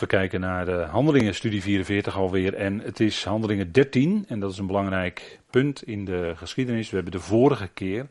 We 0.00 0.06
kijken 0.06 0.40
naar 0.40 0.64
de 0.64 0.86
Handelingen, 0.90 1.34
studie 1.34 1.62
44 1.62 2.16
alweer. 2.16 2.54
En 2.54 2.80
het 2.80 3.00
is 3.00 3.24
Handelingen 3.24 3.72
13. 3.72 4.24
En 4.28 4.40
dat 4.40 4.52
is 4.52 4.58
een 4.58 4.66
belangrijk 4.66 5.40
punt 5.50 5.82
in 5.82 6.04
de 6.04 6.32
geschiedenis. 6.36 6.88
We 6.90 6.94
hebben 6.94 7.12
de 7.12 7.20
vorige 7.20 7.68
keer 7.68 8.06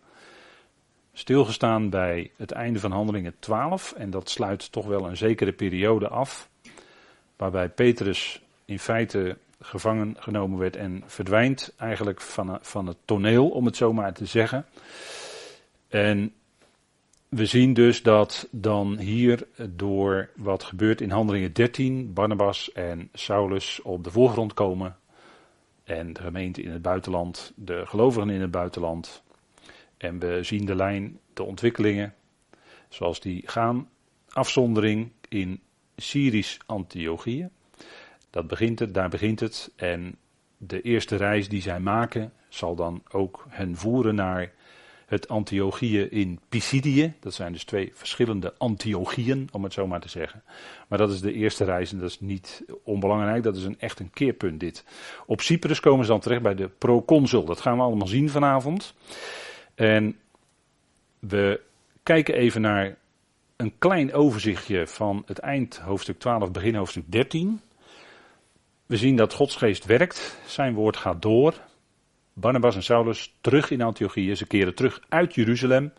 stilgestaan 1.14 1.90
bij 1.90 2.32
het 2.38 2.52
einde 2.52 2.80
van 2.80 2.92
Handelingen 2.92 3.36
12. 3.40 3.94
En 3.98 4.10
dat 4.10 4.30
sluit 4.30 4.72
toch 4.72 4.86
wel 4.86 5.08
een 5.08 5.18
zekere 5.18 5.52
periode 5.52 6.08
af. 6.08 6.50
Waarbij 7.36 7.70
Petrus 7.70 8.42
in 8.66 8.80
feite 8.80 9.38
gevangen 9.62 10.16
genomen 10.20 10.60
werd 10.60 10.76
en 10.76 11.04
verdwijnt 11.06 11.74
eigenlijk 11.78 12.22
van, 12.22 12.60
van 12.62 12.88
het 12.88 12.98
toneel, 13.06 13.50
om 13.50 13.66
het 13.66 13.76
zo 13.76 13.94
maar 13.94 14.14
te 14.14 14.26
zeggen. 14.26 14.66
En 15.88 16.34
we 17.30 17.46
zien 17.46 17.74
dus 17.74 18.04
dat 18.04 18.48
dan 18.52 18.98
hier 18.98 19.48
door 19.70 20.30
wat 20.36 20.64
gebeurt 20.64 21.02
in 21.02 21.10
Handelingen 21.10 21.54
13, 21.54 22.14
Barnabas 22.14 22.72
en 22.72 23.10
Saulus 23.14 23.82
op 23.82 24.04
de 24.04 24.12
voorgrond 24.12 24.54
komen. 24.54 24.98
En 25.84 26.14
de 26.14 26.22
gemeente 26.22 26.62
in 26.62 26.72
het 26.72 26.82
buitenland, 26.82 27.54
de 27.56 27.86
gelovigen 27.86 28.30
in 28.30 28.42
het 28.42 28.52
buitenland. 28.52 29.24
En 29.98 30.20
we 30.20 30.44
zien 30.44 30.66
de 30.66 30.76
lijn, 30.76 31.20
de 31.34 31.44
ontwikkelingen, 31.44 32.14
zoals 32.90 33.20
die 33.20 33.42
gaan. 33.46 33.90
Afzondering 34.30 35.12
in 35.28 35.62
Syrisch 35.96 36.58
Antiochië. 36.66 37.50
Dat 38.30 38.48
begint 38.48 38.80
het, 38.80 38.94
daar 38.94 39.10
begint 39.10 39.40
het. 39.40 39.72
En 39.76 40.18
de 40.58 40.82
eerste 40.82 41.16
reis 41.16 41.50
die 41.50 41.62
zij 41.62 41.80
maken 41.80 42.34
zal 42.48 42.76
dan 42.76 43.04
ook 43.12 43.46
hen 43.50 43.76
voeren 43.76 44.16
naar 44.16 44.52
het 45.10 45.28
Antiochieën 45.28 46.12
in 46.12 46.40
Pisidië. 46.50 47.14
Dat 47.20 47.34
zijn 47.34 47.52
dus 47.52 47.64
twee 47.64 47.92
verschillende 47.94 48.54
Antiochieën, 48.58 49.50
om 49.52 49.64
het 49.64 49.74
zo 49.74 49.88
maar 49.88 50.00
te 50.00 50.10
zeggen. 50.10 50.44
Maar 50.88 50.98
dat 50.98 51.12
is 51.12 51.22
de 51.22 51.34
eerste 51.34 51.64
reis 51.64 51.92
en 51.92 52.00
dat 52.00 52.10
is 52.10 52.20
niet 52.20 52.64
onbelangrijk. 52.84 53.44
Dat 53.44 53.56
is 53.56 53.64
een, 53.64 53.80
echt 53.80 54.00
een 54.00 54.10
keerpunt 54.14 54.60
dit. 54.60 54.86
Op 55.26 55.42
Cyprus 55.42 55.80
komen 55.80 56.06
ze 56.06 56.12
dan 56.12 56.20
terecht 56.20 56.42
bij 56.42 56.56
de 56.56 56.68
proconsul. 56.68 57.46
Dat 57.46 57.62
gaan 57.62 57.78
we 57.78 57.84
allemaal 57.84 58.08
zien 58.08 58.30
vanavond. 58.30 58.94
En 59.76 60.18
we 61.20 61.62
kijken 62.04 62.34
even 62.34 62.62
naar 62.62 62.98
een 63.56 63.74
klein 63.78 64.14
overzichtje 64.14 64.88
van 64.88 65.24
het 65.26 65.40
eind 65.40 65.78
hoofdstuk 65.78 66.20
12, 66.20 66.52
begin 66.52 66.76
hoofdstuk 66.76 67.12
13. 67.12 67.62
We 68.86 68.98
zien 68.98 69.16
dat 69.16 69.34
Gods 69.34 69.56
geest 69.56 69.86
werkt, 69.86 70.40
zijn 70.46 70.74
woord 70.74 70.98
gaat 70.98 71.22
door. 71.22 71.54
Barnabas 72.40 72.76
en 72.76 72.84
Saulus 72.84 73.34
terug 73.42 73.72
in 73.72 73.82
Antiochië, 73.82 74.36
ze 74.36 74.48
keren 74.48 74.76
terug 74.76 75.02
uit 75.10 75.36
Jeruzalem. 75.36 75.94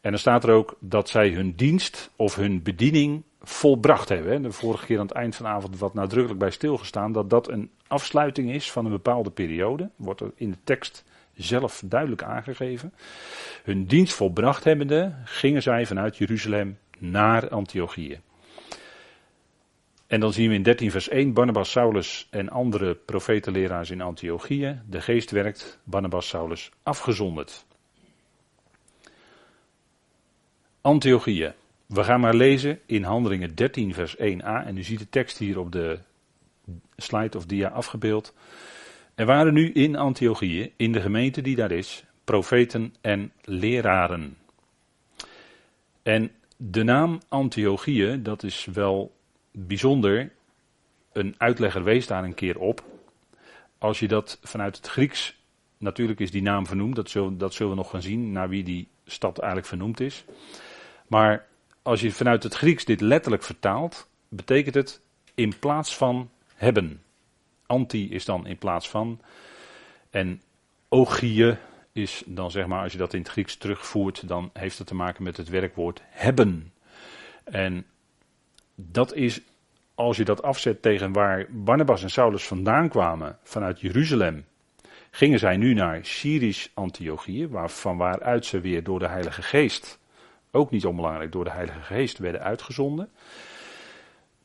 En 0.00 0.10
dan 0.10 0.18
staat 0.18 0.44
er 0.44 0.50
ook 0.50 0.76
dat 0.80 1.08
zij 1.08 1.28
hun 1.28 1.52
dienst 1.56 2.10
of 2.16 2.34
hun 2.34 2.62
bediening 2.62 3.22
volbracht 3.42 4.08
hebben. 4.08 4.42
De 4.42 4.52
vorige 4.52 4.86
keer 4.86 4.98
aan 4.98 5.06
het 5.06 5.14
eind 5.14 5.36
van 5.36 5.46
de 5.46 5.52
avond 5.52 5.78
wat 5.78 5.94
nadrukkelijk 5.94 6.40
bij 6.40 6.50
stilgestaan 6.50 7.12
dat 7.12 7.30
dat 7.30 7.48
een 7.48 7.70
afsluiting 7.86 8.52
is 8.52 8.72
van 8.72 8.84
een 8.84 8.90
bepaalde 8.90 9.30
periode. 9.30 9.90
Wordt 9.96 10.20
er 10.20 10.32
in 10.34 10.50
de 10.50 10.58
tekst 10.64 11.04
zelf 11.34 11.82
duidelijk 11.84 12.22
aangegeven. 12.22 12.92
Hun 13.64 13.84
dienst 13.86 14.14
volbracht 14.14 14.64
hebbende 14.64 15.14
gingen 15.24 15.62
zij 15.62 15.86
vanuit 15.86 16.16
Jeruzalem 16.16 16.78
naar 16.98 17.48
Antiochië. 17.48 18.20
En 20.10 20.20
dan 20.20 20.32
zien 20.32 20.48
we 20.48 20.54
in 20.54 20.62
13 20.62 20.90
vers 20.90 21.08
1 21.08 21.32
Barnabas, 21.32 21.70
Saulus 21.70 22.26
en 22.30 22.48
andere 22.48 22.94
profetenleraars 22.94 23.90
in 23.90 24.00
Antiochië. 24.00 24.80
De 24.88 25.00
geest 25.00 25.30
werkt, 25.30 25.78
Barnabas, 25.84 26.28
Saulus 26.28 26.70
afgezonderd. 26.82 27.66
Antiochië. 30.80 31.52
We 31.86 32.04
gaan 32.04 32.20
maar 32.20 32.34
lezen 32.34 32.80
in 32.86 33.02
Handelingen 33.02 33.54
13 33.54 33.94
vers 33.94 34.16
1a. 34.16 34.66
En 34.66 34.76
u 34.76 34.82
ziet 34.82 34.98
de 34.98 35.08
tekst 35.08 35.38
hier 35.38 35.58
op 35.58 35.72
de 35.72 35.98
slide 36.96 37.36
of 37.36 37.46
dia 37.46 37.68
afgebeeld. 37.68 38.34
Er 39.14 39.26
waren 39.26 39.52
nu 39.54 39.72
in 39.72 39.96
Antiochië, 39.96 40.72
in 40.76 40.92
de 40.92 41.00
gemeente 41.00 41.40
die 41.40 41.56
daar 41.56 41.72
is, 41.72 42.04
profeten 42.24 42.94
en 43.00 43.32
leraren. 43.42 44.36
En 46.02 46.30
de 46.56 46.82
naam 46.82 47.20
Antiochië, 47.28 48.22
dat 48.22 48.42
is 48.42 48.64
wel 48.72 49.18
bijzonder, 49.50 50.32
een 51.12 51.34
uitlegger 51.38 51.84
wees 51.84 52.06
daar 52.06 52.24
een 52.24 52.34
keer 52.34 52.58
op. 52.58 52.84
Als 53.78 53.98
je 53.98 54.08
dat 54.08 54.38
vanuit 54.42 54.76
het 54.76 54.86
Grieks, 54.86 55.38
natuurlijk 55.78 56.20
is 56.20 56.30
die 56.30 56.42
naam 56.42 56.66
vernoemd, 56.66 56.96
dat 56.96 57.10
zullen, 57.10 57.38
dat 57.38 57.54
zullen 57.54 57.72
we 57.72 57.78
nog 57.78 57.90
gaan 57.90 58.02
zien, 58.02 58.32
naar 58.32 58.48
wie 58.48 58.62
die 58.62 58.88
stad 59.06 59.38
eigenlijk 59.38 59.68
vernoemd 59.68 60.00
is. 60.00 60.24
Maar 61.06 61.46
als 61.82 62.00
je 62.00 62.12
vanuit 62.12 62.42
het 62.42 62.54
Grieks 62.54 62.84
dit 62.84 63.00
letterlijk 63.00 63.42
vertaalt, 63.42 64.08
betekent 64.28 64.74
het 64.74 65.00
in 65.34 65.58
plaats 65.58 65.96
van 65.96 66.30
hebben. 66.54 67.02
Anti 67.66 68.10
is 68.10 68.24
dan 68.24 68.46
in 68.46 68.58
plaats 68.58 68.88
van. 68.88 69.20
En 70.10 70.42
ogie 70.88 71.56
is 71.92 72.22
dan 72.26 72.50
zeg 72.50 72.66
maar, 72.66 72.82
als 72.82 72.92
je 72.92 72.98
dat 72.98 73.14
in 73.14 73.20
het 73.20 73.30
Grieks 73.30 73.56
terugvoert, 73.56 74.28
dan 74.28 74.50
heeft 74.52 74.78
het 74.78 74.86
te 74.86 74.94
maken 74.94 75.22
met 75.22 75.36
het 75.36 75.48
werkwoord 75.48 76.02
hebben. 76.08 76.72
En 77.44 77.86
dat 78.88 79.14
is, 79.14 79.40
als 79.94 80.16
je 80.16 80.24
dat 80.24 80.42
afzet 80.42 80.82
tegen 80.82 81.12
waar 81.12 81.46
Barnabas 81.50 82.02
en 82.02 82.10
Saulus 82.10 82.46
vandaan 82.46 82.88
kwamen, 82.88 83.38
vanuit 83.42 83.80
Jeruzalem, 83.80 84.44
gingen 85.10 85.38
zij 85.38 85.56
nu 85.56 85.74
naar 85.74 86.04
Syrisch 86.04 86.68
Antiochië, 86.74 87.48
waar, 87.48 87.70
van 87.70 87.96
waaruit 87.96 88.46
ze 88.46 88.60
weer 88.60 88.82
door 88.82 88.98
de 88.98 89.08
Heilige 89.08 89.42
Geest, 89.42 89.98
ook 90.50 90.70
niet 90.70 90.86
onbelangrijk, 90.86 91.32
door 91.32 91.44
de 91.44 91.50
Heilige 91.50 91.80
Geest 91.80 92.18
werden 92.18 92.42
uitgezonden. 92.42 93.10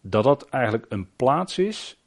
Dat 0.02 0.24
dat 0.24 0.50
eigenlijk 0.50 0.86
een 0.90 1.10
plaats 1.16 1.58
is 1.58 1.98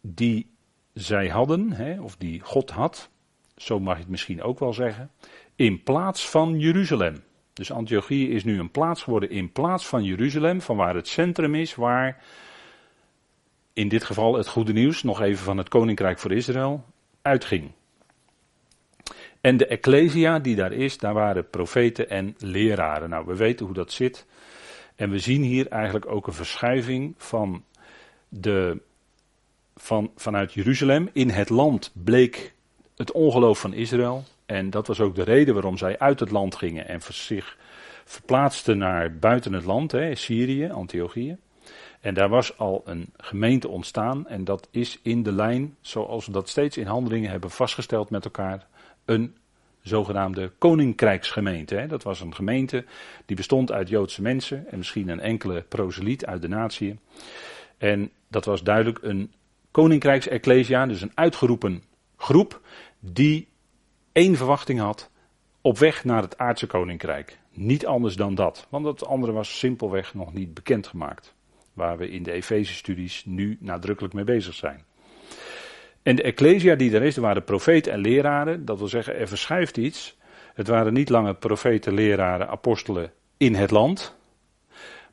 die 0.00 0.50
zij 0.92 1.28
hadden, 1.28 1.72
hè, 1.72 2.00
of 2.00 2.16
die 2.16 2.40
God 2.40 2.70
had, 2.70 3.10
zo 3.56 3.80
mag 3.80 3.94
je 3.94 4.00
het 4.00 4.10
misschien 4.10 4.42
ook 4.42 4.58
wel 4.58 4.72
zeggen, 4.72 5.10
in 5.56 5.82
plaats 5.82 6.28
van 6.28 6.58
Jeruzalem. 6.58 7.22
Dus 7.52 7.72
Antiochië 7.72 8.30
is 8.30 8.44
nu 8.44 8.58
een 8.58 8.70
plaats 8.70 9.02
geworden 9.02 9.30
in 9.30 9.52
plaats 9.52 9.86
van 9.86 10.04
Jeruzalem, 10.04 10.60
van 10.60 10.76
waar 10.76 10.94
het 10.94 11.08
centrum 11.08 11.54
is, 11.54 11.74
waar 11.74 12.22
in 13.72 13.88
dit 13.88 14.04
geval 14.04 14.34
het 14.34 14.48
goede 14.48 14.72
nieuws, 14.72 15.02
nog 15.02 15.20
even 15.20 15.44
van 15.44 15.58
het 15.58 15.68
Koninkrijk 15.68 16.18
voor 16.18 16.32
Israël, 16.32 16.84
uitging. 17.22 17.70
En 19.40 19.56
de 19.56 19.66
Ecclesia 19.66 20.38
die 20.38 20.56
daar 20.56 20.72
is, 20.72 20.98
daar 20.98 21.14
waren 21.14 21.50
profeten 21.50 22.10
en 22.10 22.34
leraren. 22.38 23.10
Nou, 23.10 23.26
we 23.26 23.36
weten 23.36 23.66
hoe 23.66 23.74
dat 23.74 23.92
zit. 23.92 24.26
En 24.94 25.10
we 25.10 25.18
zien 25.18 25.42
hier 25.42 25.68
eigenlijk 25.68 26.06
ook 26.06 26.26
een 26.26 26.32
verschuiving 26.32 27.14
van 27.16 27.64
de, 28.28 28.80
van, 29.76 30.10
vanuit 30.16 30.52
Jeruzalem. 30.52 31.08
In 31.12 31.28
het 31.30 31.48
land 31.48 31.92
bleek 32.04 32.54
het 32.96 33.12
ongeloof 33.12 33.58
van 33.58 33.72
Israël. 33.72 34.24
En 34.46 34.70
dat 34.70 34.86
was 34.86 35.00
ook 35.00 35.14
de 35.14 35.22
reden 35.22 35.54
waarom 35.54 35.76
zij 35.76 35.98
uit 35.98 36.20
het 36.20 36.30
land 36.30 36.54
gingen 36.54 36.88
en 36.88 37.00
zich 37.08 37.56
verplaatsten 38.04 38.78
naar 38.78 39.18
buiten 39.18 39.52
het 39.52 39.64
land, 39.64 39.92
hè, 39.92 40.14
Syrië, 40.14 40.68
Antiochië. 40.68 41.36
En 42.00 42.14
daar 42.14 42.28
was 42.28 42.58
al 42.58 42.82
een 42.84 43.12
gemeente 43.16 43.68
ontstaan 43.68 44.28
en 44.28 44.44
dat 44.44 44.68
is 44.70 44.98
in 45.02 45.22
de 45.22 45.32
lijn, 45.32 45.76
zoals 45.80 46.26
we 46.26 46.32
dat 46.32 46.48
steeds 46.48 46.76
in 46.76 46.86
handelingen 46.86 47.30
hebben 47.30 47.50
vastgesteld 47.50 48.10
met 48.10 48.24
elkaar, 48.24 48.66
een 49.04 49.36
zogenaamde 49.82 50.52
koninkrijksgemeente. 50.58 51.74
Hè. 51.74 51.86
Dat 51.86 52.02
was 52.02 52.20
een 52.20 52.34
gemeente 52.34 52.84
die 53.26 53.36
bestond 53.36 53.72
uit 53.72 53.88
Joodse 53.88 54.22
mensen 54.22 54.70
en 54.70 54.78
misschien 54.78 55.08
een 55.08 55.20
enkele 55.20 55.62
proseliet 55.62 56.26
uit 56.26 56.42
de 56.42 56.48
natie. 56.48 56.98
En 57.78 58.10
dat 58.28 58.44
was 58.44 58.62
duidelijk 58.62 58.98
een 59.02 59.32
koninkrijksecclesia, 59.70 60.86
dus 60.86 61.00
een 61.00 61.12
uitgeroepen 61.14 61.82
groep 62.16 62.60
die 63.00 63.48
één 64.12 64.36
verwachting 64.36 64.80
had 64.80 65.10
op 65.60 65.78
weg 65.78 66.04
naar 66.04 66.22
het 66.22 66.38
aardse 66.38 66.66
koninkrijk. 66.66 67.38
Niet 67.50 67.86
anders 67.86 68.16
dan 68.16 68.34
dat, 68.34 68.66
want 68.68 68.86
het 68.86 69.06
andere 69.06 69.32
was 69.32 69.58
simpelweg 69.58 70.14
nog 70.14 70.32
niet 70.32 70.54
bekendgemaakt. 70.54 71.34
Waar 71.72 71.98
we 71.98 72.10
in 72.10 72.22
de 72.22 72.32
Efeze-studies 72.32 73.24
nu 73.24 73.56
nadrukkelijk 73.60 74.14
mee 74.14 74.24
bezig 74.24 74.54
zijn. 74.54 74.84
En 76.02 76.16
de 76.16 76.22
Ecclesia 76.22 76.74
die 76.74 76.94
er 76.94 77.02
is, 77.02 77.16
er 77.16 77.22
waren 77.22 77.44
profeten 77.44 77.92
en 77.92 78.00
leraren. 78.00 78.64
Dat 78.64 78.78
wil 78.78 78.88
zeggen, 78.88 79.18
er 79.18 79.28
verschuift 79.28 79.76
iets. 79.76 80.18
Het 80.54 80.68
waren 80.68 80.92
niet 80.92 81.08
langer 81.08 81.34
profeten, 81.34 81.94
leraren, 81.94 82.48
apostelen 82.48 83.12
in 83.36 83.54
het 83.54 83.70
land. 83.70 84.16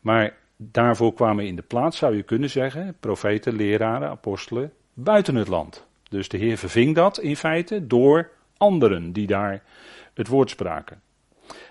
Maar 0.01 0.37
daarvoor 0.57 1.13
kwamen 1.13 1.45
in 1.45 1.55
de 1.55 1.61
plaats, 1.61 1.97
zou 1.97 2.15
je 2.15 2.23
kunnen 2.23 2.49
zeggen, 2.49 2.95
profeten, 2.99 3.55
leraren, 3.55 4.09
apostelen 4.09 4.73
buiten 4.93 5.35
het 5.35 5.47
land. 5.47 5.87
Dus 6.09 6.29
de 6.29 6.37
Heer 6.37 6.57
verving 6.57 6.95
dat 6.95 7.19
in 7.19 7.35
feite 7.35 7.87
door 7.87 8.29
anderen 8.59 9.11
die 9.11 9.27
daar 9.27 9.63
het 10.13 10.27
woord 10.27 10.49
spraken. 10.49 11.01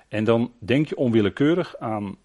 En 0.09 0.25
dan 0.25 0.53
denk 0.59 0.89
je 0.89 0.97
onwillekeurig 0.97 1.77
aan 1.77 2.17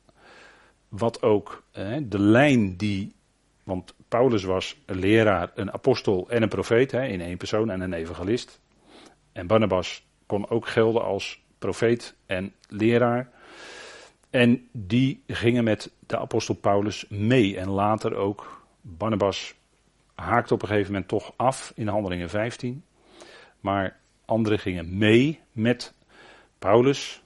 wat 0.88 1.21
ook 1.21 1.63
hè, 1.71 2.07
de 2.07 2.19
lijn 2.19 2.77
die. 2.77 3.15
Want 3.63 3.95
Paulus 4.07 4.44
was 4.44 4.81
een 4.86 5.00
leraar, 5.00 5.51
een 5.56 5.74
apostel 5.74 6.30
en 6.30 6.42
een 6.42 6.50
profeet 6.50 6.92
hè, 6.92 7.06
in 7.06 7.21
één 7.21 7.38
persoon 7.38 7.69
en 7.69 7.81
een 7.81 7.94
evangelist. 7.94 8.62
En 9.31 9.48
Barnabas 9.48 10.06
kon 10.25 10.50
ook 10.50 10.68
gelden 10.68 11.04
als 11.04 11.44
profeet 11.57 12.16
en 12.25 12.54
leraar. 12.68 13.30
En 14.30 14.68
die 14.71 15.24
gingen 15.27 15.63
met 15.63 15.92
de 16.07 16.18
apostel 16.18 16.56
Paulus 16.56 17.06
mee 17.09 17.57
en 17.57 17.69
later 17.69 18.16
ook 18.16 18.66
Barnabas 18.81 19.56
haakt 20.16 20.51
op 20.51 20.62
een 20.62 20.68
gegeven 20.68 20.92
moment 20.92 21.09
toch 21.09 21.33
af 21.36 21.71
in 21.75 21.88
Handelingen 21.88 22.30
15. 22.30 22.83
Maar 23.59 24.00
anderen 24.25 24.60
gingen 24.60 24.98
mee 24.98 25.40
met 25.52 25.94
Paulus. 26.60 27.22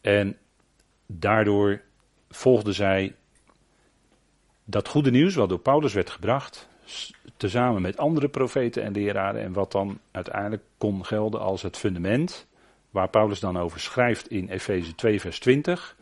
En 0.00 0.36
daardoor 1.06 1.80
volgden 2.30 2.74
zij 2.74 3.14
dat 4.64 4.88
goede 4.88 5.10
nieuws 5.10 5.34
wat 5.34 5.48
door 5.48 5.58
Paulus 5.58 5.92
werd 5.92 6.10
gebracht, 6.10 6.68
tezamen 7.36 7.82
met 7.82 7.96
andere 7.96 8.28
profeten 8.28 8.82
en 8.82 8.92
leraren, 8.92 9.42
en 9.42 9.52
wat 9.52 9.72
dan 9.72 9.98
uiteindelijk 10.10 10.62
kon 10.78 11.04
gelden 11.04 11.40
als 11.40 11.62
het 11.62 11.76
fundament, 11.76 12.46
waar 12.90 13.08
Paulus 13.08 13.40
dan 13.40 13.58
over 13.58 13.80
schrijft 13.80 14.30
in 14.30 14.48
Efeze 14.48 14.94
2, 14.94 15.20
vers 15.20 15.38
20, 15.38 15.96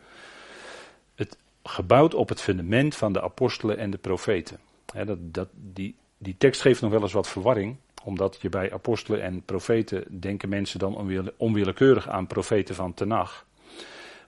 het 1.14 1.36
gebouwd 1.62 2.14
op 2.14 2.28
het 2.28 2.40
fundament 2.40 2.96
van 2.96 3.12
de 3.12 3.22
apostelen 3.22 3.78
en 3.78 3.90
de 3.90 3.98
profeten. 3.98 4.58
dat, 5.04 5.18
dat, 5.20 5.48
die, 5.52 5.96
die 6.18 6.34
tekst 6.38 6.60
geeft 6.60 6.80
nog 6.80 6.90
wel 6.90 7.02
eens 7.02 7.12
wat 7.12 7.28
verwarring, 7.28 7.76
omdat 8.04 8.38
je 8.40 8.48
bij 8.48 8.72
apostelen 8.72 9.22
en 9.22 9.42
profeten 9.42 10.20
denken 10.20 10.48
mensen 10.48 10.78
dan 10.78 11.32
onwillekeurig 11.36 12.08
aan 12.08 12.26
profeten 12.26 12.74
van 12.74 12.94
Tenach. 12.94 13.46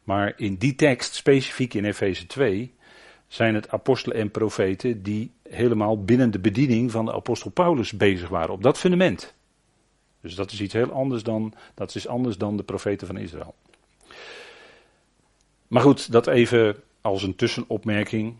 Maar 0.04 0.32
in 0.36 0.54
die 0.54 0.74
tekst, 0.74 1.14
specifiek 1.14 1.74
in 1.74 1.84
Efeze 1.84 2.26
2, 2.26 2.74
zijn 3.28 3.54
het 3.54 3.70
apostelen 3.70 4.16
en 4.16 4.30
profeten 4.30 5.02
die 5.02 5.32
helemaal 5.48 6.04
binnen 6.04 6.30
de 6.30 6.38
bediening 6.38 6.90
van 6.90 7.04
de 7.04 7.12
apostel 7.12 7.50
Paulus 7.50 7.92
bezig 7.92 8.28
waren, 8.28 8.54
op 8.54 8.62
dat 8.62 8.78
fundament. 8.78 9.34
Dus 10.20 10.34
dat 10.34 10.52
is 10.52 10.60
iets 10.60 10.72
heel 10.72 10.90
anders 10.90 11.22
dan, 11.22 11.54
dat 11.74 11.94
is 11.94 12.08
anders 12.08 12.38
dan 12.38 12.56
de 12.56 12.62
profeten 12.62 13.06
van 13.06 13.16
Israël. 13.16 13.54
Maar 15.68 15.82
goed, 15.82 16.12
dat 16.12 16.26
even 16.26 16.76
als 17.00 17.22
een 17.22 17.36
tussenopmerking. 17.36 18.34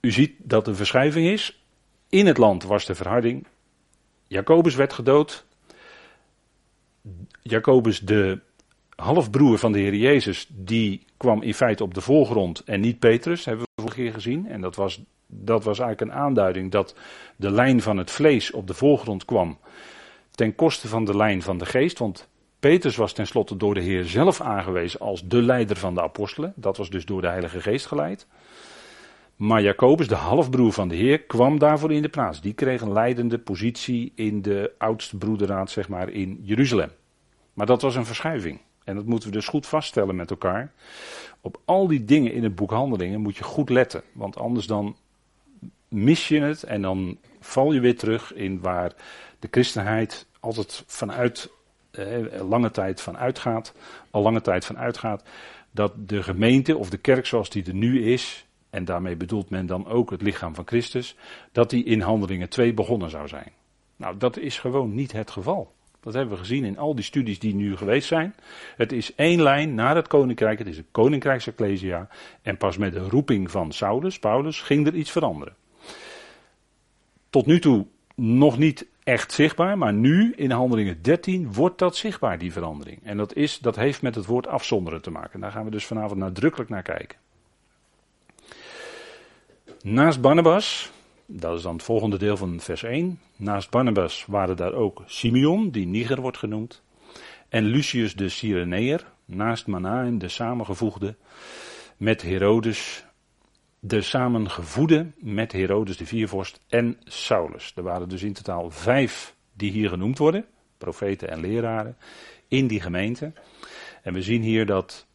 U 0.00 0.10
ziet 0.10 0.32
dat 0.38 0.66
er 0.66 0.76
verschuiving 0.76 1.26
is. 1.26 1.64
In 2.08 2.26
het 2.26 2.38
land 2.38 2.62
was 2.62 2.84
de 2.84 2.94
verharding. 2.94 3.46
Jacobus 4.26 4.74
werd 4.74 4.92
gedood. 4.92 5.44
Jacobus, 7.42 8.00
de 8.00 8.40
halfbroer 8.96 9.58
van 9.58 9.72
de 9.72 9.78
Heer 9.78 9.94
Jezus, 9.94 10.46
die 10.50 11.04
kwam 11.16 11.42
in 11.42 11.54
feite 11.54 11.82
op 11.82 11.94
de 11.94 12.00
voorgrond 12.00 12.64
en 12.64 12.80
niet 12.80 12.98
Petrus, 12.98 13.44
hebben 13.44 13.64
we 13.64 13.82
vorige 13.82 14.00
keer 14.00 14.12
gezien. 14.12 14.46
En 14.46 14.60
dat 14.60 14.76
was, 14.76 15.02
dat 15.26 15.64
was 15.64 15.78
eigenlijk 15.78 16.10
een 16.10 16.22
aanduiding 16.22 16.70
dat 16.70 16.94
de 17.36 17.50
lijn 17.50 17.82
van 17.82 17.96
het 17.96 18.10
vlees 18.10 18.50
op 18.50 18.66
de 18.66 18.74
voorgrond 18.74 19.24
kwam 19.24 19.58
ten 20.30 20.54
koste 20.54 20.88
van 20.88 21.04
de 21.04 21.16
lijn 21.16 21.42
van 21.42 21.58
de 21.58 21.66
geest. 21.66 21.98
Want 21.98 22.28
Petrus 22.58 22.96
was 22.96 23.12
tenslotte 23.12 23.56
door 23.56 23.74
de 23.74 23.80
Heer 23.80 24.04
zelf 24.04 24.40
aangewezen 24.40 25.00
als 25.00 25.28
de 25.28 25.42
leider 25.42 25.76
van 25.76 25.94
de 25.94 26.02
apostelen. 26.02 26.52
Dat 26.56 26.76
was 26.76 26.90
dus 26.90 27.04
door 27.04 27.20
de 27.20 27.28
Heilige 27.28 27.60
Geest 27.60 27.86
geleid. 27.86 28.26
Maar 29.36 29.62
Jacobus, 29.62 30.08
de 30.08 30.14
halfbroer 30.14 30.72
van 30.72 30.88
de 30.88 30.94
Heer, 30.94 31.22
kwam 31.22 31.58
daarvoor 31.58 31.92
in 31.92 32.02
de 32.02 32.08
plaats. 32.08 32.40
Die 32.40 32.52
kreeg 32.52 32.80
een 32.80 32.92
leidende 32.92 33.38
positie 33.38 34.12
in 34.14 34.42
de 34.42 34.72
oudste 34.78 35.16
broederraad, 35.16 35.70
zeg 35.70 35.88
maar, 35.88 36.08
in 36.08 36.40
Jeruzalem. 36.42 36.90
Maar 37.52 37.66
dat 37.66 37.82
was 37.82 37.94
een 37.94 38.06
verschuiving. 38.06 38.60
En 38.84 38.94
dat 38.94 39.06
moeten 39.06 39.28
we 39.28 39.34
dus 39.34 39.48
goed 39.48 39.66
vaststellen 39.66 40.16
met 40.16 40.30
elkaar. 40.30 40.72
Op 41.40 41.60
al 41.64 41.86
die 41.86 42.04
dingen 42.04 42.32
in 42.32 42.42
het 42.42 42.54
boek 42.54 42.70
Handelingen 42.70 43.20
moet 43.20 43.36
je 43.36 43.44
goed 43.44 43.70
letten. 43.70 44.02
Want 44.12 44.36
anders 44.36 44.66
dan 44.66 44.96
mis 45.88 46.28
je 46.28 46.40
het 46.40 46.62
en 46.62 46.82
dan 46.82 47.18
val 47.40 47.72
je 47.72 47.80
weer 47.80 47.96
terug 47.96 48.34
in 48.34 48.60
waar 48.60 48.92
de 49.38 49.48
christenheid 49.50 50.26
altijd 50.40 50.84
vanuit, 50.86 51.50
eh, 51.90 52.06
lange 52.48 52.70
tijd 52.70 53.00
van 53.00 53.16
uitgaat, 53.16 53.74
al 54.10 54.22
lange 54.22 54.40
tijd 54.40 54.64
van 54.64 54.78
uitgaat, 54.78 55.22
dat 55.70 55.92
de 56.08 56.22
gemeente 56.22 56.76
of 56.76 56.90
de 56.90 56.96
kerk 56.96 57.26
zoals 57.26 57.50
die 57.50 57.64
er 57.64 57.74
nu 57.74 58.04
is, 58.12 58.46
en 58.74 58.84
daarmee 58.84 59.16
bedoelt 59.16 59.50
men 59.50 59.66
dan 59.66 59.86
ook 59.86 60.10
het 60.10 60.22
lichaam 60.22 60.54
van 60.54 60.66
Christus, 60.66 61.16
dat 61.52 61.70
die 61.70 61.84
in 61.84 62.00
Handelingen 62.00 62.48
2 62.48 62.74
begonnen 62.74 63.10
zou 63.10 63.28
zijn. 63.28 63.52
Nou, 63.96 64.16
dat 64.16 64.38
is 64.38 64.58
gewoon 64.58 64.94
niet 64.94 65.12
het 65.12 65.30
geval. 65.30 65.72
Dat 66.00 66.14
hebben 66.14 66.32
we 66.34 66.40
gezien 66.40 66.64
in 66.64 66.78
al 66.78 66.94
die 66.94 67.04
studies 67.04 67.38
die 67.38 67.54
nu 67.54 67.76
geweest 67.76 68.08
zijn. 68.08 68.34
Het 68.76 68.92
is 68.92 69.14
één 69.14 69.42
lijn 69.42 69.74
naar 69.74 69.96
het 69.96 70.08
koninkrijk. 70.08 70.58
Het 70.58 70.68
is 70.68 70.78
een 70.78 70.90
koninkrijksecclesia. 70.90 72.08
En 72.42 72.56
pas 72.56 72.76
met 72.76 72.92
de 72.92 73.08
roeping 73.08 73.50
van 73.50 73.72
Saulus, 73.72 74.18
Paulus, 74.18 74.60
ging 74.60 74.86
er 74.86 74.94
iets 74.94 75.10
veranderen. 75.10 75.54
Tot 77.30 77.46
nu 77.46 77.60
toe 77.60 77.86
nog 78.14 78.58
niet 78.58 78.86
echt 79.02 79.32
zichtbaar, 79.32 79.78
maar 79.78 79.92
nu 79.92 80.32
in 80.36 80.50
Handelingen 80.50 81.02
13 81.02 81.52
wordt 81.52 81.78
dat 81.78 81.96
zichtbaar, 81.96 82.38
die 82.38 82.52
verandering. 82.52 83.00
En 83.02 83.16
dat, 83.16 83.34
is, 83.34 83.58
dat 83.58 83.76
heeft 83.76 84.02
met 84.02 84.14
het 84.14 84.26
woord 84.26 84.46
afzonderen 84.46 85.02
te 85.02 85.10
maken. 85.10 85.40
Daar 85.40 85.52
gaan 85.52 85.64
we 85.64 85.70
dus 85.70 85.86
vanavond 85.86 86.20
nadrukkelijk 86.20 86.70
naar 86.70 86.82
kijken. 86.82 87.18
Naast 89.86 90.20
Barnabas, 90.20 90.90
dat 91.26 91.56
is 91.56 91.62
dan 91.62 91.74
het 91.74 91.82
volgende 91.82 92.18
deel 92.18 92.36
van 92.36 92.60
vers 92.60 92.82
1. 92.82 93.20
Naast 93.36 93.70
Barnabas 93.70 94.24
waren 94.26 94.56
daar 94.56 94.72
ook 94.72 95.02
Simeon, 95.06 95.70
die 95.70 95.86
Niger 95.86 96.20
wordt 96.20 96.38
genoemd. 96.38 96.82
En 97.48 97.64
Lucius 97.64 98.14
de 98.14 98.28
Cyreneer, 98.28 99.12
naast 99.24 99.66
Manaen, 99.66 100.18
de 100.18 100.28
samengevoegde, 100.28 101.16
met 101.96 102.22
Herodes, 102.22 103.04
de 103.78 104.00
samengevoede, 104.02 105.06
met 105.16 105.52
Herodes 105.52 105.96
de 105.96 106.06
viervorst 106.06 106.60
en 106.68 106.96
Saulus. 107.04 107.72
Er 107.76 107.82
waren 107.82 108.08
dus 108.08 108.22
in 108.22 108.32
totaal 108.32 108.70
vijf 108.70 109.34
die 109.52 109.70
hier 109.70 109.88
genoemd 109.88 110.18
worden, 110.18 110.46
profeten 110.78 111.30
en 111.30 111.40
leraren, 111.40 111.96
in 112.48 112.66
die 112.66 112.80
gemeente. 112.80 113.32
En 114.02 114.12
we 114.12 114.22
zien 114.22 114.42
hier 114.42 114.66
dat 114.66 115.06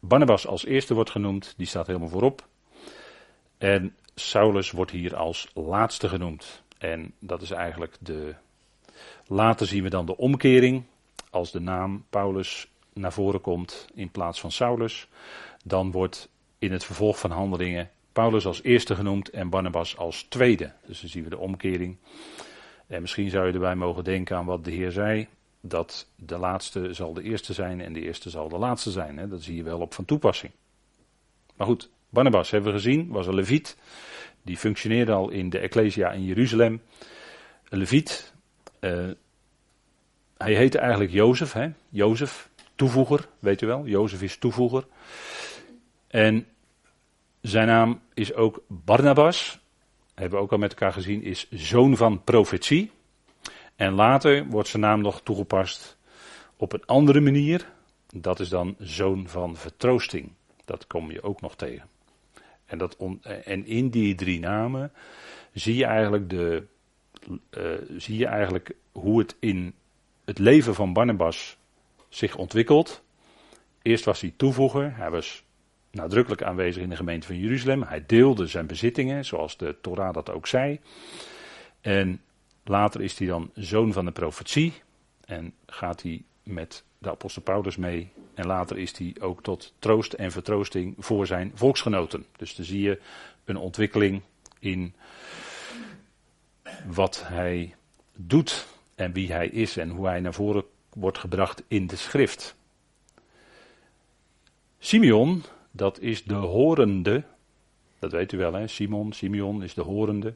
Barnabas 0.00 0.46
als 0.46 0.64
eerste 0.64 0.94
wordt 0.94 1.10
genoemd, 1.10 1.54
die 1.56 1.66
staat 1.66 1.86
helemaal 1.86 2.08
voorop. 2.08 2.48
En 3.66 3.94
Saulus 4.14 4.70
wordt 4.70 4.90
hier 4.90 5.16
als 5.16 5.50
laatste 5.54 6.08
genoemd. 6.08 6.62
En 6.78 7.12
dat 7.18 7.42
is 7.42 7.50
eigenlijk 7.50 7.96
de. 8.00 8.34
Later 9.26 9.66
zien 9.66 9.82
we 9.82 9.88
dan 9.88 10.06
de 10.06 10.16
omkering. 10.16 10.84
Als 11.30 11.50
de 11.50 11.60
naam 11.60 12.04
Paulus 12.10 12.68
naar 12.92 13.12
voren 13.12 13.40
komt 13.40 13.86
in 13.94 14.10
plaats 14.10 14.40
van 14.40 14.50
Saulus. 14.50 15.08
Dan 15.64 15.90
wordt 15.90 16.28
in 16.58 16.72
het 16.72 16.84
vervolg 16.84 17.18
van 17.18 17.30
handelingen 17.30 17.90
Paulus 18.12 18.46
als 18.46 18.62
eerste 18.62 18.94
genoemd 18.94 19.30
en 19.30 19.50
Barnabas 19.50 19.96
als 19.96 20.22
tweede. 20.22 20.72
Dus 20.84 21.00
dan 21.00 21.10
zien 21.10 21.24
we 21.24 21.30
de 21.30 21.38
omkering. 21.38 21.96
En 22.86 23.00
misschien 23.00 23.30
zou 23.30 23.46
je 23.46 23.52
erbij 23.52 23.74
mogen 23.74 24.04
denken 24.04 24.36
aan 24.36 24.44
wat 24.44 24.64
de 24.64 24.70
Heer 24.70 24.92
zei. 24.92 25.28
Dat 25.60 26.08
de 26.16 26.38
laatste 26.38 26.92
zal 26.92 27.12
de 27.12 27.22
eerste 27.22 27.52
zijn 27.52 27.80
en 27.80 27.92
de 27.92 28.00
eerste 28.00 28.30
zal 28.30 28.48
de 28.48 28.58
laatste 28.58 28.90
zijn. 28.90 29.18
Hè? 29.18 29.28
Dat 29.28 29.42
zie 29.42 29.56
je 29.56 29.62
wel 29.62 29.80
op 29.80 29.94
van 29.94 30.04
toepassing. 30.04 30.52
Maar 31.56 31.66
goed, 31.66 31.90
Barnabas 32.16 32.50
hebben 32.50 32.72
we 32.72 32.78
gezien, 32.78 33.08
was 33.08 33.26
een 33.26 33.34
leviet. 33.34 33.76
Die 34.42 34.56
functioneerde 34.56 35.12
al 35.12 35.30
in 35.30 35.50
de 35.50 35.58
Ecclesia 35.58 36.10
in 36.10 36.24
Jeruzalem. 36.24 36.82
Een 37.68 37.78
leviet. 37.78 38.34
Uh, 38.80 39.10
hij 40.36 40.54
heette 40.54 40.78
eigenlijk 40.78 41.12
Jozef. 41.12 41.52
Hè? 41.52 41.68
Jozef, 41.88 42.48
toevoeger, 42.74 43.28
weet 43.38 43.62
u 43.62 43.66
wel. 43.66 43.86
Jozef 43.86 44.22
is 44.22 44.36
toevoeger. 44.36 44.86
En 46.08 46.46
zijn 47.40 47.66
naam 47.66 48.00
is 48.14 48.34
ook 48.34 48.62
Barnabas. 48.68 49.58
Hebben 50.14 50.38
we 50.38 50.44
ook 50.44 50.52
al 50.52 50.58
met 50.58 50.70
elkaar 50.70 50.92
gezien, 50.92 51.22
is 51.22 51.50
zoon 51.50 51.96
van 51.96 52.24
profetie. 52.24 52.90
En 53.74 53.92
later 53.92 54.46
wordt 54.46 54.68
zijn 54.68 54.82
naam 54.82 55.00
nog 55.00 55.20
toegepast 55.20 55.98
op 56.56 56.72
een 56.72 56.86
andere 56.86 57.20
manier. 57.20 57.72
Dat 58.14 58.40
is 58.40 58.48
dan 58.48 58.76
zoon 58.78 59.28
van 59.28 59.56
vertroosting. 59.56 60.32
Dat 60.64 60.86
kom 60.86 61.10
je 61.10 61.22
ook 61.22 61.40
nog 61.40 61.56
tegen. 61.56 61.94
En, 62.66 62.78
dat 62.78 62.96
en 63.44 63.66
in 63.66 63.90
die 63.90 64.14
drie 64.14 64.40
namen 64.40 64.92
zie 65.52 65.76
je 65.76 65.84
eigenlijk, 65.84 66.30
de, 66.30 66.66
uh, 67.58 67.64
zie 67.96 68.16
je 68.16 68.26
eigenlijk 68.26 68.74
hoe 68.92 69.18
het 69.18 69.36
in 69.38 69.74
het 70.24 70.38
leven 70.38 70.74
van 70.74 70.92
Barnabas 70.92 71.56
zich 72.08 72.36
ontwikkelt. 72.36 73.02
Eerst 73.82 74.04
was 74.04 74.20
hij 74.20 74.34
toevoeger, 74.36 74.96
hij 74.96 75.10
was 75.10 75.44
nadrukkelijk 75.90 76.42
aanwezig 76.42 76.82
in 76.82 76.88
de 76.88 76.96
gemeente 76.96 77.26
van 77.26 77.38
Jeruzalem. 77.38 77.82
Hij 77.82 78.04
deelde 78.06 78.46
zijn 78.46 78.66
bezittingen, 78.66 79.24
zoals 79.24 79.56
de 79.56 79.76
Torah 79.80 80.14
dat 80.14 80.30
ook 80.30 80.46
zei. 80.46 80.80
En 81.80 82.20
later 82.64 83.02
is 83.02 83.18
hij 83.18 83.26
dan 83.26 83.50
zoon 83.54 83.92
van 83.92 84.04
de 84.04 84.12
profetie 84.12 84.72
en 85.24 85.54
gaat 85.66 86.02
hij 86.02 86.22
met 86.42 86.84
de 86.98 87.10
apostel 87.10 87.42
Paulus 87.42 87.76
mee. 87.76 88.08
En 88.34 88.46
later 88.46 88.78
is 88.78 88.98
hij 88.98 89.14
ook 89.20 89.42
tot 89.42 89.74
troost 89.78 90.12
en 90.12 90.32
vertroosting 90.32 90.94
voor 90.98 91.26
zijn 91.26 91.52
volksgenoten. 91.54 92.26
Dus 92.36 92.54
dan 92.54 92.64
zie 92.64 92.80
je 92.80 93.00
een 93.44 93.56
ontwikkeling 93.56 94.22
in 94.58 94.94
wat 96.86 97.22
hij 97.26 97.74
doet 98.14 98.66
en 98.94 99.12
wie 99.12 99.32
hij 99.32 99.48
is 99.48 99.76
en 99.76 99.90
hoe 99.90 100.06
hij 100.06 100.20
naar 100.20 100.34
voren 100.34 100.64
wordt 100.92 101.18
gebracht 101.18 101.62
in 101.68 101.86
de 101.86 101.96
schrift. 101.96 102.56
Simeon 104.78 105.42
dat 105.76 106.00
is 106.00 106.24
de 106.24 106.34
horende. 106.34 107.24
Dat 107.98 108.12
weet 108.12 108.32
u 108.32 108.38
wel, 108.38 108.52
hè? 108.52 108.66
Simon, 108.66 109.12
Simeon 109.12 109.62
is 109.62 109.74
de 109.74 109.82
horende. 109.82 110.34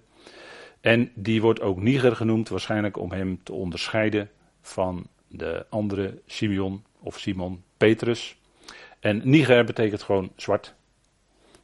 En 0.81 1.12
die 1.14 1.40
wordt 1.40 1.61
ook 1.61 1.81
Niger 1.81 2.17
genoemd, 2.17 2.49
waarschijnlijk 2.49 2.97
om 2.97 3.12
hem 3.12 3.40
te 3.43 3.52
onderscheiden 3.52 4.31
van 4.61 5.07
de 5.30 5.66
andere 5.68 6.20
Simeon 6.26 6.84
of 7.00 7.18
Simon 7.18 7.62
Petrus. 7.76 8.37
En 9.00 9.20
Niger 9.25 9.64
betekent 9.64 10.02
gewoon 10.02 10.32
zwart. 10.37 10.75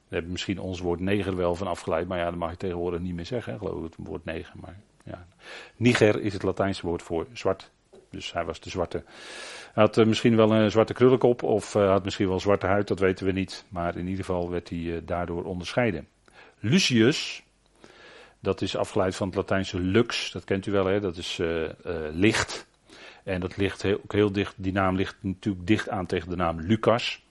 We 0.08 0.14
hebben 0.14 0.32
misschien 0.32 0.58
ons 0.58 0.80
woord 0.80 1.00
neger 1.00 1.36
wel 1.36 1.54
van 1.54 1.66
afgeleid, 1.66 2.08
maar 2.08 2.18
ja, 2.18 2.24
dat 2.24 2.38
mag 2.38 2.50
je 2.50 2.56
tegenwoordig 2.56 3.00
niet 3.00 3.14
meer 3.14 3.26
zeggen, 3.26 3.58
geloof 3.58 3.76
ik, 3.76 3.82
het 3.82 4.06
woord 4.06 4.24
neger. 4.24 4.52
Maar 4.54 4.80
ja. 5.04 5.26
Niger 5.76 6.20
is 6.20 6.32
het 6.32 6.42
Latijnse 6.42 6.86
woord 6.86 7.02
voor 7.02 7.26
zwart. 7.32 7.70
Dus 8.10 8.32
hij 8.32 8.44
was 8.44 8.60
de 8.60 8.70
zwarte. 8.70 9.04
Hij 9.72 9.84
had 9.84 9.96
uh, 9.96 10.06
misschien 10.06 10.36
wel 10.36 10.50
een 10.50 10.70
zwarte 10.70 10.92
krullenkop 10.92 11.42
of 11.42 11.74
uh, 11.74 11.88
had 11.88 12.04
misschien 12.04 12.28
wel 12.28 12.40
zwarte 12.40 12.66
huid, 12.66 12.88
dat 12.88 12.98
weten 12.98 13.26
we 13.26 13.32
niet. 13.32 13.64
Maar 13.68 13.96
in 13.96 14.06
ieder 14.06 14.24
geval 14.24 14.50
werd 14.50 14.68
hij 14.68 14.78
uh, 14.78 14.98
daardoor 15.04 15.44
onderscheiden. 15.44 16.08
Lucius, 16.60 17.42
dat 18.40 18.60
is 18.60 18.76
afgeleid 18.76 19.16
van 19.16 19.26
het 19.26 19.36
Latijnse 19.36 19.80
lux, 19.80 20.30
dat 20.32 20.44
kent 20.44 20.66
u 20.66 20.72
wel, 20.72 20.86
hè? 20.86 21.00
dat 21.00 21.16
is 21.16 21.40
licht. 22.12 22.66
En 23.26 23.40
dat 23.40 23.56
ligt 23.56 23.82
heel, 23.82 24.00
ook 24.02 24.12
heel 24.12 24.32
dicht, 24.32 24.54
die 24.56 24.72
naam 24.72 24.96
ligt 24.96 25.16
natuurlijk 25.20 25.66
dicht 25.66 25.88
aan 25.88 26.06
tegen 26.06 26.28
de 26.28 26.36
naam 26.36 26.60
Lucas. 26.60 27.24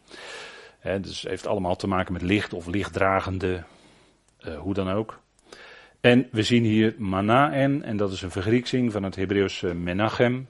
Hè, 0.80 1.00
dus 1.00 1.22
heeft 1.22 1.48
allemaal 1.48 1.76
te 1.76 1.88
maken 1.88 2.14
met 2.14 2.22
licht 2.22 2.54
of 2.54 2.66
lichtdragende, 2.66 3.64
hoe 4.58 4.74
dan 4.74 4.90
ook. 4.90 5.20
En 6.02 6.28
we 6.32 6.44
zien 6.44 6.64
hier 6.64 6.96
Manaen, 6.98 7.84
en 7.84 7.98
dat 7.98 8.12
is 8.12 8.22
een 8.22 8.32
vergrieksing 8.32 8.92
van 8.92 9.04
het 9.04 9.16
Hebreeuwse 9.16 9.74
Menachem. 9.74 10.48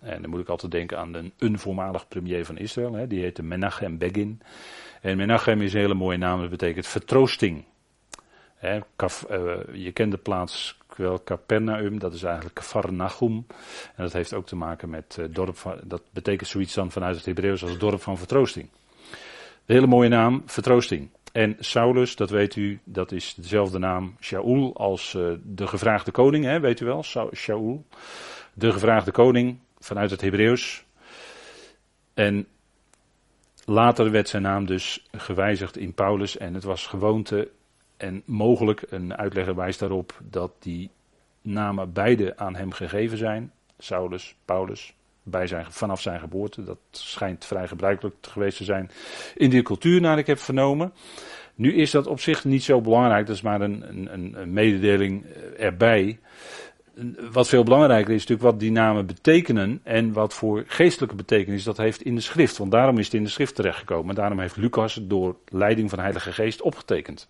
En 0.00 0.20
dan 0.20 0.30
moet 0.30 0.40
ik 0.40 0.48
altijd 0.48 0.72
denken 0.72 0.98
aan 0.98 1.14
een, 1.14 1.32
een 1.38 1.58
voormalig 1.58 2.08
premier 2.08 2.44
van 2.44 2.58
Israël, 2.58 2.92
hè, 2.92 3.06
die 3.06 3.20
heette 3.20 3.42
Menachem 3.42 3.98
Begin. 3.98 4.40
En 5.00 5.16
Menachem 5.16 5.60
is 5.60 5.74
een 5.74 5.80
hele 5.80 5.94
mooie 5.94 6.18
naam, 6.18 6.40
dat 6.40 6.50
betekent 6.50 6.86
vertroosting. 6.86 7.64
Kaf, 8.96 9.26
uh, 9.30 9.54
je 9.72 9.92
kent 9.92 10.10
de 10.10 10.18
plaats 10.18 10.78
wel 10.96 11.22
Capernaum, 11.24 11.98
dat 11.98 12.14
is 12.14 12.22
eigenlijk 12.22 12.54
Kafar 12.54 12.92
Nahum. 12.92 13.46
En 13.94 14.02
dat 14.02 14.12
heeft 14.12 14.34
ook 14.34 14.46
te 14.46 14.56
maken 14.56 14.90
met 14.90 15.16
uh, 15.20 15.26
dorp 15.30 15.56
van, 15.56 15.78
dat 15.84 16.02
betekent 16.10 16.48
zoiets 16.48 16.74
dan 16.74 16.90
vanuit 16.90 17.16
het 17.16 17.24
Hebreeuws 17.24 17.62
als 17.62 17.78
dorp 17.78 18.02
van 18.02 18.18
vertroosting. 18.18 18.68
Hele 19.64 19.86
mooie 19.86 20.08
naam, 20.08 20.42
vertroosting. 20.46 21.08
En 21.32 21.56
Saulus, 21.58 22.16
dat 22.16 22.30
weet 22.30 22.56
u, 22.56 22.80
dat 22.84 23.12
is 23.12 23.34
dezelfde 23.34 23.78
naam, 23.78 24.16
Shaul, 24.20 24.76
als 24.76 25.14
uh, 25.14 25.32
de 25.42 25.66
gevraagde 25.66 26.10
koning, 26.10 26.44
hè, 26.44 26.60
weet 26.60 26.80
u 26.80 26.84
wel, 26.84 27.02
Shaul. 27.34 27.84
De 28.52 28.72
gevraagde 28.72 29.10
koning 29.10 29.58
vanuit 29.78 30.10
het 30.10 30.20
Hebreeuws. 30.20 30.84
En 32.14 32.46
later 33.64 34.10
werd 34.10 34.28
zijn 34.28 34.42
naam 34.42 34.66
dus 34.66 35.06
gewijzigd 35.12 35.76
in 35.76 35.94
Paulus 35.94 36.36
en 36.36 36.54
het 36.54 36.64
was 36.64 36.86
gewoonte 36.86 37.50
en 38.04 38.22
mogelijk, 38.24 38.82
een 38.88 39.16
uitlegger 39.16 39.54
wijst 39.54 39.78
daarop, 39.78 40.20
dat 40.30 40.52
die 40.58 40.90
namen 41.42 41.92
beide 41.92 42.36
aan 42.36 42.56
hem 42.56 42.72
gegeven 42.72 43.18
zijn, 43.18 43.52
Saulus, 43.78 44.36
Paulus 44.44 44.94
bij 45.22 45.46
zijn, 45.46 45.66
vanaf 45.68 46.00
zijn 46.00 46.20
geboorte. 46.20 46.64
Dat 46.64 46.78
schijnt 46.90 47.44
vrij 47.44 47.68
gebruikelijk 47.68 48.16
geweest 48.20 48.56
te 48.56 48.64
zijn 48.64 48.90
in 49.34 49.50
die 49.50 49.62
cultuur, 49.62 50.00
naar 50.00 50.18
ik 50.18 50.26
heb 50.26 50.38
vernomen. 50.38 50.92
Nu 51.54 51.74
is 51.74 51.90
dat 51.90 52.06
op 52.06 52.20
zich 52.20 52.44
niet 52.44 52.62
zo 52.62 52.80
belangrijk, 52.80 53.26
dat 53.26 53.36
is 53.36 53.42
maar 53.42 53.60
een, 53.60 54.08
een, 54.12 54.40
een 54.40 54.52
mededeling 54.52 55.24
eh, 55.24 55.64
erbij. 55.64 56.18
Wat 57.32 57.48
veel 57.48 57.62
belangrijker 57.62 58.14
is 58.14 58.20
natuurlijk 58.20 58.50
wat 58.50 58.60
die 58.60 58.70
namen 58.70 59.06
betekenen 59.06 59.80
en 59.82 60.12
wat 60.12 60.34
voor 60.34 60.64
geestelijke 60.66 61.14
betekenis 61.14 61.64
dat 61.64 61.76
heeft 61.76 62.02
in 62.02 62.14
de 62.14 62.20
schrift. 62.20 62.58
Want 62.58 62.70
daarom 62.70 62.98
is 62.98 63.04
het 63.04 63.14
in 63.14 63.24
de 63.24 63.30
schrift 63.30 63.54
terechtgekomen. 63.54 64.14
Daarom 64.14 64.38
heeft 64.38 64.56
Lucas 64.56 64.94
het 64.94 65.10
door 65.10 65.36
leiding 65.48 65.90
van 65.90 65.98
Heilige 65.98 66.32
Geest 66.32 66.62
opgetekend. 66.62 67.28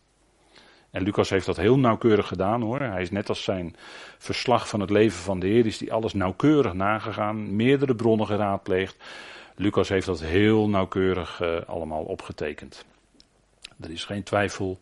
En 0.94 1.02
Lucas 1.02 1.30
heeft 1.30 1.46
dat 1.46 1.56
heel 1.56 1.78
nauwkeurig 1.78 2.26
gedaan 2.26 2.62
hoor. 2.62 2.80
Hij 2.80 3.02
is 3.02 3.10
net 3.10 3.28
als 3.28 3.42
zijn 3.42 3.76
verslag 4.18 4.68
van 4.68 4.80
het 4.80 4.90
leven 4.90 5.18
van 5.18 5.40
de 5.40 5.46
Heer, 5.46 5.66
is 5.66 5.78
die 5.78 5.92
alles 5.92 6.12
nauwkeurig 6.12 6.72
nagegaan, 6.72 7.56
meerdere 7.56 7.94
bronnen 7.94 8.26
geraadpleegd. 8.26 8.96
Lucas 9.56 9.88
heeft 9.88 10.06
dat 10.06 10.20
heel 10.20 10.68
nauwkeurig 10.68 11.40
uh, 11.42 11.56
allemaal 11.66 12.02
opgetekend. 12.02 12.84
Er 13.80 13.90
is 13.90 14.04
geen 14.04 14.22
twijfel 14.22 14.80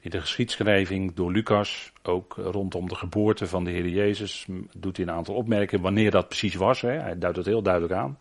in 0.00 0.10
de 0.10 0.20
geschiedschrijving 0.20 1.14
door 1.14 1.32
Lucas, 1.32 1.92
ook 2.02 2.34
rondom 2.36 2.88
de 2.88 2.94
geboorte 2.94 3.46
van 3.46 3.64
de 3.64 3.70
Heer 3.70 3.88
Jezus, 3.88 4.46
doet 4.76 4.96
hij 4.96 5.06
een 5.06 5.12
aantal 5.12 5.34
opmerkingen 5.34 5.84
wanneer 5.84 6.10
dat 6.10 6.28
precies 6.28 6.54
was. 6.54 6.80
Hè. 6.80 6.92
Hij 6.92 7.18
duidt 7.18 7.36
het 7.36 7.46
heel 7.46 7.62
duidelijk 7.62 7.94
aan. 7.94 8.18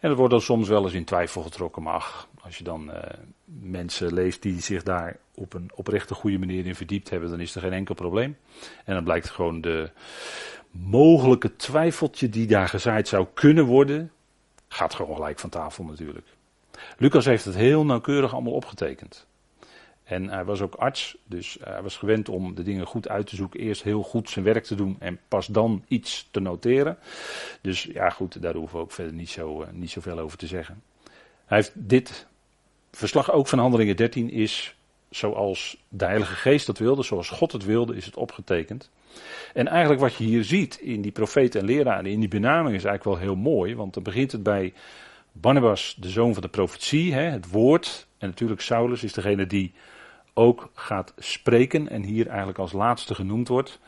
En 0.00 0.08
dat 0.08 0.18
wordt 0.18 0.32
dan 0.32 0.42
soms 0.42 0.68
wel 0.68 0.84
eens 0.84 0.92
in 0.92 1.04
twijfel 1.04 1.42
getrokken, 1.42 1.82
maar 1.82 1.94
ach, 1.94 2.28
als 2.42 2.58
je 2.58 2.64
dan 2.64 2.90
uh, 2.90 2.96
mensen 3.44 4.14
leest 4.14 4.42
die 4.42 4.60
zich 4.60 4.82
daar 4.82 5.16
op 5.34 5.54
een 5.54 5.70
oprechte 5.74 6.14
goede 6.14 6.38
manier 6.38 6.66
in 6.66 6.74
verdiept 6.74 7.10
hebben, 7.10 7.30
dan 7.30 7.40
is 7.40 7.54
er 7.54 7.60
geen 7.60 7.72
enkel 7.72 7.94
probleem. 7.94 8.36
En 8.84 8.94
dan 8.94 9.04
blijkt 9.04 9.30
gewoon 9.30 9.60
de 9.60 9.90
mogelijke 10.70 11.56
twijfeltje 11.56 12.28
die 12.28 12.46
daar 12.46 12.68
gezaaid 12.68 13.08
zou 13.08 13.26
kunnen 13.34 13.64
worden, 13.64 14.12
gaat 14.68 14.94
gewoon 14.94 15.16
gelijk 15.16 15.38
van 15.38 15.50
tafel 15.50 15.84
natuurlijk. 15.84 16.26
Lucas 16.98 17.24
heeft 17.24 17.44
het 17.44 17.54
heel 17.54 17.84
nauwkeurig 17.84 18.32
allemaal 18.32 18.52
opgetekend. 18.52 19.26
En 20.04 20.28
hij 20.28 20.44
was 20.44 20.60
ook 20.60 20.74
arts, 20.74 21.16
dus 21.24 21.58
hij 21.64 21.82
was 21.82 21.96
gewend 21.96 22.28
om 22.28 22.54
de 22.54 22.62
dingen 22.62 22.86
goed 22.86 23.08
uit 23.08 23.26
te 23.26 23.36
zoeken. 23.36 23.60
Eerst 23.60 23.82
heel 23.82 24.02
goed 24.02 24.30
zijn 24.30 24.44
werk 24.44 24.64
te 24.64 24.74
doen 24.74 24.96
en 24.98 25.18
pas 25.28 25.46
dan 25.46 25.84
iets 25.88 26.28
te 26.30 26.40
noteren. 26.40 26.98
Dus 27.60 27.82
ja, 27.82 28.10
goed, 28.10 28.42
daar 28.42 28.54
hoeven 28.54 28.76
we 28.76 28.82
ook 28.82 28.92
verder 28.92 29.12
niet, 29.12 29.30
zo, 29.30 29.62
uh, 29.62 29.68
niet 29.72 29.90
zoveel 29.90 30.18
over 30.18 30.38
te 30.38 30.46
zeggen. 30.46 30.82
Hij 31.44 31.58
heeft 31.58 31.72
dit 31.74 32.26
verslag 32.92 33.32
ook 33.32 33.48
van 33.48 33.58
Handelingen 33.58 33.96
13 33.96 34.30
is 34.30 34.76
zoals 35.10 35.76
de 35.88 36.04
Heilige 36.04 36.34
Geest 36.34 36.66
dat 36.66 36.78
wilde, 36.78 37.02
zoals 37.02 37.28
God 37.28 37.52
het 37.52 37.64
wilde, 37.64 37.96
is 37.96 38.06
het 38.06 38.16
opgetekend. 38.16 38.90
En 39.54 39.68
eigenlijk 39.68 40.00
wat 40.00 40.14
je 40.14 40.24
hier 40.24 40.44
ziet 40.44 40.74
in 40.80 41.02
die 41.02 41.12
profeten 41.12 41.60
en 41.60 41.66
leraren, 41.66 42.10
in 42.10 42.20
die 42.20 42.28
benaming 42.28 42.76
is 42.76 42.84
eigenlijk 42.84 43.18
wel 43.18 43.26
heel 43.26 43.42
mooi, 43.42 43.76
want 43.76 43.94
dan 43.94 44.02
begint 44.02 44.32
het 44.32 44.42
bij 44.42 44.72
Barnabas, 45.32 45.96
de 45.98 46.08
zoon 46.08 46.32
van 46.32 46.42
de 46.42 46.48
profetie, 46.48 47.14
hè, 47.14 47.22
het 47.22 47.50
woord. 47.50 48.06
En 48.18 48.28
natuurlijk 48.28 48.60
Saulus 48.60 49.02
is 49.02 49.12
degene 49.12 49.46
die 49.46 49.72
ook 50.34 50.70
gaat 50.74 51.14
spreken 51.18 51.88
en 51.88 52.02
hier 52.02 52.26
eigenlijk 52.26 52.58
als 52.58 52.72
laatste 52.72 53.14
genoemd 53.14 53.48
wordt. 53.48 53.78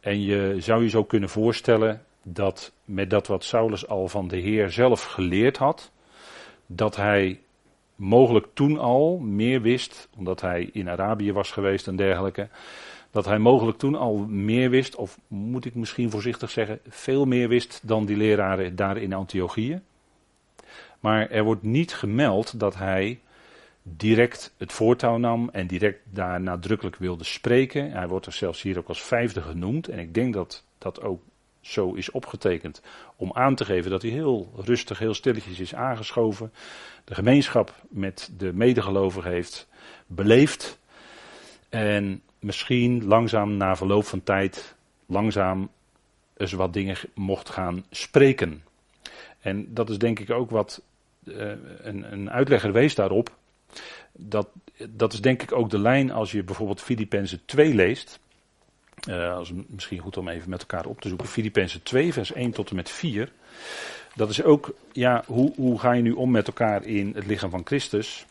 En 0.00 0.22
je 0.22 0.56
zou 0.58 0.82
je 0.82 0.88
zo 0.88 1.04
kunnen 1.04 1.28
voorstellen 1.28 2.04
dat 2.22 2.72
met 2.84 3.10
dat 3.10 3.26
wat 3.26 3.44
Saulus 3.44 3.88
al 3.88 4.08
van 4.08 4.28
de 4.28 4.36
Heer 4.36 4.70
zelf 4.70 5.04
geleerd 5.04 5.56
had, 5.56 5.90
dat 6.66 6.96
hij 6.96 7.40
mogelijk 8.00 8.46
toen 8.52 8.78
al 8.78 9.18
meer 9.18 9.60
wist, 9.60 10.08
omdat 10.16 10.40
hij 10.40 10.68
in 10.72 10.88
Arabië 10.88 11.32
was 11.32 11.50
geweest 11.50 11.86
en 11.86 11.96
dergelijke, 11.96 12.48
dat 13.10 13.24
hij 13.24 13.38
mogelijk 13.38 13.78
toen 13.78 13.94
al 13.94 14.16
meer 14.28 14.70
wist, 14.70 14.94
of 14.94 15.18
moet 15.28 15.64
ik 15.64 15.74
misschien 15.74 16.10
voorzichtig 16.10 16.50
zeggen, 16.50 16.80
veel 16.88 17.24
meer 17.24 17.48
wist 17.48 17.80
dan 17.82 18.04
die 18.04 18.16
leraren 18.16 18.76
daar 18.76 18.96
in 18.96 19.12
Antiochië. 19.12 19.80
Maar 21.00 21.30
er 21.30 21.44
wordt 21.44 21.62
niet 21.62 21.94
gemeld 21.94 22.60
dat 22.60 22.76
hij 22.76 23.20
direct 23.82 24.54
het 24.56 24.72
voortouw 24.72 25.16
nam 25.16 25.48
en 25.52 25.66
direct 25.66 26.00
daar 26.04 26.40
nadrukkelijk 26.40 26.96
wilde 26.96 27.24
spreken. 27.24 27.90
Hij 27.90 28.08
wordt 28.08 28.26
er 28.26 28.32
zelfs 28.32 28.62
hier 28.62 28.78
ook 28.78 28.88
als 28.88 29.02
vijfde 29.02 29.40
genoemd. 29.40 29.88
En 29.88 29.98
ik 29.98 30.14
denk 30.14 30.34
dat 30.34 30.64
dat 30.78 31.02
ook 31.02 31.22
zo 31.60 31.92
is 31.92 32.10
opgetekend 32.10 32.82
om 33.16 33.32
aan 33.32 33.54
te 33.54 33.64
geven 33.64 33.90
dat 33.90 34.02
hij 34.02 34.10
heel 34.10 34.52
rustig, 34.56 34.98
heel 34.98 35.14
stilletjes 35.14 35.60
is 35.60 35.74
aangeschoven. 35.74 36.52
De 37.04 37.14
gemeenschap 37.14 37.74
met 37.88 38.30
de 38.36 38.52
medegelovigen 38.52 39.30
heeft 39.30 39.68
beleefd. 40.06 40.78
En 41.68 42.22
misschien 42.38 43.04
langzaam 43.04 43.56
na 43.56 43.76
verloop 43.76 44.04
van 44.04 44.22
tijd, 44.22 44.76
langzaam 45.06 45.70
eens 46.36 46.52
wat 46.52 46.72
dingen 46.72 46.96
mocht 47.14 47.48
gaan 47.48 47.84
spreken. 47.90 48.64
En 49.40 49.74
dat 49.74 49.90
is 49.90 49.98
denk 49.98 50.18
ik 50.18 50.30
ook 50.30 50.50
wat 50.50 50.82
uh, 51.24 51.52
een, 51.78 52.12
een 52.12 52.30
uitlegger 52.30 52.72
wees 52.72 52.94
daarop 52.94 53.38
dat, 54.12 54.48
dat 54.88 55.12
is 55.12 55.20
denk 55.20 55.42
ik 55.42 55.52
ook 55.52 55.70
de 55.70 55.78
lijn 55.78 56.10
als 56.10 56.32
je 56.32 56.42
bijvoorbeeld 56.42 56.80
Filippenzen 56.80 57.40
2 57.44 57.74
leest. 57.74 58.20
Uh, 59.08 59.34
als, 59.34 59.52
misschien 59.66 59.98
goed 59.98 60.16
om 60.16 60.28
even 60.28 60.50
met 60.50 60.60
elkaar 60.60 60.86
op 60.86 61.00
te 61.00 61.08
zoeken. 61.08 61.26
Filippenzen 61.26 61.82
2, 61.82 62.12
vers 62.12 62.32
1 62.32 62.50
tot 62.50 62.70
en 62.70 62.76
met 62.76 62.90
4. 62.90 63.32
Dat 64.14 64.30
is 64.30 64.42
ook, 64.42 64.74
ja, 64.92 65.22
hoe, 65.26 65.52
hoe 65.56 65.78
ga 65.78 65.92
je 65.92 66.02
nu 66.02 66.12
om 66.12 66.30
met 66.30 66.46
elkaar 66.46 66.84
in 66.84 67.12
het 67.14 67.26
lichaam 67.26 67.50
van 67.50 67.66
Christus? 67.66 68.26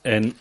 En 0.00 0.36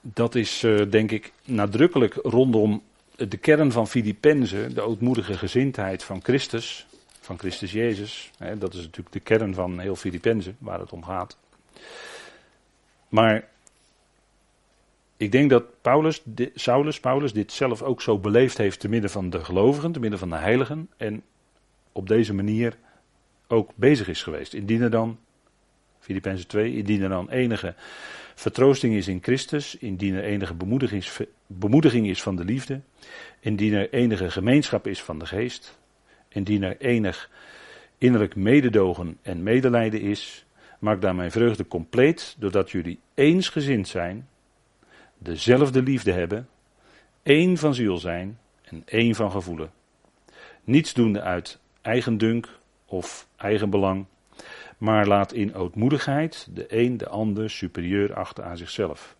dat 0.00 0.34
is, 0.34 0.62
uh, 0.62 0.90
denk 0.90 1.10
ik, 1.10 1.32
nadrukkelijk 1.44 2.14
rondom 2.14 2.82
de 3.16 3.36
kern 3.36 3.72
van 3.72 3.88
Filippenzen, 3.88 4.74
de 4.74 4.80
ootmoedige 4.80 5.38
gezindheid 5.38 6.02
van 6.04 6.22
Christus, 6.22 6.86
van 7.20 7.38
Christus 7.38 7.72
Jezus. 7.72 8.30
Hè, 8.38 8.58
dat 8.58 8.74
is 8.74 8.80
natuurlijk 8.80 9.12
de 9.12 9.20
kern 9.20 9.54
van 9.54 9.78
heel 9.78 9.96
Filippenzen, 9.96 10.56
waar 10.58 10.80
het 10.80 10.92
om 10.92 11.04
gaat. 11.04 11.36
Maar 13.08 13.48
ik 15.18 15.32
denk 15.32 15.50
dat 15.50 15.64
Paulus, 15.82 16.22
Saulus, 16.54 17.00
Paulus 17.00 17.32
dit 17.32 17.52
zelf 17.52 17.82
ook 17.82 18.02
zo 18.02 18.18
beleefd 18.18 18.58
heeft 18.58 18.80
te 18.80 18.88
midden 18.88 19.10
van 19.10 19.30
de 19.30 19.44
gelovigen, 19.44 19.92
te 19.92 20.00
midden 20.00 20.18
van 20.18 20.30
de 20.30 20.36
heiligen. 20.36 20.88
En 20.96 21.22
op 21.92 22.08
deze 22.08 22.34
manier 22.34 22.76
ook 23.46 23.70
bezig 23.74 24.08
is 24.08 24.22
geweest. 24.22 24.54
Indien 24.54 24.82
er 24.82 24.90
dan, 24.90 25.18
Filippenzen 25.98 26.48
2, 26.48 26.76
indien 26.76 27.02
er 27.02 27.08
dan 27.08 27.30
enige 27.30 27.74
vertroosting 28.34 28.94
is 28.94 29.08
in 29.08 29.22
Christus, 29.22 29.76
indien 29.76 30.14
er 30.14 30.24
enige 30.24 30.54
bemoediging 31.46 32.08
is, 32.08 32.22
van 32.22 32.36
de 32.36 32.44
liefde, 32.44 32.80
indien 33.40 33.72
er 33.72 33.92
enige 33.92 34.30
gemeenschap 34.30 34.86
is 34.86 35.02
van 35.02 35.18
de 35.18 35.26
geest, 35.26 35.78
indien 36.28 36.62
er 36.62 36.76
enig 36.80 37.30
innerlijk 37.98 38.36
mededogen 38.36 39.18
en 39.22 39.42
medelijden 39.42 40.00
is, 40.00 40.46
Maak 40.78 41.00
daar 41.00 41.14
mijn 41.14 41.30
vreugde 41.30 41.66
compleet, 41.66 42.36
doordat 42.38 42.70
jullie 42.70 42.98
eensgezind 43.14 43.88
zijn, 43.88 44.28
dezelfde 45.18 45.82
liefde 45.82 46.12
hebben, 46.12 46.48
één 47.22 47.56
van 47.56 47.74
ziel 47.74 47.98
zijn 47.98 48.38
en 48.62 48.82
één 48.84 49.14
van 49.14 49.30
gevoelen. 49.30 49.70
Niets 50.64 50.94
doende 50.94 51.20
uit 51.20 51.58
eigendunk 51.80 52.48
of 52.86 53.28
eigenbelang, 53.36 54.06
maar 54.78 55.06
laat 55.06 55.32
in 55.32 55.54
ootmoedigheid 55.54 56.48
de 56.50 56.64
een 56.68 56.96
de 56.96 57.08
ander 57.08 57.50
superieur 57.50 58.14
achter 58.14 58.44
aan 58.44 58.56
zichzelf. 58.56 59.16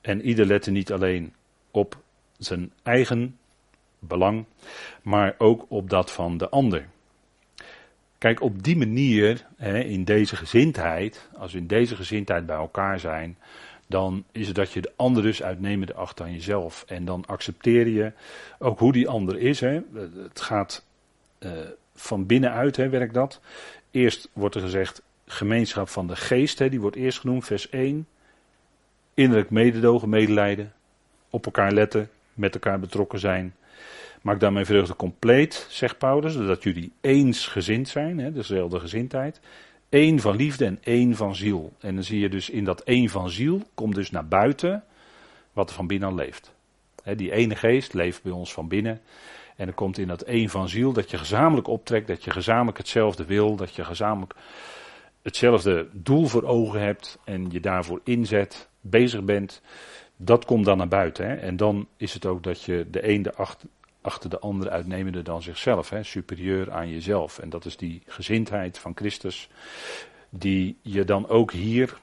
En 0.00 0.22
ieder 0.22 0.46
lette 0.46 0.70
niet 0.70 0.92
alleen 0.92 1.34
op 1.70 2.02
zijn 2.38 2.72
eigen 2.82 3.38
belang, 3.98 4.44
maar 5.02 5.34
ook 5.38 5.64
op 5.68 5.90
dat 5.90 6.12
van 6.12 6.36
de 6.36 6.48
ander. 6.48 6.88
Kijk, 8.18 8.40
op 8.40 8.62
die 8.62 8.76
manier, 8.76 9.46
hè, 9.56 9.78
in 9.78 10.04
deze 10.04 10.36
gezindheid, 10.36 11.28
als 11.36 11.52
we 11.52 11.58
in 11.58 11.66
deze 11.66 11.96
gezindheid 11.96 12.46
bij 12.46 12.56
elkaar 12.56 13.00
zijn, 13.00 13.38
dan 13.94 14.24
is 14.32 14.46
het 14.46 14.56
dat 14.56 14.72
je 14.72 14.80
de 14.80 14.92
ander 14.96 15.22
dus 15.22 15.42
uitnemende 15.42 15.94
acht 15.94 16.20
aan 16.20 16.32
jezelf. 16.32 16.84
En 16.86 17.04
dan 17.04 17.24
accepteer 17.26 17.88
je 17.88 18.12
ook 18.58 18.78
hoe 18.78 18.92
die 18.92 19.08
ander 19.08 19.38
is. 19.38 19.60
Hè. 19.60 19.80
Het 20.22 20.40
gaat 20.40 20.84
uh, 21.38 21.50
van 21.94 22.26
binnenuit, 22.26 22.76
hè, 22.76 22.88
werkt 22.88 23.14
dat. 23.14 23.40
Eerst 23.90 24.28
wordt 24.32 24.54
er 24.54 24.60
gezegd 24.60 25.02
gemeenschap 25.26 25.88
van 25.88 26.06
de 26.06 26.16
geest, 26.16 26.58
hè, 26.58 26.68
die 26.68 26.80
wordt 26.80 26.96
eerst 26.96 27.18
genoemd, 27.18 27.44
vers 27.44 27.68
1. 27.68 28.06
Innerlijk 29.14 29.50
mededogen, 29.50 30.08
medelijden, 30.08 30.72
op 31.30 31.44
elkaar 31.44 31.72
letten, 31.72 32.10
met 32.32 32.54
elkaar 32.54 32.80
betrokken 32.80 33.18
zijn. 33.18 33.54
Maak 34.22 34.40
daarmee 34.40 34.64
vreugde 34.64 34.96
compleet, 34.96 35.66
zegt 35.68 35.98
Paulus, 35.98 36.32
zodat 36.32 36.62
jullie 36.62 36.92
eensgezind 37.00 37.88
zijn, 37.88 38.18
hè, 38.18 38.32
dezelfde 38.32 38.80
gezindheid. 38.80 39.40
Eén 39.94 40.20
van 40.20 40.36
liefde 40.36 40.64
en 40.64 40.78
één 40.82 41.16
van 41.16 41.34
ziel. 41.34 41.72
En 41.80 41.94
dan 41.94 42.04
zie 42.04 42.20
je 42.20 42.28
dus 42.28 42.50
in 42.50 42.64
dat 42.64 42.80
één 42.80 43.08
van 43.08 43.30
ziel, 43.30 43.62
komt 43.74 43.94
dus 43.94 44.10
naar 44.10 44.28
buiten 44.28 44.84
wat 45.52 45.68
er 45.68 45.74
van 45.74 45.86
binnen 45.86 46.14
leeft. 46.14 46.54
die 47.16 47.32
ene 47.32 47.56
geest 47.56 47.92
leeft 47.92 48.22
bij 48.22 48.32
ons 48.32 48.52
van 48.52 48.68
binnen. 48.68 49.00
En 49.56 49.66
er 49.66 49.72
komt 49.72 49.98
in 49.98 50.08
dat 50.08 50.22
één 50.22 50.48
van 50.48 50.68
ziel 50.68 50.92
dat 50.92 51.10
je 51.10 51.18
gezamenlijk 51.18 51.68
optrekt, 51.68 52.06
dat 52.06 52.24
je 52.24 52.30
gezamenlijk 52.30 52.78
hetzelfde 52.78 53.24
wil, 53.24 53.56
dat 53.56 53.74
je 53.74 53.84
gezamenlijk 53.84 54.34
hetzelfde 55.22 55.88
doel 55.92 56.26
voor 56.26 56.42
ogen 56.42 56.80
hebt 56.80 57.18
en 57.24 57.50
je 57.50 57.60
daarvoor 57.60 58.00
inzet, 58.04 58.68
bezig 58.80 59.22
bent. 59.22 59.62
Dat 60.16 60.44
komt 60.44 60.64
dan 60.64 60.76
naar 60.76 60.88
buiten. 60.88 61.40
En 61.40 61.56
dan 61.56 61.88
is 61.96 62.14
het 62.14 62.26
ook 62.26 62.42
dat 62.42 62.62
je 62.62 62.86
de 62.90 63.08
een 63.08 63.22
de 63.22 63.34
achter, 63.34 63.68
achter 64.04 64.30
de 64.30 64.38
ander 64.38 64.70
uitnemende 64.70 65.22
dan 65.22 65.42
zichzelf, 65.42 65.90
hè? 65.90 66.02
superieur 66.02 66.72
aan 66.72 66.88
jezelf. 66.88 67.38
En 67.38 67.50
dat 67.50 67.64
is 67.64 67.76
die 67.76 68.02
gezindheid 68.06 68.78
van 68.78 68.92
Christus, 68.94 69.48
die 70.30 70.76
je 70.82 71.04
dan 71.04 71.28
ook 71.28 71.52
hier 71.52 71.98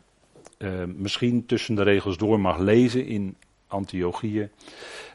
uh, 0.58 0.84
misschien 0.86 1.46
tussen 1.46 1.76
de 1.76 1.84
regels 1.84 2.18
door 2.18 2.40
mag 2.40 2.58
lezen 2.58 3.06
in 3.06 3.36
Antiochië. 3.68 4.50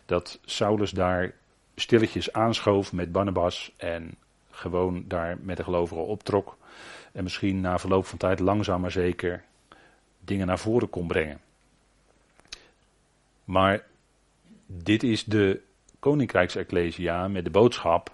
Dat 0.05 0.39
Saulus 0.45 0.91
daar 0.91 1.35
stilletjes 1.75 2.33
aanschoof 2.33 2.93
met 2.93 3.13
Barnabas 3.13 3.73
en 3.77 4.15
gewoon 4.51 5.05
daar 5.09 5.39
met 5.41 5.57
de 5.57 5.65
gelovigen 5.65 6.07
optrok. 6.07 6.57
En 7.13 7.23
misschien 7.23 7.61
na 7.61 7.79
verloop 7.79 8.07
van 8.07 8.19
tijd 8.19 8.41
langzaam 8.41 8.81
maar 8.81 8.91
zeker 8.91 9.45
dingen 10.21 10.47
naar 10.47 10.59
voren 10.59 10.91
kon 10.91 11.07
brengen. 11.07 11.41
Maar 13.45 13.85
dit 14.67 15.03
is 15.03 15.25
de 15.25 15.61
Koninkrijksecclesia 16.07 17.29
met 17.29 17.45
de 17.45 17.51
boodschap 17.51 18.11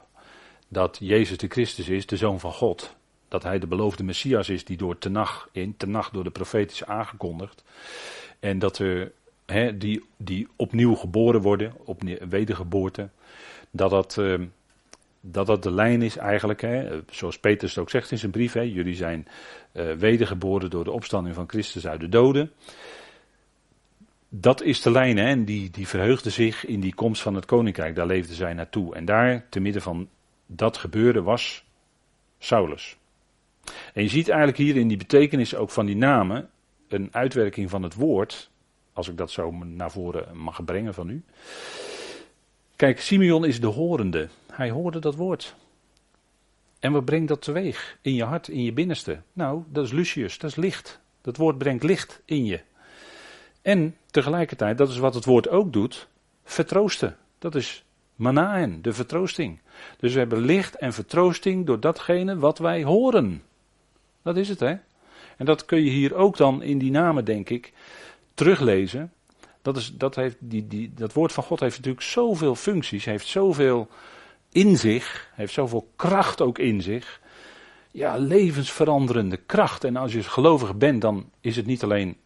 dat 0.69 0.97
Jezus 1.01 1.39
de 1.39 1.47
Christus 1.49 1.89
is, 1.89 2.07
de 2.07 2.17
Zoon 2.17 2.41
van 2.41 2.53
God. 2.53 2.97
Dat 3.29 3.43
hij 3.43 3.59
de 3.59 3.67
beloofde 3.67 4.05
Messias 4.05 4.49
is 4.49 4.65
die 4.65 4.77
door 4.77 4.99
Tenach, 4.99 5.49
in 5.53 5.77
Tenach 5.77 6.11
door 6.11 6.25
de 6.25 6.31
profeet 6.31 6.71
is 6.71 6.85
aangekondigd. 6.85 7.65
En 8.41 8.59
dat 8.59 8.79
er, 8.79 9.13
die, 9.75 10.05
die 10.17 10.49
opnieuw 10.57 10.95
geboren 10.95 11.41
worden, 11.41 11.73
opnieuw, 11.85 12.17
wedergeboorte, 12.29 13.09
dat 13.71 13.91
dat, 13.91 14.17
uh, 14.19 14.41
dat 15.21 15.47
dat 15.47 15.63
de 15.63 15.73
lijn 15.73 16.03
is 16.03 16.17
eigenlijk, 16.17 16.67
zoals 17.11 17.39
Petrus 17.39 17.79
ook 17.79 17.91
zegt 17.91 18.11
in 18.11 18.19
zijn 18.19 18.33
brief, 18.33 18.55
jullie 18.55 18.95
zijn 18.95 19.29
uh, 19.73 19.93
wedergeboren 19.93 20.71
door 20.71 20.85
de 20.85 20.91
opstanding 20.91 21.35
van 21.35 21.49
Christus 21.49 21.87
uit 21.87 22.01
de 22.01 22.09
doden. 22.09 22.53
Dat 24.35 24.63
is 24.63 24.83
de 24.83 24.91
lijn, 24.91 25.17
hè, 25.17 25.27
en 25.27 25.45
die, 25.45 25.71
die 25.71 25.89
verheugde 25.89 26.31
zich 26.31 26.67
in 26.67 26.81
die 26.81 26.95
komst 26.95 27.23
van 27.23 27.35
het 27.35 27.45
koninkrijk, 27.45 27.95
daar 27.95 28.07
leefde 28.07 28.35
zij 28.35 28.55
naartoe. 28.55 28.95
En 28.95 29.05
daar, 29.05 29.47
te 29.49 29.61
midden 29.61 29.83
van 29.83 30.09
dat 30.47 30.77
gebeuren, 30.77 31.25
was 31.25 31.65
Saulus. 32.39 32.97
En 33.95 34.03
je 34.03 34.09
ziet 34.09 34.29
eigenlijk 34.29 34.59
hier 34.59 34.77
in 34.77 34.89
die 34.89 34.97
betekenis 34.97 35.55
ook 35.55 35.71
van 35.71 35.87
die 35.87 35.97
namen 35.97 36.51
een 36.89 37.09
uitwerking 37.11 37.71
van 37.71 37.83
het 37.83 37.95
woord, 37.95 38.51
als 38.93 39.09
ik 39.09 39.17
dat 39.17 39.31
zo 39.31 39.51
naar 39.51 39.91
voren 39.91 40.37
mag 40.37 40.65
brengen 40.65 40.95
van 40.95 41.09
u. 41.09 41.25
Kijk, 42.77 43.01
Simeon 43.01 43.45
is 43.45 43.61
de 43.61 43.67
horende. 43.67 44.29
Hij 44.53 44.71
hoorde 44.71 44.99
dat 44.99 45.15
woord. 45.15 45.55
En 46.79 46.93
wat 46.93 47.05
brengt 47.05 47.29
dat 47.29 47.43
teweeg? 47.43 47.99
In 48.03 48.15
je 48.15 48.25
hart, 48.25 48.49
in 48.49 48.63
je 48.63 48.73
binnenste. 48.73 49.23
Nou, 49.33 49.63
dat 49.69 49.85
is 49.85 49.93
Lucius, 49.93 50.39
dat 50.39 50.51
is 50.51 50.57
licht. 50.57 51.01
Dat 51.21 51.37
woord 51.37 51.59
brengt 51.59 51.83
licht 51.83 52.23
in 52.25 52.45
je. 52.45 52.61
En 53.63 53.97
tegelijkertijd, 54.13 54.79
dat 54.79 54.89
is 54.89 54.99
wat 54.99 55.15
het 55.15 55.25
woord 55.25 55.49
ook 55.49 55.73
doet, 55.73 56.09
vertroosten. 56.45 57.17
Dat 57.39 57.55
is 57.55 57.85
manaen, 58.17 58.83
de 58.83 58.93
vertroosting. 58.93 59.59
Dus 59.99 60.13
we 60.13 60.19
hebben 60.19 60.41
licht 60.41 60.77
en 60.77 60.93
vertroosting 60.93 61.67
door 61.67 61.81
datgene 61.81 62.39
wat 62.39 62.59
wij 62.59 62.85
horen. 62.85 63.43
Dat 64.23 64.37
is 64.37 64.49
het, 64.49 64.61
hè? 64.61 64.75
En 65.37 65.47
dat 65.47 65.65
kun 65.65 65.85
je 65.85 65.91
hier 65.91 66.15
ook 66.15 66.37
dan 66.37 66.63
in 66.63 66.79
die 66.79 66.91
namen, 66.91 67.25
denk 67.25 67.49
ik, 67.49 67.73
teruglezen. 68.35 69.13
Dat, 69.63 69.77
is, 69.77 69.93
dat, 69.97 70.15
heeft, 70.15 70.37
die, 70.39 70.67
die, 70.67 70.93
dat 70.95 71.13
woord 71.13 71.33
van 71.33 71.45
God 71.45 71.61
heeft 71.61 71.77
natuurlijk 71.77 72.05
zoveel 72.05 72.55
functies, 72.55 73.05
heeft 73.05 73.27
zoveel 73.27 73.89
in 74.53 74.77
zich, 74.77 75.31
heeft 75.35 75.53
zoveel 75.53 75.89
kracht 75.97 76.41
ook 76.41 76.59
in 76.59 76.83
zich. 76.83 77.21
Ja, 77.91 78.17
levensveranderende 78.17 79.37
kracht. 79.37 79.85
En 79.85 79.97
als 79.97 80.13
je 80.13 80.23
gelovig 80.23 80.77
bent, 80.77 81.01
dan 81.01 81.31
is 81.41 81.57
het 81.57 81.67
niet 81.67 81.83
alleen 81.83 82.17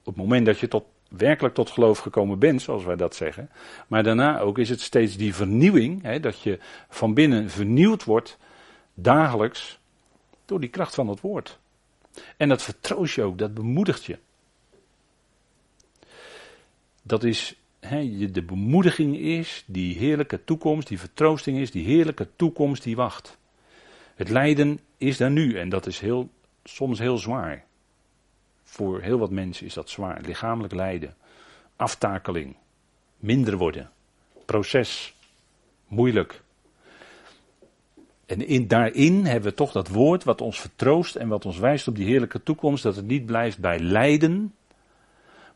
op 0.00 0.14
het 0.14 0.16
moment 0.16 0.46
dat 0.46 0.58
je 0.58 0.68
tot, 0.68 0.84
werkelijk 1.16 1.54
tot 1.54 1.70
geloof 1.70 1.98
gekomen 1.98 2.38
bent, 2.38 2.62
zoals 2.62 2.84
wij 2.84 2.96
dat 2.96 3.14
zeggen. 3.14 3.50
Maar 3.86 4.02
daarna 4.02 4.40
ook 4.40 4.58
is 4.58 4.68
het 4.68 4.80
steeds 4.80 5.16
die 5.16 5.34
vernieuwing, 5.34 6.02
hè, 6.02 6.20
dat 6.20 6.40
je 6.40 6.58
van 6.88 7.14
binnen 7.14 7.50
vernieuwd 7.50 8.04
wordt, 8.04 8.38
dagelijks, 8.94 9.78
door 10.44 10.60
die 10.60 10.70
kracht 10.70 10.94
van 10.94 11.08
het 11.08 11.20
woord. 11.20 11.58
En 12.36 12.48
dat 12.48 12.62
vertroost 12.62 13.14
je 13.14 13.22
ook, 13.22 13.38
dat 13.38 13.54
bemoedigt 13.54 14.04
je 14.04 14.18
dat 17.02 17.24
is 17.24 17.56
he, 17.80 18.30
de 18.30 18.42
bemoediging 18.42 19.16
is, 19.16 19.64
die 19.66 19.98
heerlijke 19.98 20.44
toekomst, 20.44 20.88
die 20.88 20.98
vertroosting 20.98 21.58
is, 21.58 21.70
die 21.70 21.84
heerlijke 21.84 22.28
toekomst 22.36 22.82
die 22.82 22.96
wacht. 22.96 23.38
Het 24.14 24.28
lijden 24.28 24.80
is 24.96 25.16
daar 25.16 25.30
nu 25.30 25.58
en 25.58 25.68
dat 25.68 25.86
is 25.86 26.00
heel, 26.00 26.30
soms 26.64 26.98
heel 26.98 27.18
zwaar. 27.18 27.64
Voor 28.72 29.00
heel 29.00 29.18
wat 29.18 29.30
mensen 29.30 29.66
is 29.66 29.74
dat 29.74 29.90
zwaar. 29.90 30.20
Lichamelijk 30.20 30.74
lijden, 30.74 31.14
aftakeling, 31.76 32.56
minder 33.16 33.56
worden, 33.56 33.90
proces, 34.44 35.14
moeilijk. 35.88 36.42
En 38.26 38.46
in, 38.46 38.68
daarin 38.68 39.24
hebben 39.24 39.50
we 39.50 39.56
toch 39.56 39.72
dat 39.72 39.88
woord 39.88 40.24
wat 40.24 40.40
ons 40.40 40.60
vertroost 40.60 41.16
en 41.16 41.28
wat 41.28 41.46
ons 41.46 41.58
wijst 41.58 41.88
op 41.88 41.96
die 41.96 42.06
heerlijke 42.06 42.42
toekomst, 42.42 42.82
dat 42.82 42.96
het 42.96 43.06
niet 43.06 43.26
blijft 43.26 43.58
bij 43.58 43.78
lijden, 43.78 44.54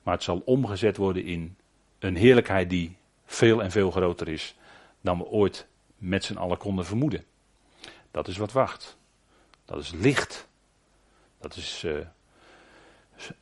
maar 0.02 0.14
het 0.14 0.22
zal 0.22 0.42
omgezet 0.44 0.96
worden 0.96 1.24
in 1.24 1.56
een 1.98 2.16
heerlijkheid 2.16 2.70
die 2.70 2.96
veel 3.24 3.62
en 3.62 3.70
veel 3.70 3.90
groter 3.90 4.28
is 4.28 4.56
dan 5.00 5.18
we 5.18 5.24
ooit 5.24 5.66
met 5.98 6.24
z'n 6.24 6.36
allen 6.36 6.58
konden 6.58 6.86
vermoeden. 6.86 7.24
Dat 8.10 8.28
is 8.28 8.36
wat 8.36 8.52
wacht. 8.52 8.96
Dat 9.64 9.78
is 9.78 9.92
licht. 9.92 10.48
Dat 11.40 11.56
is 11.56 11.82
uh, 11.84 12.06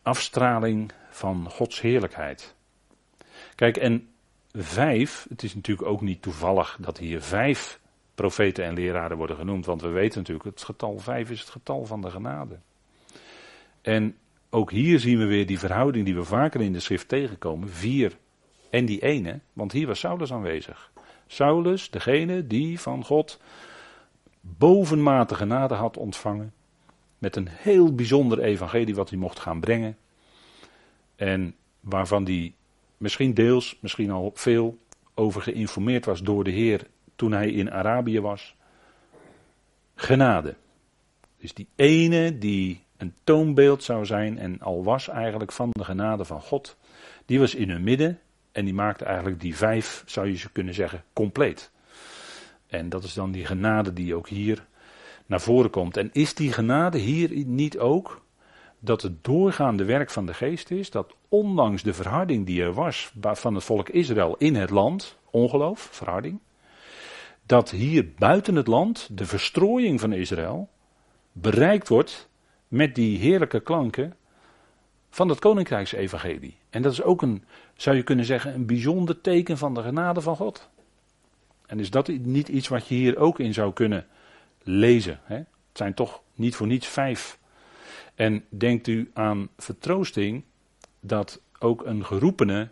afstraling 0.02 0.92
van 1.10 1.50
Gods 1.50 1.80
heerlijkheid. 1.80 2.54
Kijk, 3.54 3.76
en 3.76 4.08
vijf, 4.52 5.26
het 5.28 5.42
is 5.42 5.54
natuurlijk 5.54 5.88
ook 5.88 6.00
niet 6.00 6.22
toevallig 6.22 6.76
dat 6.80 6.98
hier 6.98 7.22
vijf 7.22 7.80
profeten 8.14 8.64
en 8.64 8.74
leraren 8.74 9.16
worden 9.16 9.36
genoemd, 9.36 9.66
want 9.66 9.82
we 9.82 9.88
weten 9.88 10.18
natuurlijk, 10.18 10.56
het 10.56 10.64
getal 10.64 10.98
vijf 10.98 11.30
is 11.30 11.40
het 11.40 11.48
getal 11.48 11.84
van 11.84 12.00
de 12.00 12.10
genade. 12.10 12.58
En 13.82 14.16
ook 14.50 14.70
hier 14.70 15.00
zien 15.00 15.18
we 15.18 15.24
weer 15.24 15.46
die 15.46 15.58
verhouding 15.58 16.04
die 16.04 16.14
we 16.14 16.24
vaker 16.24 16.60
in 16.60 16.72
de 16.72 16.80
schrift 16.80 17.08
tegenkomen. 17.08 17.68
Vier 17.68 18.16
en 18.70 18.84
die 18.84 19.02
ene, 19.02 19.40
want 19.52 19.72
hier 19.72 19.86
was 19.86 19.98
Saulus 19.98 20.32
aanwezig. 20.32 20.90
Saulus, 21.26 21.90
degene 21.90 22.46
die 22.46 22.80
van 22.80 23.04
God 23.04 23.40
bovenmatige 24.40 25.40
genade 25.40 25.74
had 25.74 25.96
ontvangen. 25.96 26.52
Met 27.24 27.36
een 27.36 27.48
heel 27.50 27.94
bijzonder 27.94 28.40
evangelie 28.40 28.94
wat 28.94 29.10
hij 29.10 29.18
mocht 29.18 29.38
gaan 29.38 29.60
brengen. 29.60 29.96
En 31.16 31.54
waarvan 31.80 32.24
hij 32.24 32.54
misschien 32.96 33.34
deels, 33.34 33.78
misschien 33.80 34.10
al 34.10 34.30
veel 34.34 34.78
over 35.14 35.42
geïnformeerd 35.42 36.04
was 36.04 36.22
door 36.22 36.44
de 36.44 36.50
Heer 36.50 36.86
toen 37.16 37.32
hij 37.32 37.50
in 37.50 37.70
Arabië 37.70 38.20
was. 38.20 38.56
Genade. 39.94 40.54
Dus 41.38 41.54
die 41.54 41.68
ene 41.74 42.38
die 42.38 42.84
een 42.96 43.14
toonbeeld 43.24 43.82
zou 43.82 44.06
zijn 44.06 44.38
en 44.38 44.60
al 44.60 44.84
was 44.84 45.08
eigenlijk 45.08 45.52
van 45.52 45.68
de 45.72 45.84
genade 45.84 46.24
van 46.24 46.40
God. 46.40 46.76
Die 47.26 47.38
was 47.38 47.54
in 47.54 47.70
hun 47.70 47.84
midden 47.84 48.20
en 48.52 48.64
die 48.64 48.74
maakte 48.74 49.04
eigenlijk 49.04 49.40
die 49.40 49.56
vijf, 49.56 50.02
zou 50.06 50.26
je 50.26 50.36
ze 50.36 50.52
kunnen 50.52 50.74
zeggen, 50.74 51.04
compleet. 51.12 51.70
En 52.66 52.88
dat 52.88 53.04
is 53.04 53.14
dan 53.14 53.30
die 53.30 53.46
genade 53.46 53.92
die 53.92 54.14
ook 54.14 54.28
hier 54.28 54.66
naar 55.26 55.40
voren 55.40 55.70
komt. 55.70 55.96
En 55.96 56.10
is 56.12 56.34
die 56.34 56.52
genade 56.52 56.98
hier 56.98 57.44
niet 57.46 57.78
ook 57.78 58.22
dat 58.78 59.02
het 59.02 59.24
doorgaande 59.24 59.84
werk 59.84 60.10
van 60.10 60.26
de 60.26 60.34
geest 60.34 60.70
is, 60.70 60.90
dat 60.90 61.14
ondanks 61.28 61.82
de 61.82 61.94
verharding 61.94 62.46
die 62.46 62.62
er 62.62 62.72
was 62.72 63.12
van 63.20 63.54
het 63.54 63.64
volk 63.64 63.88
Israël 63.88 64.34
in 64.38 64.54
het 64.54 64.70
land, 64.70 65.18
ongeloof, 65.30 65.88
verharding, 65.92 66.38
dat 67.46 67.70
hier 67.70 68.12
buiten 68.18 68.54
het 68.54 68.66
land 68.66 69.08
de 69.18 69.26
verstrooiing 69.26 70.00
van 70.00 70.12
Israël 70.12 70.68
bereikt 71.32 71.88
wordt 71.88 72.28
met 72.68 72.94
die 72.94 73.18
heerlijke 73.18 73.60
klanken 73.60 74.14
van 75.10 75.28
het 75.28 75.38
koninkrijksevangelie. 75.38 76.56
En 76.70 76.82
dat 76.82 76.92
is 76.92 77.02
ook 77.02 77.22
een, 77.22 77.44
zou 77.76 77.96
je 77.96 78.02
kunnen 78.02 78.24
zeggen, 78.24 78.54
een 78.54 78.66
bijzonder 78.66 79.20
teken 79.20 79.58
van 79.58 79.74
de 79.74 79.82
genade 79.82 80.20
van 80.20 80.36
God. 80.36 80.68
En 81.66 81.80
is 81.80 81.90
dat 81.90 82.08
niet 82.08 82.48
iets 82.48 82.68
wat 82.68 82.86
je 82.88 82.94
hier 82.94 83.16
ook 83.18 83.38
in 83.38 83.54
zou 83.54 83.72
kunnen 83.72 84.06
lezen? 84.64 85.20
Hè? 85.22 85.36
Het 85.36 85.46
zijn 85.72 85.94
toch 85.94 86.22
niet 86.34 86.56
voor 86.56 86.66
niets 86.66 86.86
vijf. 86.86 87.38
En 88.14 88.44
denkt 88.48 88.86
u 88.86 89.10
aan 89.14 89.48
vertroosting 89.56 90.44
dat 91.00 91.40
ook 91.58 91.86
een 91.86 92.04
geroepene 92.04 92.68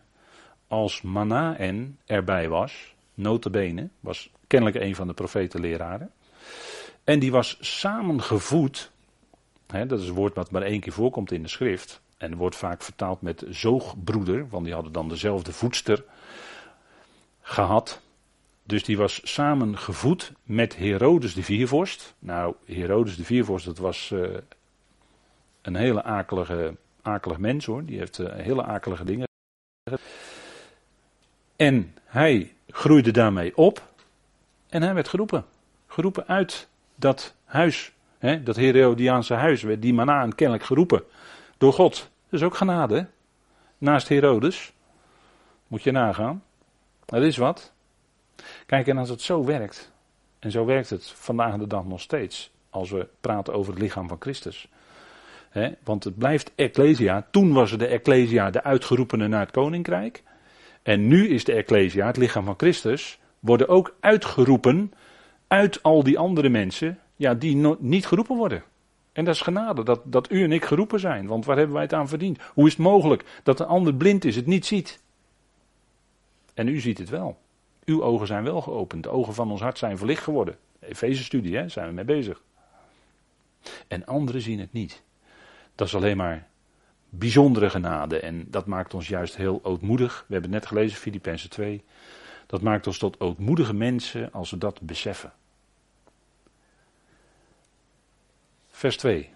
als 0.66 1.02
Manaen 1.02 1.98
erbij 2.06 2.48
was, 2.48 2.94
notabene, 3.14 3.88
was 4.00 4.30
kennelijk 4.46 4.84
een 4.84 4.94
van 4.94 5.06
de 5.06 5.14
profetenleraren. 5.14 6.10
En 7.04 7.18
die 7.18 7.30
was 7.30 7.58
samengevoed, 7.60 8.90
hè, 9.66 9.86
dat 9.86 10.00
is 10.00 10.08
een 10.08 10.14
woord 10.14 10.34
wat 10.34 10.50
maar 10.50 10.62
één 10.62 10.80
keer 10.80 10.92
voorkomt 10.92 11.32
in 11.32 11.42
de 11.42 11.48
schrift, 11.48 12.02
en 12.16 12.36
wordt 12.36 12.56
vaak 12.56 12.82
vertaald 12.82 13.22
met 13.22 13.44
zoogbroeder, 13.48 14.48
want 14.48 14.64
die 14.64 14.74
hadden 14.74 14.92
dan 14.92 15.08
dezelfde 15.08 15.52
voedster 15.52 16.04
gehad. 17.40 18.00
Dus 18.72 18.84
die 18.84 18.96
was 18.96 19.20
samengevoed 19.24 20.32
met 20.42 20.76
Herodes 20.76 21.34
de 21.34 21.42
Viervorst. 21.42 22.14
Nou, 22.18 22.54
Herodes 22.66 23.16
de 23.16 23.24
Viervorst, 23.24 23.66
dat 23.66 23.78
was 23.78 24.10
uh, 24.10 24.28
een 25.62 25.74
hele 25.74 26.02
akelige, 26.02 26.76
akelig 27.02 27.38
mens 27.38 27.66
hoor. 27.66 27.84
Die 27.84 27.98
heeft 27.98 28.18
uh, 28.18 28.32
hele 28.32 28.62
akelige 28.62 29.04
dingen. 29.04 29.26
En 31.56 31.94
hij 32.04 32.52
groeide 32.68 33.10
daarmee 33.10 33.56
op. 33.56 33.92
En 34.68 34.82
hij 34.82 34.94
werd 34.94 35.08
geroepen. 35.08 35.44
Geroepen 35.86 36.26
uit 36.26 36.68
dat 36.94 37.34
huis. 37.44 37.92
Hè, 38.18 38.42
dat 38.42 38.56
Herodiaanse 38.56 39.34
huis 39.34 39.62
werd 39.62 39.82
die 39.82 39.94
manaan 39.94 40.34
kennelijk 40.34 40.64
geroepen. 40.64 41.02
Door 41.58 41.72
God. 41.72 42.10
Dat 42.28 42.40
is 42.40 42.46
ook 42.46 42.54
genade. 42.54 43.06
Naast 43.78 44.08
Herodes. 44.08 44.72
Moet 45.66 45.82
je 45.82 45.90
nagaan. 45.90 46.44
Dat 47.04 47.22
is 47.22 47.36
wat. 47.36 47.71
Kijk, 48.66 48.86
en 48.86 48.98
als 48.98 49.08
het 49.08 49.20
zo 49.20 49.44
werkt, 49.44 49.92
en 50.38 50.50
zo 50.50 50.64
werkt 50.64 50.90
het 50.90 51.10
vandaag 51.10 51.56
de 51.56 51.66
dag 51.66 51.84
nog 51.84 52.00
steeds, 52.00 52.52
als 52.70 52.90
we 52.90 53.08
praten 53.20 53.54
over 53.54 53.72
het 53.72 53.82
lichaam 53.82 54.08
van 54.08 54.16
Christus. 54.20 54.68
want 55.84 56.04
het 56.04 56.18
blijft 56.18 56.52
Ecclesia. 56.54 57.26
Toen 57.30 57.52
was 57.52 57.78
de 57.78 57.86
Ecclesia 57.86 58.50
de 58.50 58.62
uitgeroepene 58.62 59.28
naar 59.28 59.40
het 59.40 59.50
koninkrijk. 59.50 60.22
En 60.82 61.06
nu 61.06 61.28
is 61.28 61.44
de 61.44 61.52
Ecclesia, 61.52 62.06
het 62.06 62.16
lichaam 62.16 62.44
van 62.44 62.54
Christus, 62.56 63.18
worden 63.40 63.68
ook 63.68 63.94
uitgeroepen 64.00 64.92
uit 65.46 65.82
al 65.82 66.02
die 66.02 66.18
andere 66.18 66.48
mensen, 66.48 66.98
ja, 67.16 67.34
die 67.34 67.76
niet 67.78 68.06
geroepen 68.06 68.36
worden. 68.36 68.62
En 69.12 69.24
dat 69.24 69.34
is 69.34 69.40
genade, 69.40 69.84
dat, 69.84 70.00
dat 70.04 70.30
u 70.30 70.42
en 70.42 70.52
ik 70.52 70.64
geroepen 70.64 71.00
zijn. 71.00 71.26
Want 71.26 71.44
waar 71.44 71.56
hebben 71.56 71.74
wij 71.74 71.84
het 71.84 71.92
aan 71.92 72.08
verdiend? 72.08 72.38
Hoe 72.54 72.66
is 72.66 72.72
het 72.72 72.82
mogelijk 72.82 73.24
dat 73.42 73.60
een 73.60 73.66
ander 73.66 73.94
blind 73.94 74.24
is, 74.24 74.36
het 74.36 74.46
niet 74.46 74.66
ziet? 74.66 75.00
En 76.54 76.68
u 76.68 76.80
ziet 76.80 76.98
het 76.98 77.08
wel. 77.08 77.38
Uw 77.84 78.02
ogen 78.02 78.26
zijn 78.26 78.44
wel 78.44 78.60
geopend. 78.60 79.02
De 79.02 79.08
ogen 79.08 79.34
van 79.34 79.50
ons 79.50 79.60
hart 79.60 79.78
zijn 79.78 79.98
verlicht 79.98 80.22
geworden. 80.22 80.58
Efeze-studie, 80.80 81.56
hè, 81.56 81.68
zijn 81.68 81.86
we 81.86 81.92
mee 81.92 82.04
bezig. 82.04 82.42
En 83.88 84.06
anderen 84.06 84.42
zien 84.42 84.60
het 84.60 84.72
niet. 84.72 85.02
Dat 85.74 85.86
is 85.86 85.94
alleen 85.94 86.16
maar 86.16 86.48
bijzondere 87.08 87.70
genade. 87.70 88.20
En 88.20 88.50
dat 88.50 88.66
maakt 88.66 88.94
ons 88.94 89.08
juist 89.08 89.36
heel 89.36 89.60
ootmoedig. 89.62 90.24
We 90.26 90.32
hebben 90.32 90.50
net 90.50 90.66
gelezen, 90.66 90.98
Filippenzen 90.98 91.50
2. 91.50 91.84
Dat 92.46 92.62
maakt 92.62 92.86
ons 92.86 92.98
tot 92.98 93.20
ootmoedige 93.20 93.74
mensen 93.74 94.32
als 94.32 94.50
we 94.50 94.58
dat 94.58 94.80
beseffen. 94.80 95.32
Vers 98.68 98.96
2. 98.96 99.30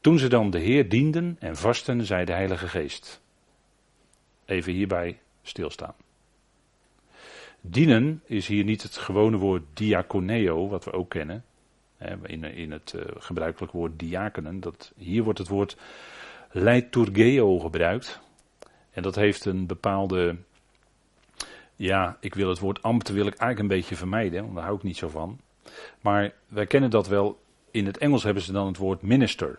Toen 0.00 0.18
ze 0.18 0.28
dan 0.28 0.50
de 0.50 0.58
Heer 0.58 0.88
dienden 0.88 1.36
en 1.40 1.56
vasten, 1.56 2.04
zei 2.04 2.24
de 2.24 2.32
Heilige 2.32 2.68
Geest. 2.68 3.20
Even 4.44 4.72
hierbij 4.72 5.20
stilstaan. 5.42 5.94
Dienen 7.66 8.22
is 8.24 8.46
hier 8.46 8.64
niet 8.64 8.82
het 8.82 8.96
gewone 8.96 9.36
woord 9.36 9.62
diaconeo, 9.72 10.68
wat 10.68 10.84
we 10.84 10.92
ook 10.92 11.10
kennen. 11.10 11.44
In, 12.22 12.44
in 12.44 12.72
het 12.72 12.92
uh, 12.96 13.02
gebruikelijk 13.18 13.72
woord 13.72 13.98
diakenen. 13.98 14.60
Dat, 14.60 14.92
hier 14.96 15.22
wordt 15.22 15.38
het 15.38 15.48
woord 15.48 15.76
leiturgeo 16.50 17.58
gebruikt. 17.58 18.20
En 18.90 19.02
dat 19.02 19.14
heeft 19.14 19.44
een 19.44 19.66
bepaalde. 19.66 20.36
Ja, 21.76 22.16
ik 22.20 22.34
wil 22.34 22.48
het 22.48 22.58
woord 22.58 22.82
ambt 22.82 23.08
wil 23.08 23.26
ik 23.26 23.34
eigenlijk 23.34 23.60
een 23.60 23.78
beetje 23.78 23.96
vermijden, 23.96 24.42
want 24.42 24.54
daar 24.54 24.64
hou 24.64 24.76
ik 24.76 24.82
niet 24.82 24.96
zo 24.96 25.08
van. 25.08 25.40
Maar 26.00 26.32
wij 26.48 26.66
kennen 26.66 26.90
dat 26.90 27.08
wel. 27.08 27.42
In 27.70 27.86
het 27.86 27.98
Engels 27.98 28.22
hebben 28.22 28.42
ze 28.42 28.52
dan 28.52 28.66
het 28.66 28.76
woord 28.76 29.02
minister. 29.02 29.58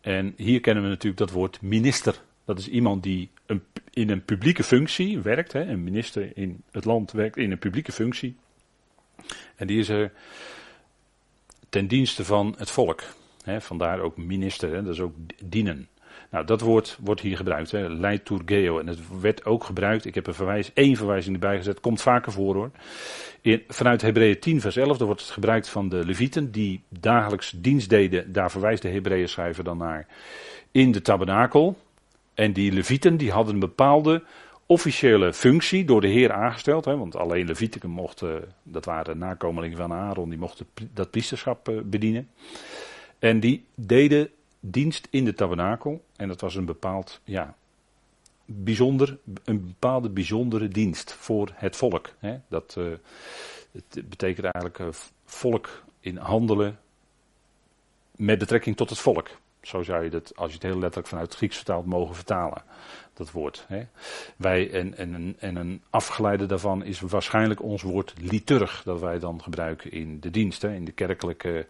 En 0.00 0.34
hier 0.36 0.60
kennen 0.60 0.82
we 0.82 0.88
natuurlijk 0.88 1.18
dat 1.18 1.30
woord 1.30 1.62
minister. 1.62 2.22
Dat 2.44 2.58
is 2.58 2.68
iemand 2.68 3.02
die 3.02 3.30
een, 3.46 3.62
in 3.92 4.10
een 4.10 4.24
publieke 4.24 4.62
functie 4.62 5.20
werkt. 5.20 5.52
Hè, 5.52 5.60
een 5.60 5.84
minister 5.84 6.36
in 6.36 6.62
het 6.70 6.84
land 6.84 7.12
werkt 7.12 7.36
in 7.36 7.50
een 7.50 7.58
publieke 7.58 7.92
functie. 7.92 8.36
En 9.56 9.66
die 9.66 9.78
is 9.78 9.88
er 9.88 10.12
ten 11.68 11.86
dienste 11.86 12.24
van 12.24 12.54
het 12.58 12.70
volk. 12.70 13.02
Hè, 13.44 13.60
vandaar 13.60 14.00
ook 14.00 14.16
minister, 14.16 14.72
hè, 14.72 14.82
dat 14.82 14.94
is 14.94 15.00
ook 15.00 15.14
dienen. 15.44 15.88
Nou, 16.30 16.44
dat 16.44 16.60
woord 16.60 16.98
wordt 17.00 17.20
hier 17.20 17.36
gebruikt, 17.36 17.70
hè, 17.70 17.88
leiturgeo. 17.88 18.78
En 18.78 18.86
het 18.86 19.20
werd 19.20 19.44
ook 19.44 19.64
gebruikt, 19.64 20.04
ik 20.04 20.14
heb 20.14 20.26
een 20.26 20.34
verwijs, 20.34 20.70
één 20.74 20.96
verwijzing 20.96 21.34
erbij 21.34 21.56
gezet, 21.56 21.80
komt 21.80 22.02
vaker 22.02 22.32
voor 22.32 22.54
hoor. 22.54 22.70
In, 23.40 23.62
vanuit 23.68 24.02
Hebreeën 24.02 24.38
10 24.38 24.60
vers 24.60 24.76
11, 24.76 24.96
daar 24.96 25.06
wordt 25.06 25.22
het 25.22 25.30
gebruikt 25.30 25.68
van 25.68 25.88
de 25.88 26.04
levieten 26.04 26.50
die 26.50 26.82
dagelijks 26.88 27.50
dienst 27.56 27.88
deden. 27.88 28.32
Daar 28.32 28.50
verwijst 28.50 28.82
de 28.82 28.88
Hebreeën 28.88 29.28
schrijver 29.28 29.64
dan 29.64 29.78
naar 29.78 30.06
in 30.70 30.92
de 30.92 31.02
tabernakel. 31.02 31.76
En 32.34 32.52
die 32.52 32.72
levieten 32.72 33.16
die 33.16 33.30
hadden 33.30 33.54
een 33.54 33.60
bepaalde 33.60 34.24
officiële 34.66 35.32
functie 35.32 35.84
door 35.84 36.00
de 36.00 36.08
Heer 36.08 36.32
aangesteld. 36.32 36.84
Hè, 36.84 36.96
want 36.96 37.16
alleen 37.16 37.46
levieten 37.46 37.90
mochten, 37.90 38.54
dat 38.62 38.84
waren 38.84 39.18
nakomelingen 39.18 39.76
van 39.76 39.92
Aaron, 39.92 40.28
die 40.28 40.38
mochten 40.38 40.66
dat 40.92 41.10
priesterschap 41.10 41.68
eh, 41.68 41.80
bedienen. 41.84 42.28
En 43.18 43.40
die 43.40 43.64
deden 43.74 44.30
dienst 44.60 45.08
in 45.10 45.24
de 45.24 45.34
tabernakel. 45.34 46.04
En 46.16 46.28
dat 46.28 46.40
was 46.40 46.54
een 46.54 46.64
bepaald, 46.64 47.20
ja, 47.24 47.56
bijzonder, 48.44 49.18
een 49.44 49.66
bepaalde 49.66 50.08
bijzondere 50.08 50.68
dienst 50.68 51.12
voor 51.12 51.50
het 51.54 51.76
volk. 51.76 52.14
Hè. 52.18 52.38
Dat, 52.48 52.74
uh, 52.78 52.84
het 53.72 54.08
betekent 54.08 54.46
eigenlijk 54.46 54.78
uh, 54.78 54.86
volk 55.24 55.82
in 56.00 56.16
handelen 56.16 56.78
met 58.16 58.38
betrekking 58.38 58.76
tot 58.76 58.90
het 58.90 58.98
volk. 58.98 59.28
Zo 59.62 59.82
zou 59.82 60.04
je 60.04 60.10
het, 60.10 60.36
als 60.36 60.48
je 60.48 60.54
het 60.54 60.62
heel 60.62 60.78
letterlijk 60.78 61.08
vanuit 61.08 61.26
het 61.26 61.36
Grieks 61.36 61.56
vertaalt, 61.56 61.86
mogen 61.86 62.14
vertalen. 62.14 62.62
Dat 63.14 63.30
woord. 63.30 63.64
Hè. 63.68 63.82
Wij, 64.36 64.70
en, 64.70 64.96
en, 64.96 65.36
en 65.38 65.56
een 65.56 65.82
afgeleide 65.90 66.46
daarvan 66.46 66.84
is 66.84 67.00
waarschijnlijk 67.00 67.62
ons 67.62 67.82
woord 67.82 68.14
liturg. 68.20 68.82
Dat 68.84 69.00
wij 69.00 69.18
dan 69.18 69.42
gebruiken 69.42 69.92
in 69.92 70.20
de 70.20 70.30
dienst. 70.30 70.64
In, 70.64 70.84
de 70.84 70.92
kerkelijke, 70.92 71.66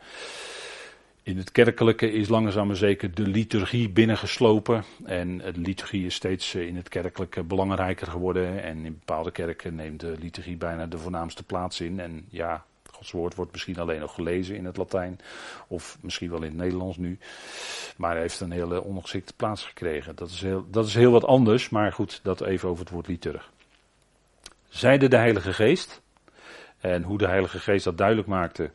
in 1.22 1.36
het 1.36 1.52
kerkelijke 1.52 2.12
is 2.12 2.28
langzaam 2.28 2.66
maar 2.66 2.76
zeker 2.76 3.14
de 3.14 3.26
liturgie 3.26 3.88
binnengeslopen. 3.90 4.84
En 5.04 5.38
de 5.38 5.52
liturgie 5.54 6.06
is 6.06 6.14
steeds 6.14 6.54
eh, 6.54 6.66
in 6.66 6.76
het 6.76 6.88
kerkelijke 6.88 7.42
belangrijker 7.42 8.06
geworden. 8.06 8.62
En 8.62 8.84
in 8.84 8.98
bepaalde 8.98 9.30
kerken 9.30 9.74
neemt 9.74 10.00
de 10.00 10.16
liturgie 10.18 10.56
bijna 10.56 10.86
de 10.86 10.98
voornaamste 10.98 11.42
plaats 11.42 11.80
in. 11.80 12.00
En 12.00 12.26
ja, 12.28 12.64
Gods 13.02 13.14
woord 13.14 13.34
wordt 13.34 13.52
misschien 13.52 13.78
alleen 13.78 14.00
nog 14.00 14.14
gelezen 14.14 14.56
in 14.56 14.64
het 14.64 14.76
Latijn. 14.76 15.18
Of 15.66 15.98
misschien 16.00 16.30
wel 16.30 16.42
in 16.42 16.48
het 16.48 16.56
Nederlands 16.56 16.96
nu. 16.96 17.18
Maar 17.96 18.16
heeft 18.16 18.40
een 18.40 18.50
hele 18.50 18.82
ongeschikte 18.82 19.32
plaats 19.36 19.64
gekregen. 19.64 20.16
Dat 20.16 20.28
is 20.28 20.40
heel, 20.40 20.66
dat 20.70 20.86
is 20.86 20.94
heel 20.94 21.10
wat 21.10 21.24
anders. 21.24 21.68
Maar 21.68 21.92
goed, 21.92 22.20
dat 22.22 22.40
even 22.40 22.68
over 22.68 22.84
het 22.84 22.92
woord 22.92 23.06
liturg. 23.06 23.50
Zeide 24.68 25.08
de 25.08 25.16
Heilige 25.16 25.52
Geest. 25.52 26.00
En 26.80 27.02
hoe 27.02 27.18
de 27.18 27.26
Heilige 27.26 27.58
Geest 27.58 27.84
dat 27.84 27.98
duidelijk 27.98 28.28
maakte. 28.28 28.70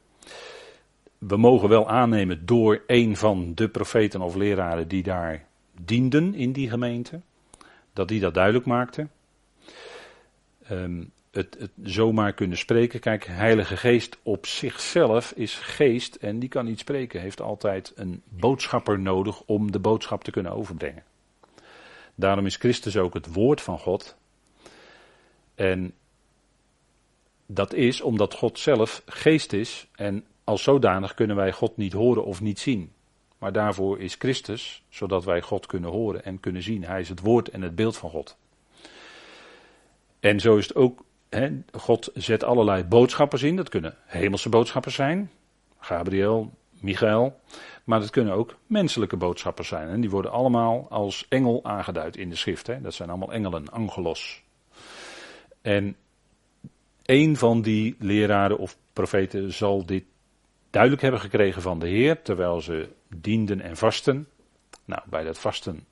We 1.18 1.38
mogen 1.38 1.70
wel 1.70 1.90
aannemen 1.90 2.46
door 2.46 2.82
een 2.88 3.18
van 3.18 3.52
de 3.56 3.70
profeten 3.70 4.22
of 4.22 4.36
leraren 4.36 4.88
die 4.88 5.04
daar 5.04 5.46
dienden 5.82 6.34
in 6.34 6.52
die 6.52 6.70
gemeente. 6.70 7.22
Dat 7.94 8.08
die 8.08 8.20
dat 8.20 8.34
duidelijk 8.34 8.66
maakte. 8.66 9.08
Um, 10.72 11.12
het, 11.38 11.56
het 11.60 11.72
zomaar 11.84 12.34
kunnen 12.34 12.58
spreken. 12.58 13.00
Kijk, 13.00 13.26
Heilige 13.26 13.78
Geest 13.78 14.18
op 14.24 14.46
zichzelf 14.46 15.32
is 15.32 15.56
geest 15.56 16.16
en 16.16 16.40
die 16.40 16.50
kan 16.50 16.66
niet 16.66 16.80
spreken. 16.80 17.22
Heeft 17.22 17.42
altijd 17.42 17.92
een 17.96 18.22
boodschapper 18.30 19.00
nodig 19.00 19.42
om 19.46 19.72
de 19.72 19.80
boodschap 19.80 20.24
te 20.24 20.32
kunnen 20.32 20.52
overbrengen. 20.52 21.04
Daarom 22.16 22.46
is 22.46 22.56
Christus 22.56 22.98
ook 22.98 23.14
het 23.14 23.34
woord 23.34 23.62
van 23.62 23.80
God. 23.80 24.16
En 25.56 25.94
dat 27.46 27.74
is 27.74 28.02
omdat 28.02 28.34
God 28.34 28.60
zelf 28.60 29.02
geest 29.06 29.54
is 29.54 29.88
en 29.96 30.26
als 30.44 30.64
zodanig 30.64 31.14
kunnen 31.14 31.36
wij 31.36 31.52
God 31.52 31.78
niet 31.78 31.94
horen 31.94 32.26
of 32.26 32.42
niet 32.42 32.60
zien. 32.60 32.92
Maar 33.38 33.52
daarvoor 33.52 34.00
is 34.00 34.16
Christus, 34.16 34.84
zodat 34.90 35.24
wij 35.24 35.42
God 35.42 35.66
kunnen 35.66 35.90
horen 35.90 36.24
en 36.24 36.40
kunnen 36.40 36.64
zien. 36.64 36.84
Hij 36.84 37.00
is 37.00 37.10
het 37.10 37.20
woord 37.20 37.50
en 37.50 37.62
het 37.62 37.76
beeld 37.76 37.98
van 37.98 38.10
God. 38.10 38.38
En 40.20 40.40
zo 40.40 40.58
is 40.58 40.68
het 40.68 40.76
ook, 40.76 41.04
God 41.72 42.10
zet 42.14 42.44
allerlei 42.44 42.84
boodschappers 42.84 43.44
in. 43.44 43.56
Dat 43.56 43.70
kunnen 43.70 43.96
hemelse 44.06 44.50
boodschappers 44.50 44.96
zijn, 44.96 45.32
Gabriel, 45.80 46.52
Michael. 46.80 47.40
Maar 47.84 48.00
dat 48.00 48.10
kunnen 48.10 48.34
ook 48.34 48.56
menselijke 48.66 49.18
boodschappers 49.18 49.68
zijn. 49.68 49.90
En 49.90 50.02
die 50.02 50.10
worden 50.10 50.32
allemaal 50.32 50.88
als 50.90 51.26
engel 51.30 51.60
aangeduid 51.64 52.18
in 52.18 52.30
de 52.30 52.36
schrift. 52.36 52.66
Dat 52.84 52.94
zijn 52.94 53.10
allemaal 53.10 53.34
engelen, 53.34 53.70
angelos. 53.70 54.44
En 55.62 55.96
een 57.06 57.38
van 57.38 57.62
die 57.62 57.96
leraren 58.00 58.58
of 58.58 58.78
profeten 58.94 59.54
zal 59.54 59.86
dit 59.86 60.04
duidelijk 60.70 61.02
hebben 61.02 61.22
gekregen 61.22 61.62
van 61.62 61.80
de 61.80 61.88
Heer, 61.88 62.22
terwijl 62.22 62.62
ze 62.62 62.90
dienden 63.08 63.62
en 63.62 63.78
vasten. 63.78 64.28
Nou, 64.86 65.02
bij 65.06 65.24
dat 65.24 65.40
vasten, 65.40 65.86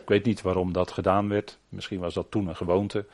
ik 0.00 0.08
weet 0.08 0.24
niet 0.24 0.42
waarom 0.42 0.72
dat 0.72 0.90
gedaan 0.90 1.28
werd. 1.28 1.58
Misschien 1.68 2.00
was 2.00 2.14
dat 2.14 2.30
toen 2.30 2.48
een 2.48 2.56
gewoonte. 2.56 3.06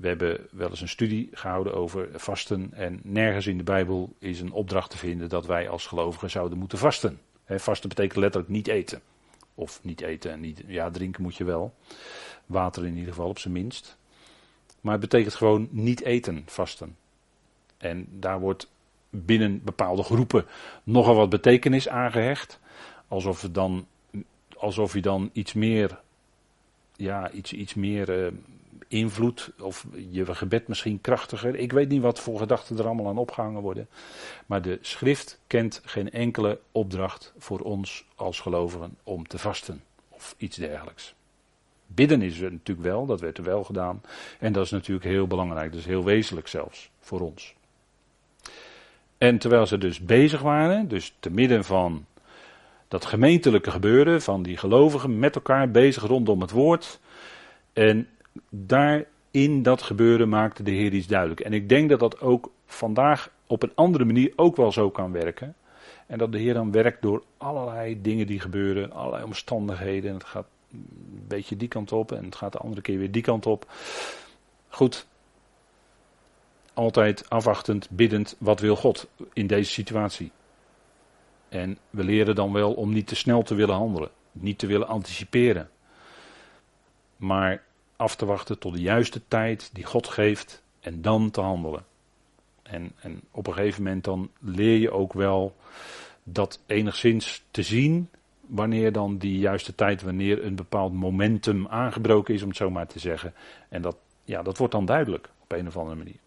We 0.00 0.08
hebben 0.08 0.46
wel 0.50 0.70
eens 0.70 0.80
een 0.80 0.88
studie 0.88 1.28
gehouden 1.32 1.74
over 1.74 2.08
vasten 2.14 2.72
en 2.72 3.00
nergens 3.02 3.46
in 3.46 3.58
de 3.58 3.64
Bijbel 3.64 4.14
is 4.18 4.40
een 4.40 4.52
opdracht 4.52 4.90
te 4.90 4.96
vinden 4.96 5.28
dat 5.28 5.46
wij 5.46 5.68
als 5.68 5.86
gelovigen 5.86 6.30
zouden 6.30 6.58
moeten 6.58 6.78
vasten. 6.78 7.20
vasten 7.46 7.88
betekent 7.88 8.16
letterlijk 8.18 8.52
niet 8.52 8.66
eten. 8.68 9.00
Of 9.54 9.80
niet 9.82 10.00
eten 10.00 10.30
en 10.30 10.40
niet, 10.40 10.62
ja, 10.66 10.90
drinken 10.90 11.22
moet 11.22 11.36
je 11.36 11.44
wel. 11.44 11.74
Water 12.46 12.86
in 12.86 12.96
ieder 12.96 13.14
geval 13.14 13.28
op 13.28 13.38
zijn 13.38 13.52
minst. 13.52 13.96
Maar 14.80 14.92
het 14.92 15.00
betekent 15.00 15.34
gewoon 15.34 15.68
niet 15.70 16.02
eten, 16.02 16.42
vasten. 16.46 16.96
En 17.76 18.06
daar 18.10 18.40
wordt 18.40 18.70
binnen 19.10 19.64
bepaalde 19.64 20.02
groepen 20.02 20.46
nogal 20.82 21.14
wat 21.14 21.28
betekenis 21.28 21.88
aangehecht. 21.88 22.60
Alsof, 23.08 23.48
dan, 23.52 23.86
alsof 24.56 24.92
je 24.92 25.00
dan 25.00 25.30
iets 25.32 25.52
meer, 25.52 26.00
ja, 26.96 27.30
iets, 27.30 27.52
iets 27.52 27.74
meer 27.74 28.24
uh, 28.24 28.32
invloed, 28.88 29.50
of 29.60 29.86
je 30.10 30.34
gebed 30.34 30.68
misschien 30.68 31.00
krachtiger. 31.00 31.54
Ik 31.56 31.72
weet 31.72 31.88
niet 31.88 32.02
wat 32.02 32.20
voor 32.20 32.38
gedachten 32.38 32.78
er 32.78 32.84
allemaal 32.84 33.08
aan 33.08 33.18
opgehangen 33.18 33.62
worden. 33.62 33.88
Maar 34.46 34.62
de 34.62 34.78
schrift 34.80 35.40
kent 35.46 35.80
geen 35.84 36.10
enkele 36.10 36.58
opdracht 36.72 37.32
voor 37.38 37.60
ons 37.60 38.04
als 38.14 38.40
gelovigen 38.40 38.96
om 39.02 39.26
te 39.26 39.38
vasten 39.38 39.82
of 40.08 40.34
iets 40.38 40.56
dergelijks. 40.56 41.14
Bidden 41.86 42.22
is 42.22 42.40
er 42.40 42.52
natuurlijk 42.52 42.86
wel, 42.86 43.06
dat 43.06 43.20
werd 43.20 43.38
er 43.38 43.44
wel 43.44 43.64
gedaan. 43.64 44.02
En 44.38 44.52
dat 44.52 44.64
is 44.64 44.70
natuurlijk 44.70 45.06
heel 45.06 45.26
belangrijk, 45.26 45.70
dat 45.70 45.80
is 45.80 45.86
heel 45.86 46.04
wezenlijk 46.04 46.48
zelfs 46.48 46.90
voor 47.00 47.20
ons. 47.20 47.54
En 49.18 49.38
terwijl 49.38 49.66
ze 49.66 49.78
dus 49.78 50.00
bezig 50.00 50.40
waren, 50.40 50.88
dus 50.88 51.14
te 51.20 51.30
midden 51.30 51.64
van 51.64 52.06
dat 52.88 53.04
gemeentelijke 53.04 53.70
gebeuren, 53.70 54.22
van 54.22 54.42
die 54.42 54.56
gelovigen 54.56 55.18
met 55.18 55.34
elkaar 55.34 55.70
bezig 55.70 56.02
rondom 56.02 56.40
het 56.40 56.50
woord. 56.50 57.00
En 57.72 58.08
daar 58.50 59.04
in 59.30 59.62
dat 59.62 59.82
gebeuren 59.82 60.28
maakte 60.28 60.62
de 60.62 60.70
Heer 60.70 60.92
iets 60.92 61.06
duidelijk. 61.06 61.40
En 61.40 61.52
ik 61.52 61.68
denk 61.68 61.88
dat 61.88 62.00
dat 62.00 62.20
ook 62.20 62.50
vandaag 62.66 63.30
op 63.46 63.62
een 63.62 63.72
andere 63.74 64.04
manier 64.04 64.32
ook 64.36 64.56
wel 64.56 64.72
zo 64.72 64.90
kan 64.90 65.12
werken. 65.12 65.54
En 66.06 66.18
dat 66.18 66.32
de 66.32 66.38
Heer 66.38 66.54
dan 66.54 66.72
werkt 66.72 67.02
door 67.02 67.22
allerlei 67.36 68.00
dingen 68.00 68.26
die 68.26 68.40
gebeuren, 68.40 68.92
allerlei 68.92 69.24
omstandigheden. 69.24 70.10
En 70.10 70.16
het 70.16 70.24
gaat 70.24 70.46
een 70.72 71.24
beetje 71.28 71.56
die 71.56 71.68
kant 71.68 71.92
op 71.92 72.12
en 72.12 72.24
het 72.24 72.36
gaat 72.36 72.52
de 72.52 72.58
andere 72.58 72.82
keer 72.82 72.98
weer 72.98 73.10
die 73.10 73.22
kant 73.22 73.46
op. 73.46 73.72
Goed, 74.68 75.06
altijd 76.74 77.30
afwachtend, 77.30 77.90
biddend, 77.90 78.36
wat 78.38 78.60
wil 78.60 78.76
God 78.76 79.08
in 79.32 79.46
deze 79.46 79.70
situatie? 79.70 80.30
En 81.48 81.78
we 81.90 82.04
leren 82.04 82.34
dan 82.34 82.52
wel 82.52 82.72
om 82.72 82.92
niet 82.92 83.06
te 83.06 83.16
snel 83.16 83.42
te 83.42 83.54
willen 83.54 83.74
handelen, 83.74 84.10
niet 84.32 84.58
te 84.58 84.66
willen 84.66 84.88
anticiperen, 84.88 85.70
maar 87.16 87.62
af 87.96 88.16
te 88.16 88.26
wachten 88.26 88.58
tot 88.58 88.72
de 88.72 88.80
juiste 88.80 89.20
tijd 89.28 89.70
die 89.72 89.84
God 89.84 90.08
geeft 90.08 90.62
en 90.80 91.02
dan 91.02 91.30
te 91.30 91.40
handelen. 91.40 91.84
En, 92.62 92.92
en 93.00 93.20
op 93.30 93.46
een 93.46 93.54
gegeven 93.54 93.82
moment 93.82 94.04
dan 94.04 94.30
leer 94.40 94.78
je 94.78 94.90
ook 94.90 95.12
wel 95.12 95.56
dat 96.22 96.60
enigszins 96.66 97.42
te 97.50 97.62
zien 97.62 98.08
wanneer 98.46 98.92
dan 98.92 99.18
die 99.18 99.38
juiste 99.38 99.74
tijd, 99.74 100.02
wanneer 100.02 100.44
een 100.44 100.54
bepaald 100.54 100.92
momentum 100.92 101.66
aangebroken 101.68 102.34
is, 102.34 102.42
om 102.42 102.48
het 102.48 102.56
zo 102.56 102.70
maar 102.70 102.86
te 102.86 102.98
zeggen. 102.98 103.34
En 103.68 103.82
dat, 103.82 103.96
ja, 104.24 104.42
dat 104.42 104.58
wordt 104.58 104.72
dan 104.72 104.84
duidelijk 104.84 105.28
op 105.42 105.52
een 105.52 105.66
of 105.66 105.76
andere 105.76 105.96
manier. 105.96 106.18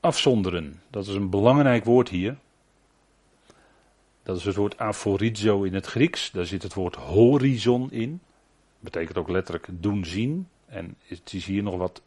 Afzonderen, 0.00 0.82
dat 0.90 1.06
is 1.06 1.14
een 1.14 1.30
belangrijk 1.30 1.84
woord 1.84 2.08
hier. 2.08 2.36
Dat 4.22 4.36
is 4.36 4.44
het 4.44 4.56
woord 4.56 4.78
aforizo 4.78 5.62
in 5.62 5.74
het 5.74 5.86
Grieks. 5.86 6.30
Daar 6.30 6.46
zit 6.46 6.62
het 6.62 6.74
woord 6.74 6.94
horizon 6.94 7.92
in. 7.92 8.20
Betekent 8.86 9.18
ook 9.18 9.28
letterlijk 9.28 9.68
doen 9.70 10.04
zien. 10.04 10.48
En 10.66 10.96
het 11.06 11.32
is 11.32 11.46
hier 11.46 11.62
nog 11.62 11.76
wat 11.76 12.02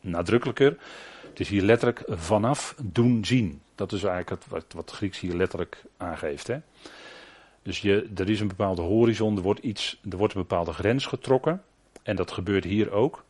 nadrukkelijker. 0.00 0.76
Het 1.28 1.40
is 1.40 1.48
hier 1.48 1.62
letterlijk 1.62 2.04
vanaf 2.08 2.74
doen 2.82 3.24
zien. 3.24 3.60
Dat 3.74 3.92
is 3.92 4.02
eigenlijk 4.04 4.44
het, 4.50 4.72
wat, 4.72 4.90
Grieks 4.90 5.20
hier 5.20 5.34
letterlijk 5.34 5.82
aangeeft. 5.96 6.46
Hè? 6.46 6.58
Dus 7.62 7.78
je, 7.78 8.10
er 8.14 8.30
is 8.30 8.40
een 8.40 8.48
bepaalde 8.48 8.82
horizon, 8.82 9.36
er 9.36 9.42
wordt, 9.42 9.60
iets, 9.60 10.00
er 10.10 10.16
wordt 10.16 10.34
een 10.34 10.40
bepaalde 10.40 10.72
grens 10.72 11.06
getrokken. 11.06 11.62
En 12.02 12.16
dat 12.16 12.30
gebeurt 12.30 12.64
hier 12.64 12.90
ook. 12.90 13.24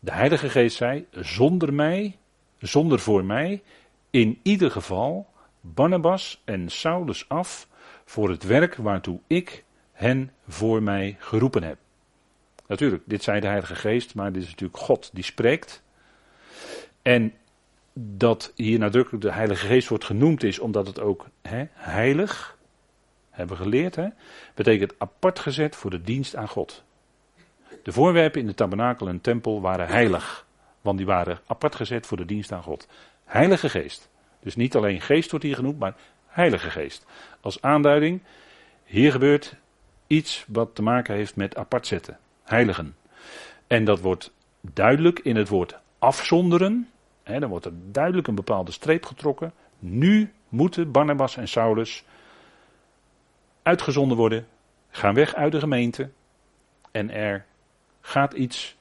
De 0.00 0.12
Heilige 0.12 0.48
Geest 0.48 0.76
zei: 0.76 1.06
zonder 1.10 1.74
mij 1.74 2.16
zonder 2.62 2.98
voor 2.98 3.24
mij, 3.24 3.62
in 4.10 4.38
ieder 4.42 4.70
geval 4.70 5.26
Barnabas 5.60 6.42
en 6.44 6.68
Saulus 6.68 7.28
af 7.28 7.68
voor 8.04 8.30
het 8.30 8.42
werk 8.42 8.74
waartoe 8.74 9.20
ik 9.26 9.64
hen 9.92 10.32
voor 10.48 10.82
mij 10.82 11.16
geroepen 11.18 11.62
heb. 11.62 11.78
Natuurlijk, 12.72 13.02
dit 13.06 13.22
zei 13.22 13.40
de 13.40 13.46
Heilige 13.46 13.74
Geest, 13.74 14.14
maar 14.14 14.32
dit 14.32 14.42
is 14.42 14.48
natuurlijk 14.48 14.78
God 14.78 15.10
die 15.12 15.24
spreekt. 15.24 15.82
En 17.02 17.34
dat 17.92 18.52
hier 18.54 18.78
nadrukkelijk 18.78 19.24
de 19.24 19.32
Heilige 19.32 19.66
Geest 19.66 19.88
wordt 19.88 20.04
genoemd 20.04 20.42
is 20.42 20.58
omdat 20.58 20.86
het 20.86 21.00
ook 21.00 21.26
hè, 21.42 21.64
heilig, 21.72 22.56
hebben 23.30 23.56
we 23.56 23.62
geleerd, 23.62 23.98
betekent 24.54 24.94
apart 24.98 25.38
gezet 25.38 25.76
voor 25.76 25.90
de 25.90 26.02
dienst 26.02 26.36
aan 26.36 26.48
God. 26.48 26.84
De 27.82 27.92
voorwerpen 27.92 28.40
in 28.40 28.46
de 28.46 28.54
tabernakel 28.54 29.08
en 29.08 29.20
tempel 29.20 29.60
waren 29.60 29.86
heilig. 29.86 30.46
Want 30.80 30.96
die 30.96 31.06
waren 31.06 31.40
apart 31.46 31.74
gezet 31.74 32.06
voor 32.06 32.16
de 32.16 32.26
dienst 32.26 32.52
aan 32.52 32.62
God. 32.62 32.88
Heilige 33.24 33.68
Geest. 33.68 34.08
Dus 34.40 34.56
niet 34.56 34.76
alleen 34.76 35.00
geest 35.00 35.30
wordt 35.30 35.44
hier 35.44 35.56
genoemd, 35.56 35.78
maar 35.78 35.94
Heilige 36.26 36.70
Geest. 36.70 37.06
Als 37.40 37.62
aanduiding, 37.62 38.22
hier 38.84 39.12
gebeurt 39.12 39.56
iets 40.06 40.44
wat 40.48 40.74
te 40.74 40.82
maken 40.82 41.14
heeft 41.14 41.36
met 41.36 41.56
apart 41.56 41.86
zetten. 41.86 42.18
Heiligen. 42.42 42.96
En 43.66 43.84
dat 43.84 44.00
wordt 44.00 44.32
duidelijk 44.60 45.18
in 45.18 45.36
het 45.36 45.48
woord 45.48 45.78
afzonderen. 45.98 46.88
Dan 47.22 47.48
wordt 47.48 47.64
er 47.64 47.72
duidelijk 47.90 48.26
een 48.26 48.34
bepaalde 48.34 48.72
streep 48.72 49.04
getrokken. 49.04 49.52
Nu 49.78 50.32
moeten 50.48 50.90
Barnabas 50.90 51.36
en 51.36 51.48
Saulus 51.48 52.04
uitgezonden 53.62 54.16
worden. 54.16 54.46
Gaan 54.90 55.14
weg 55.14 55.34
uit 55.34 55.52
de 55.52 55.58
gemeente. 55.58 56.10
En 56.90 57.10
er 57.10 57.44
gaat 58.00 58.32
iets 58.32 58.76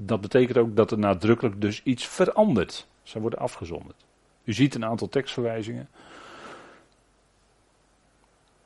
dat 0.00 0.20
betekent 0.20 0.58
ook 0.58 0.76
dat 0.76 0.90
er 0.90 0.98
nadrukkelijk 0.98 1.60
dus 1.60 1.82
iets 1.82 2.06
verandert. 2.06 2.86
Ze 3.02 3.20
worden 3.20 3.38
afgezonderd. 3.38 4.04
U 4.44 4.52
ziet 4.52 4.74
een 4.74 4.84
aantal 4.84 5.08
tekstverwijzingen. 5.08 5.88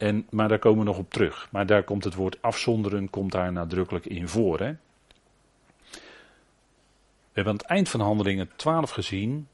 En, 0.03 0.27
maar 0.31 0.49
daar 0.49 0.59
komen 0.59 0.79
we 0.79 0.85
nog 0.85 0.99
op 0.99 1.11
terug. 1.11 1.49
Maar 1.51 1.67
daar 1.67 1.83
komt 1.83 2.05
het 2.05 2.15
woord 2.15 2.43
afzonderen 2.43 3.11
komt 3.11 3.33
daar 3.33 3.53
nadrukkelijk 3.53 4.07
in 4.07 4.29
voor. 4.29 4.59
Hè? 4.59 4.71
We 5.91 7.33
hebben 7.33 7.53
aan 7.53 7.59
het 7.59 7.69
eind 7.69 7.89
van 7.89 8.01
handelingen 8.01 8.51
12 8.57 8.91
gezien 8.91 9.49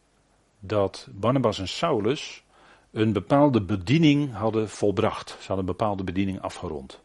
dat 0.60 1.08
Barnabas 1.10 1.58
en 1.58 1.68
Saulus 1.68 2.44
een 2.90 3.12
bepaalde 3.12 3.62
bediening 3.62 4.32
hadden 4.32 4.68
volbracht. 4.68 5.28
Ze 5.30 5.36
hadden 5.36 5.58
een 5.58 5.64
bepaalde 5.64 6.04
bediening 6.04 6.40
afgerond. 6.40 7.00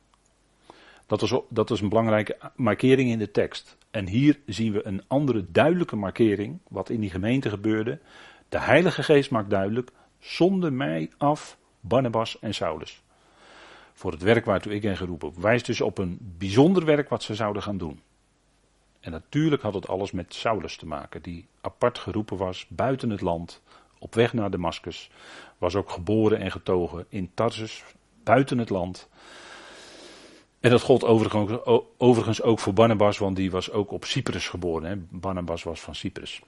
Dat 1.05 1.21
is, 1.21 1.39
dat 1.49 1.71
is 1.71 1.81
een 1.81 1.89
belangrijke 1.89 2.37
markering 2.55 3.09
in 3.09 3.19
de 3.19 3.31
tekst. 3.31 3.77
En 3.91 4.07
hier 4.07 4.39
zien 4.45 4.71
we 4.71 4.87
een 4.87 5.03
andere 5.07 5.45
duidelijke 5.51 5.95
markering, 5.95 6.59
wat 6.67 6.89
in 6.89 6.99
die 6.99 7.09
gemeente 7.09 7.49
gebeurde. 7.49 7.99
De 8.49 8.59
Heilige 8.59 9.03
Geest 9.03 9.31
maakt 9.31 9.49
duidelijk, 9.49 9.91
zonder 10.19 10.73
mij 10.73 11.11
af 11.17 11.57
Barnabas 11.79 12.39
en 12.39 12.53
Saulus. 12.53 13.02
Voor 13.93 14.11
het 14.11 14.21
werk 14.21 14.45
waartoe 14.45 14.73
ik 14.73 14.83
hen 14.83 14.97
geroepen. 14.97 15.33
Wijst 15.41 15.65
dus 15.65 15.81
op 15.81 15.97
een 15.97 16.17
bijzonder 16.37 16.85
werk 16.85 17.09
wat 17.09 17.23
ze 17.23 17.35
zouden 17.35 17.61
gaan 17.61 17.77
doen. 17.77 18.01
En 18.99 19.11
natuurlijk 19.11 19.61
had 19.61 19.73
het 19.73 19.87
alles 19.87 20.11
met 20.11 20.33
Saulus 20.33 20.75
te 20.75 20.85
maken, 20.85 21.21
die 21.21 21.47
apart 21.61 21.97
geroepen 21.97 22.37
was 22.37 22.65
buiten 22.69 23.09
het 23.09 23.21
land, 23.21 23.61
op 23.99 24.15
weg 24.15 24.33
naar 24.33 24.49
Damascus. 24.49 25.09
Was 25.57 25.75
ook 25.75 25.89
geboren 25.89 26.39
en 26.39 26.51
getogen 26.51 27.05
in 27.09 27.31
Tarsus, 27.33 27.83
buiten 28.23 28.57
het 28.57 28.69
land. 28.69 29.09
En 30.59 30.69
dat 30.69 30.81
gold 30.81 31.03
overigens 31.97 32.41
ook 32.41 32.59
voor 32.59 32.73
Barnabas, 32.73 33.17
want 33.17 33.35
die 33.35 33.51
was 33.51 33.71
ook 33.71 33.91
op 33.91 34.05
Cyprus 34.05 34.47
geboren. 34.47 34.89
Hè. 34.89 34.95
Barnabas 35.09 35.63
was 35.63 35.81
van 35.81 35.95
Cyprus. 35.95 36.41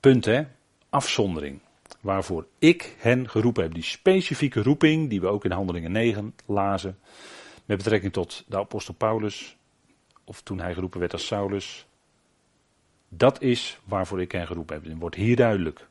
Punt 0.00 0.24
hè, 0.24 0.42
afzondering. 0.88 1.60
Waarvoor 2.02 2.46
ik 2.58 2.96
hen 2.98 3.28
geroepen 3.28 3.62
heb. 3.62 3.74
Die 3.74 3.82
specifieke 3.82 4.62
roeping 4.62 5.08
die 5.08 5.20
we 5.20 5.26
ook 5.26 5.44
in 5.44 5.50
Handelingen 5.50 5.92
9 5.92 6.34
lazen. 6.46 6.98
Met 7.64 7.76
betrekking 7.76 8.12
tot 8.12 8.44
de 8.46 8.56
apostel 8.56 8.94
Paulus. 8.94 9.56
Of 10.24 10.40
toen 10.40 10.60
hij 10.60 10.74
geroepen 10.74 11.00
werd 11.00 11.12
als 11.12 11.26
Saulus. 11.26 11.86
Dat 13.08 13.42
is 13.42 13.78
waarvoor 13.84 14.20
ik 14.20 14.32
hen 14.32 14.46
geroepen 14.46 14.74
heb. 14.74 14.84
Het 14.84 14.98
wordt 14.98 15.16
hier 15.16 15.36
duidelijk. 15.36 15.88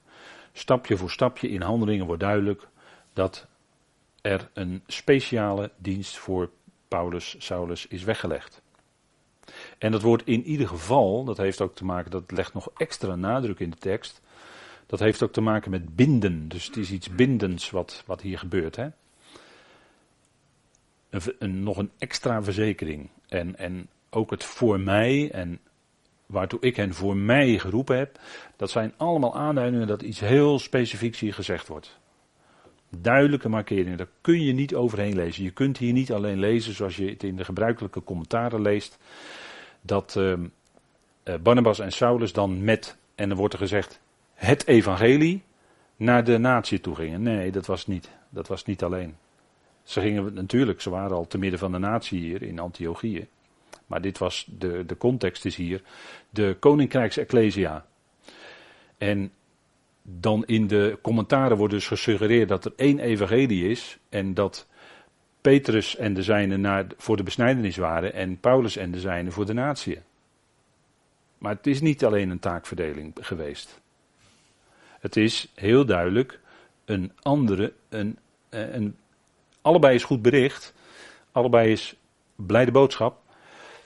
Stapje 0.54 0.98
voor 0.98 1.12
stapje 1.12 1.50
in 1.50 1.62
handelingen 1.62 2.06
wordt 2.06 2.22
duidelijk 2.22 2.68
dat 3.14 3.48
er 4.22 4.50
een 4.54 4.84
speciale 4.88 5.72
dienst 5.78 6.18
voor 6.18 6.50
Paulus, 6.88 7.36
Saulus 7.40 7.88
is 7.88 8.04
weggelegd. 8.04 8.62
En 9.78 9.92
dat 9.92 10.02
wordt 10.02 10.26
in 10.26 10.44
ieder 10.44 10.68
geval, 10.68 11.24
dat 11.24 11.38
heeft 11.38 11.62
ook 11.62 11.76
te 11.76 11.86
maken, 11.86 12.12
dat 12.12 12.32
legt 12.32 12.54
nog 12.54 12.70
extra 12.78 13.16
nadruk 13.16 13.60
in 13.60 13.70
de 13.70 13.78
tekst. 13.78 14.22
Dat 14.92 15.00
heeft 15.00 15.24
ook 15.24 15.32
te 15.32 15.42
maken 15.42 15.72
met 15.72 15.96
binden. 15.96 16.48
Dus 16.48 16.66
het 16.66 16.78
is 16.78 16.92
iets 16.92 17.10
bindends 17.10 17.70
wat, 17.70 18.04
wat 18.06 18.22
hier 18.22 18.38
gebeurt. 18.38 18.76
Hè? 18.76 18.88
Een, 21.40 21.64
nog 21.64 21.78
een 21.78 21.92
extra 21.98 22.44
verzekering. 22.44 23.10
En, 23.28 23.58
en 23.58 23.88
ook 24.10 24.30
het 24.30 24.44
voor 24.44 24.80
mij 24.80 25.32
en 25.32 25.60
waartoe 26.26 26.60
ik 26.60 26.76
hen 26.76 26.94
voor 26.94 27.18
mij 27.18 27.60
geroepen 27.60 27.98
heb. 27.98 28.20
Dat 28.56 28.70
zijn 28.70 28.94
allemaal 28.98 29.36
aanduidingen 29.36 29.88
dat 29.88 30.02
iets 30.02 30.20
heel 30.20 30.60
specifieks 30.60 31.20
hier 31.20 31.34
gezegd 31.34 31.68
wordt. 31.68 32.00
Duidelijke 32.90 33.50
markeringen, 33.50 33.98
daar 33.98 34.12
kun 34.22 34.42
je 34.42 34.54
niet 34.54 34.76
overheen 34.76 35.16
lezen. 35.16 35.44
Je 35.44 35.52
kunt 35.52 35.78
hier 35.78 35.94
niet 35.94 36.12
alleen 36.12 36.40
lezen 36.40 36.74
zoals 36.74 36.96
je 36.96 37.10
het 37.10 37.24
in 37.24 37.36
de 37.36 37.46
gebruikelijke 37.46 38.04
commentaren 38.04 38.62
leest. 38.62 38.98
Dat 39.82 40.16
uh, 40.18 40.34
Barnabas 41.42 41.80
en 41.80 41.92
Saulus 41.92 42.34
dan 42.34 42.64
met, 42.64 42.98
en 43.16 43.30
dan 43.30 43.38
wordt 43.38 43.54
er 43.54 43.60
gezegd, 43.60 44.02
het 44.42 44.68
evangelie 44.68 45.44
naar 45.96 46.24
de 46.24 46.38
natie 46.38 46.82
toe 46.82 46.96
gingen. 46.96 47.22
Nee, 47.22 47.52
dat 47.52 47.66
was 47.66 47.88
niet. 47.88 48.10
Dat 48.30 48.48
was 48.48 48.66
niet 48.66 48.84
alleen. 48.84 49.16
Ze 49.84 50.02
gingen 50.02 50.34
natuurlijk, 50.34 50.82
ze 50.82 50.90
waren 50.90 51.16
al 51.16 51.28
te 51.28 51.38
midden 51.38 51.60
van 51.60 51.72
de 51.72 51.78
natie 51.78 52.20
hier 52.20 52.42
in 52.42 52.60
Antiochië. 52.60 53.28
Maar 53.86 54.02
dit 54.02 54.18
was, 54.18 54.48
de, 54.58 54.86
de 54.86 54.98
context 54.98 55.46
is 55.46 55.56
hier, 55.56 55.82
de 56.30 56.58
koninkrijksecclesia. 56.60 57.86
En 58.98 59.32
dan 60.02 60.46
in 60.46 60.68
de 60.68 60.98
commentaren 61.02 61.58
wordt 61.58 61.74
dus 61.74 61.88
gesuggereerd 61.88 62.50
dat 62.50 62.66
er 62.66 62.74
één 62.76 63.00
evangelie 63.00 63.70
is 63.70 63.98
en 64.10 64.34
dat 64.34 64.68
Petrus 65.42 65.96
en 65.96 66.14
de 66.14 66.24
zijnen 66.24 66.62
naar, 66.62 66.86
voor 66.98 67.18
de 67.18 67.24
besnijdenis 67.24 67.78
waren 67.78 68.14
en 68.14 68.40
Paulus 68.40 68.76
en 68.76 68.92
de 68.92 69.00
zijnen 69.00 69.32
voor 69.32 69.46
de 69.46 69.54
natie. 69.54 70.00
Maar 71.38 71.56
het 71.56 71.68
is 71.68 71.82
niet 71.82 72.06
alleen 72.06 72.30
een 72.30 72.40
taakverdeling 72.40 73.14
geweest. 73.22 73.81
Het 75.02 75.18
is 75.18 75.48
heel 75.56 75.86
duidelijk 75.86 76.40
een 76.86 77.12
andere, 77.22 77.74
een, 77.90 78.18
een, 78.50 78.96
allebei 79.62 79.96
is 79.96 80.04
goed 80.04 80.22
bericht, 80.22 80.74
allebei 81.32 81.72
is 81.72 81.96
blijde 82.36 82.72
boodschap, 82.72 83.22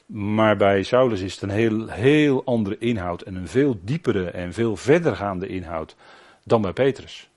maar 0.05 0.57
bij 0.57 0.83
Saulus 0.83 1.21
is 1.21 1.33
het 1.33 1.41
een 1.41 1.49
heel, 1.49 1.87
heel 1.87 2.45
andere 2.45 2.77
inhoud 2.77 3.21
en 3.21 3.35
een 3.35 3.47
veel 3.47 3.79
diepere 3.81 4.29
en 4.29 4.53
veel 4.53 4.75
verdergaande 4.75 5.47
inhoud 5.47 5.95
dan 6.43 6.61
bij 6.61 6.73
Petrus. 6.73 7.29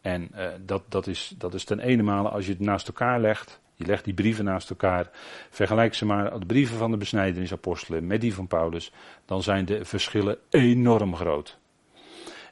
En 0.00 0.30
uh, 0.34 0.46
dat, 0.60 0.82
dat, 0.88 1.06
is, 1.06 1.34
dat 1.38 1.54
is 1.54 1.64
ten 1.64 1.80
ene 1.80 2.02
male 2.02 2.28
als 2.28 2.46
je 2.46 2.52
het 2.52 2.60
naast 2.60 2.86
elkaar 2.86 3.20
legt. 3.20 3.60
Je 3.74 3.86
legt 3.86 4.04
die 4.04 4.14
brieven 4.14 4.44
naast 4.44 4.70
elkaar. 4.70 5.10
Vergelijk 5.50 5.94
ze 5.94 6.04
maar, 6.06 6.38
de 6.38 6.46
brieven 6.46 6.76
van 6.76 6.90
de 6.90 6.96
besnijdenisapostelen 6.96 8.06
met 8.06 8.20
die 8.20 8.34
van 8.34 8.46
Paulus. 8.46 8.92
Dan 9.24 9.42
zijn 9.42 9.64
de 9.64 9.84
verschillen 9.84 10.38
enorm 10.50 11.16
groot. 11.16 11.58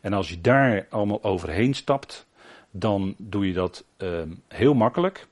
En 0.03 0.13
als 0.13 0.29
je 0.29 0.41
daar 0.41 0.87
allemaal 0.91 1.23
overheen 1.23 1.75
stapt, 1.75 2.27
dan 2.71 3.15
doe 3.19 3.47
je 3.47 3.53
dat 3.53 3.85
uh, 3.99 4.23
heel 4.49 4.75
makkelijk. 4.75 5.27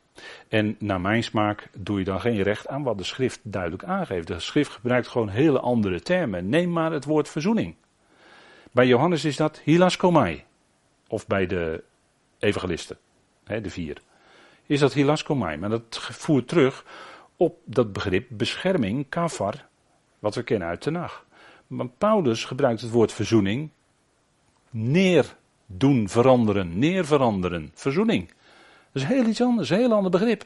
En 0.49 0.77
naar 0.79 1.01
mijn 1.01 1.23
smaak 1.23 1.69
doe 1.79 1.99
je 1.99 2.05
dan 2.05 2.21
geen 2.21 2.43
recht 2.43 2.69
aan 2.69 2.83
wat 2.83 2.99
de 2.99 3.05
schrift 3.05 3.41
duidelijk 3.43 3.85
aangeeft. 3.85 4.27
De 4.27 4.41
schrift 4.41 4.71
gebruikt 4.71 5.09
gewoon 5.09 5.29
hele 5.29 5.61
andere 5.61 6.01
termen. 6.01 6.49
Neem 6.49 6.73
maar 6.73 6.93
het 6.93 7.05
woord 7.05 7.29
verzoening. 7.29 7.75
Bij 8.73 8.87
Johannes 8.87 9.25
is 9.25 9.37
dat 9.37 9.61
hilaskomai. 9.65 10.45
Of 11.09 11.27
bij 11.27 11.47
de 11.47 11.83
evangelisten, 12.39 12.99
hè, 13.45 13.61
de 13.61 13.71
vier. 13.71 13.97
Is 14.67 14.81
dat 14.81 14.93
hilaskomai. 14.93 15.57
Maar 15.57 15.71
dat 15.71 15.99
voert 16.01 16.49
terug 16.49 16.85
op 17.37 17.59
dat 17.65 17.93
begrip 17.93 18.27
bescherming, 18.29 19.09
kafar, 19.09 19.67
wat 20.19 20.35
we 20.35 20.43
kennen 20.43 20.69
uit 20.69 20.83
de 20.83 20.91
nacht. 20.91 21.25
Maar 21.67 21.89
Paulus 21.89 22.45
gebruikt 22.45 22.81
het 22.81 22.91
woord 22.91 23.13
verzoening. 23.13 23.71
Neer 24.71 25.37
doen 25.67 26.09
veranderen, 26.09 26.79
neer 26.79 27.07
veranderen, 27.07 27.71
verzoening. 27.75 28.29
Dat 28.93 29.03
is 29.03 29.09
heel 29.09 29.27
iets 29.27 29.43
anders, 29.43 29.71
een 29.71 29.77
heel 29.77 29.93
ander 29.93 30.11
begrip. 30.11 30.45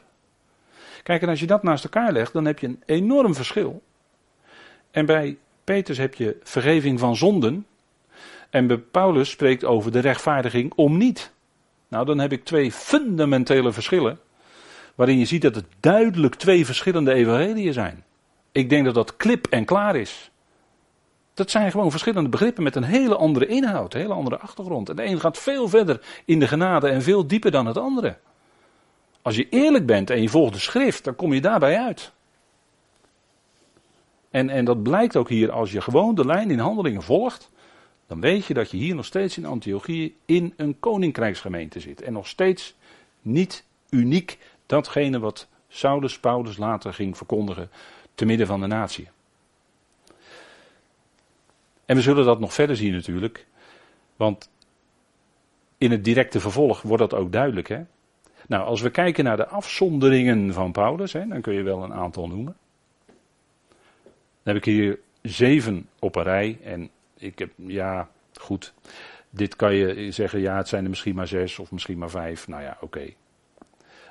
Kijk, 1.02 1.22
en 1.22 1.28
als 1.28 1.40
je 1.40 1.46
dat 1.46 1.62
naast 1.62 1.84
elkaar 1.84 2.12
legt, 2.12 2.32
dan 2.32 2.44
heb 2.44 2.58
je 2.58 2.66
een 2.66 2.82
enorm 2.86 3.34
verschil. 3.34 3.82
En 4.90 5.06
bij 5.06 5.38
Petrus 5.64 5.98
heb 5.98 6.14
je 6.14 6.36
vergeving 6.42 6.98
van 6.98 7.16
zonden. 7.16 7.66
En 8.50 8.66
bij 8.66 8.78
Paulus 8.78 9.30
spreekt 9.30 9.64
over 9.64 9.92
de 9.92 9.98
rechtvaardiging 9.98 10.72
om 10.74 10.96
niet. 10.96 11.32
Nou, 11.88 12.06
dan 12.06 12.18
heb 12.18 12.32
ik 12.32 12.44
twee 12.44 12.72
fundamentele 12.72 13.72
verschillen. 13.72 14.18
Waarin 14.94 15.18
je 15.18 15.24
ziet 15.24 15.42
dat 15.42 15.54
het 15.54 15.66
duidelijk 15.80 16.34
twee 16.34 16.66
verschillende 16.66 17.12
evangeliën 17.12 17.72
zijn. 17.72 18.04
Ik 18.52 18.68
denk 18.68 18.84
dat 18.84 18.94
dat 18.94 19.16
klip 19.16 19.46
en 19.46 19.64
klaar 19.64 19.96
is. 19.96 20.30
Dat 21.34 21.50
zijn 21.50 21.70
gewoon 21.70 21.90
verschillende 21.90 22.28
begrippen 22.28 22.62
met 22.62 22.76
een 22.76 22.84
hele 22.84 23.16
andere 23.16 23.46
inhoud, 23.46 23.94
een 23.94 24.00
hele 24.00 24.12
andere 24.12 24.38
achtergrond. 24.38 24.88
En 24.88 24.96
de 24.96 25.04
een 25.04 25.20
gaat 25.20 25.38
veel 25.38 25.68
verder 25.68 26.22
in 26.24 26.38
de 26.38 26.48
genade 26.48 26.88
en 26.88 27.02
veel 27.02 27.26
dieper 27.26 27.50
dan 27.50 27.66
het 27.66 27.78
andere. 27.78 28.16
Als 29.22 29.36
je 29.36 29.48
eerlijk 29.48 29.86
bent 29.86 30.10
en 30.10 30.22
je 30.22 30.28
volgt 30.28 30.52
de 30.52 30.58
schrift, 30.58 31.04
dan 31.04 31.16
kom 31.16 31.32
je 31.32 31.40
daarbij 31.40 31.78
uit. 31.78 32.12
En, 34.30 34.50
en 34.50 34.64
dat 34.64 34.82
blijkt 34.82 35.16
ook 35.16 35.28
hier 35.28 35.52
als 35.52 35.72
je 35.72 35.80
gewoon 35.80 36.14
de 36.14 36.26
lijn 36.26 36.50
in 36.50 36.58
handelingen 36.58 37.02
volgt. 37.02 37.50
Dan 38.06 38.20
weet 38.20 38.46
je 38.46 38.54
dat 38.54 38.70
je 38.70 38.76
hier 38.76 38.94
nog 38.94 39.04
steeds 39.04 39.36
in 39.36 39.46
Antiochië 39.46 40.14
in 40.24 40.54
een 40.56 40.80
koninkrijksgemeente 40.80 41.80
zit. 41.80 42.02
En 42.02 42.12
nog 42.12 42.26
steeds 42.26 42.74
niet 43.22 43.64
uniek 43.90 44.38
datgene 44.66 45.18
wat 45.18 45.46
Saulus 45.68 46.18
Paulus 46.18 46.56
later 46.56 46.94
ging 46.94 47.16
verkondigen 47.16 47.70
te 48.14 48.24
midden 48.24 48.46
van 48.46 48.60
de 48.60 48.66
natie. 48.66 49.08
En 51.86 51.96
we 51.96 52.02
zullen 52.02 52.24
dat 52.24 52.40
nog 52.40 52.54
verder 52.54 52.76
zien 52.76 52.92
natuurlijk. 52.92 53.46
Want 54.16 54.50
in 55.78 55.90
het 55.90 56.04
directe 56.04 56.40
vervolg 56.40 56.82
wordt 56.82 57.10
dat 57.10 57.14
ook 57.20 57.32
duidelijk. 57.32 57.68
Hè? 57.68 57.82
Nou, 58.48 58.64
als 58.64 58.80
we 58.80 58.90
kijken 58.90 59.24
naar 59.24 59.36
de 59.36 59.46
afzonderingen 59.46 60.52
van 60.52 60.72
Paulus, 60.72 61.12
hè, 61.12 61.26
dan 61.26 61.40
kun 61.40 61.54
je 61.54 61.62
wel 61.62 61.82
een 61.82 61.92
aantal 61.92 62.28
noemen. 62.28 62.56
Dan 64.42 64.54
heb 64.54 64.56
ik 64.56 64.64
hier 64.64 64.98
zeven 65.22 65.88
op 65.98 66.16
een 66.16 66.22
rij. 66.22 66.58
En 66.64 66.90
ik 67.18 67.38
heb, 67.38 67.50
ja, 67.56 68.08
goed. 68.34 68.74
Dit 69.30 69.56
kan 69.56 69.74
je 69.74 70.10
zeggen, 70.10 70.40
ja, 70.40 70.56
het 70.56 70.68
zijn 70.68 70.82
er 70.82 70.88
misschien 70.88 71.14
maar 71.14 71.26
zes 71.26 71.58
of 71.58 71.72
misschien 71.72 71.98
maar 71.98 72.10
vijf. 72.10 72.48
Nou 72.48 72.62
ja, 72.62 72.76
oké. 72.80 73.12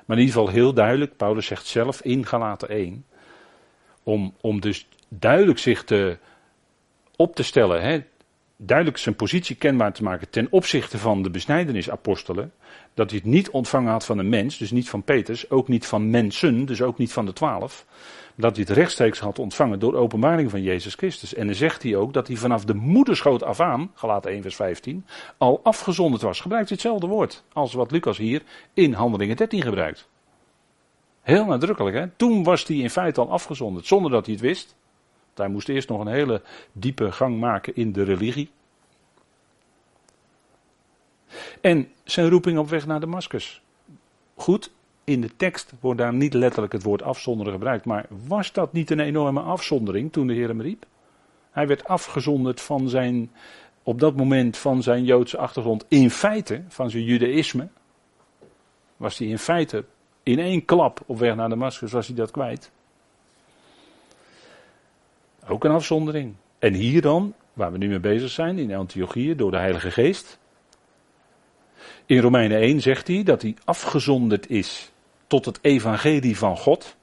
Maar 0.04 0.16
in 0.16 0.22
ieder 0.22 0.34
geval 0.34 0.48
heel 0.48 0.74
duidelijk, 0.74 1.16
Paulus 1.16 1.46
zegt 1.46 1.66
zelf 1.66 2.02
in 2.02 2.26
Galaten 2.26 2.68
1, 2.68 3.04
om, 4.02 4.34
om 4.40 4.60
dus 4.60 4.88
duidelijk 5.08 5.58
zich 5.58 5.84
te, 5.84 6.18
op 7.16 7.34
te 7.34 7.42
stellen, 7.42 7.82
hè, 7.82 8.02
duidelijk 8.56 8.98
zijn 8.98 9.16
positie 9.16 9.56
kenbaar 9.56 9.92
te 9.92 10.02
maken 10.02 10.30
ten 10.30 10.46
opzichte 10.50 10.98
van 10.98 11.22
de 11.22 11.30
besnijdenisapostelen, 11.30 12.52
dat 12.94 13.10
hij 13.10 13.18
het 13.18 13.28
niet 13.28 13.50
ontvangen 13.50 13.92
had 13.92 14.04
van 14.04 14.18
een 14.18 14.28
mens, 14.28 14.58
dus 14.58 14.70
niet 14.70 14.88
van 14.88 15.02
Peters, 15.02 15.50
ook 15.50 15.68
niet 15.68 15.86
van 15.86 16.10
mensen, 16.10 16.64
dus 16.64 16.82
ook 16.82 16.98
niet 16.98 17.12
van 17.12 17.26
de 17.26 17.32
twaalf, 17.32 17.86
dat 18.34 18.56
hij 18.56 18.64
het 18.68 18.76
rechtstreeks 18.76 19.18
had 19.18 19.38
ontvangen 19.38 19.78
door 19.78 19.94
openbaring 19.94 20.50
van 20.50 20.62
Jezus 20.62 20.94
Christus. 20.94 21.34
En 21.34 21.46
dan 21.46 21.54
zegt 21.54 21.82
hij 21.82 21.96
ook 21.96 22.12
dat 22.12 22.26
hij 22.26 22.36
vanaf 22.36 22.64
de 22.64 22.74
moederschoot 22.74 23.42
af 23.42 23.60
aan, 23.60 23.90
gelaten 23.94 24.30
1 24.30 24.42
vers 24.42 24.56
15, 24.56 25.06
al 25.38 25.60
afgezonderd 25.62 26.22
was. 26.22 26.40
Gebruikt 26.40 26.70
hetzelfde 26.70 27.06
woord 27.06 27.44
als 27.52 27.72
wat 27.72 27.90
Lucas 27.90 28.18
hier 28.18 28.42
in 28.74 28.92
Handelingen 28.92 29.36
13 29.36 29.62
gebruikt. 29.62 30.08
Heel 31.22 31.44
nadrukkelijk, 31.44 31.96
hè? 31.96 32.08
Toen 32.16 32.44
was 32.44 32.66
hij 32.66 32.76
in 32.76 32.90
feite 32.90 33.20
al 33.20 33.30
afgezonderd, 33.30 33.86
zonder 33.86 34.10
dat 34.10 34.24
hij 34.24 34.34
het 34.34 34.42
wist. 34.42 34.76
Hij 35.34 35.48
moest 35.48 35.68
eerst 35.68 35.88
nog 35.88 36.00
een 36.00 36.06
hele 36.06 36.42
diepe 36.72 37.12
gang 37.12 37.40
maken 37.40 37.76
in 37.76 37.92
de 37.92 38.02
religie. 38.02 38.50
En 41.60 41.88
zijn 42.04 42.28
roeping 42.28 42.58
op 42.58 42.68
weg 42.68 42.86
naar 42.86 43.00
Damascus. 43.00 43.62
Goed, 44.34 44.72
in 45.04 45.20
de 45.20 45.36
tekst 45.36 45.72
wordt 45.80 45.98
daar 45.98 46.14
niet 46.14 46.34
letterlijk 46.34 46.72
het 46.72 46.82
woord 46.82 47.02
afzonderen 47.02 47.52
gebruikt. 47.52 47.84
Maar 47.84 48.06
was 48.26 48.52
dat 48.52 48.72
niet 48.72 48.90
een 48.90 49.00
enorme 49.00 49.40
afzondering 49.40 50.12
toen 50.12 50.26
de 50.26 50.34
Heer 50.34 50.48
hem 50.48 50.60
riep? 50.60 50.86
Hij 51.50 51.66
werd 51.66 51.84
afgezonderd 51.84 52.60
van 52.60 52.88
zijn, 52.88 53.30
op 53.82 54.00
dat 54.00 54.16
moment 54.16 54.56
van 54.56 54.82
zijn 54.82 55.04
Joodse 55.04 55.38
achtergrond. 55.38 55.84
In 55.88 56.10
feite, 56.10 56.62
van 56.68 56.90
zijn 56.90 57.04
judaïsme. 57.04 57.68
Was 58.96 59.18
hij 59.18 59.28
in 59.28 59.38
feite 59.38 59.84
in 60.22 60.38
één 60.38 60.64
klap 60.64 61.00
op 61.06 61.18
weg 61.18 61.34
naar 61.34 61.48
Damascus, 61.48 61.92
was 61.92 62.06
hij 62.06 62.16
dat 62.16 62.30
kwijt. 62.30 62.70
Ook 65.48 65.64
een 65.64 65.70
afzondering. 65.70 66.34
En 66.58 66.74
hier 66.74 67.02
dan, 67.02 67.34
waar 67.52 67.72
we 67.72 67.78
nu 67.78 67.88
mee 67.88 68.00
bezig 68.00 68.30
zijn, 68.30 68.58
in 68.58 68.74
Antiochië, 68.74 69.34
door 69.34 69.50
de 69.50 69.56
Heilige 69.56 69.90
Geest. 69.90 70.38
In 72.06 72.18
Romeinen 72.18 72.58
1 72.58 72.80
zegt 72.80 73.08
hij 73.08 73.22
dat 73.22 73.42
hij 73.42 73.56
afgezonderd 73.64 74.50
is 74.50 74.92
tot 75.26 75.44
het 75.44 75.58
evangelie 75.62 76.38
van 76.38 76.56
God. 76.56 76.96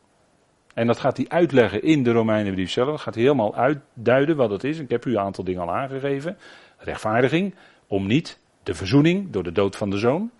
En 0.73 0.87
dat 0.87 0.99
gaat 0.99 1.17
hij 1.17 1.25
uitleggen 1.29 1.83
in 1.83 2.03
de 2.03 2.11
Romeinenbrief 2.11 2.71
zelf. 2.71 2.89
Dat 2.89 3.01
gaat 3.01 3.13
hij 3.13 3.23
helemaal 3.23 3.55
uitduiden 3.55 4.35
wat 4.35 4.49
het 4.49 4.63
is. 4.63 4.79
Ik 4.79 4.89
heb 4.89 5.05
u 5.05 5.11
een 5.11 5.19
aantal 5.19 5.43
dingen 5.43 5.61
al 5.61 5.73
aangegeven. 5.73 6.37
Rechtvaardiging, 6.77 7.55
om 7.87 8.07
niet 8.07 8.39
de 8.63 8.73
verzoening 8.73 9.31
door 9.31 9.43
de 9.43 9.51
dood 9.51 9.75
van 9.75 9.89
de 9.89 9.97
zoon. 9.97 10.31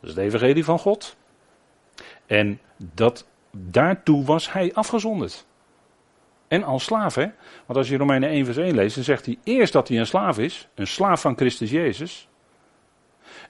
Dat 0.00 0.10
is 0.10 0.16
het 0.16 0.24
evangelie 0.24 0.64
van 0.64 0.78
God. 0.78 1.16
En 2.26 2.60
dat, 2.76 3.26
daartoe 3.50 4.24
was 4.24 4.52
hij 4.52 4.74
afgezonderd. 4.74 5.46
En 6.48 6.62
als 6.62 6.84
slaaf, 6.84 7.14
hè? 7.14 7.26
Want 7.66 7.78
als 7.78 7.88
je 7.88 7.96
Romeinen 7.96 8.28
1 8.28 8.44
vers 8.44 8.56
1 8.56 8.74
leest, 8.74 8.94
dan 8.94 9.04
zegt 9.04 9.26
hij 9.26 9.38
eerst 9.44 9.72
dat 9.72 9.88
hij 9.88 9.98
een 9.98 10.06
slaaf 10.06 10.38
is. 10.38 10.68
Een 10.74 10.86
slaaf 10.86 11.20
van 11.20 11.36
Christus 11.36 11.70
Jezus. 11.70 12.28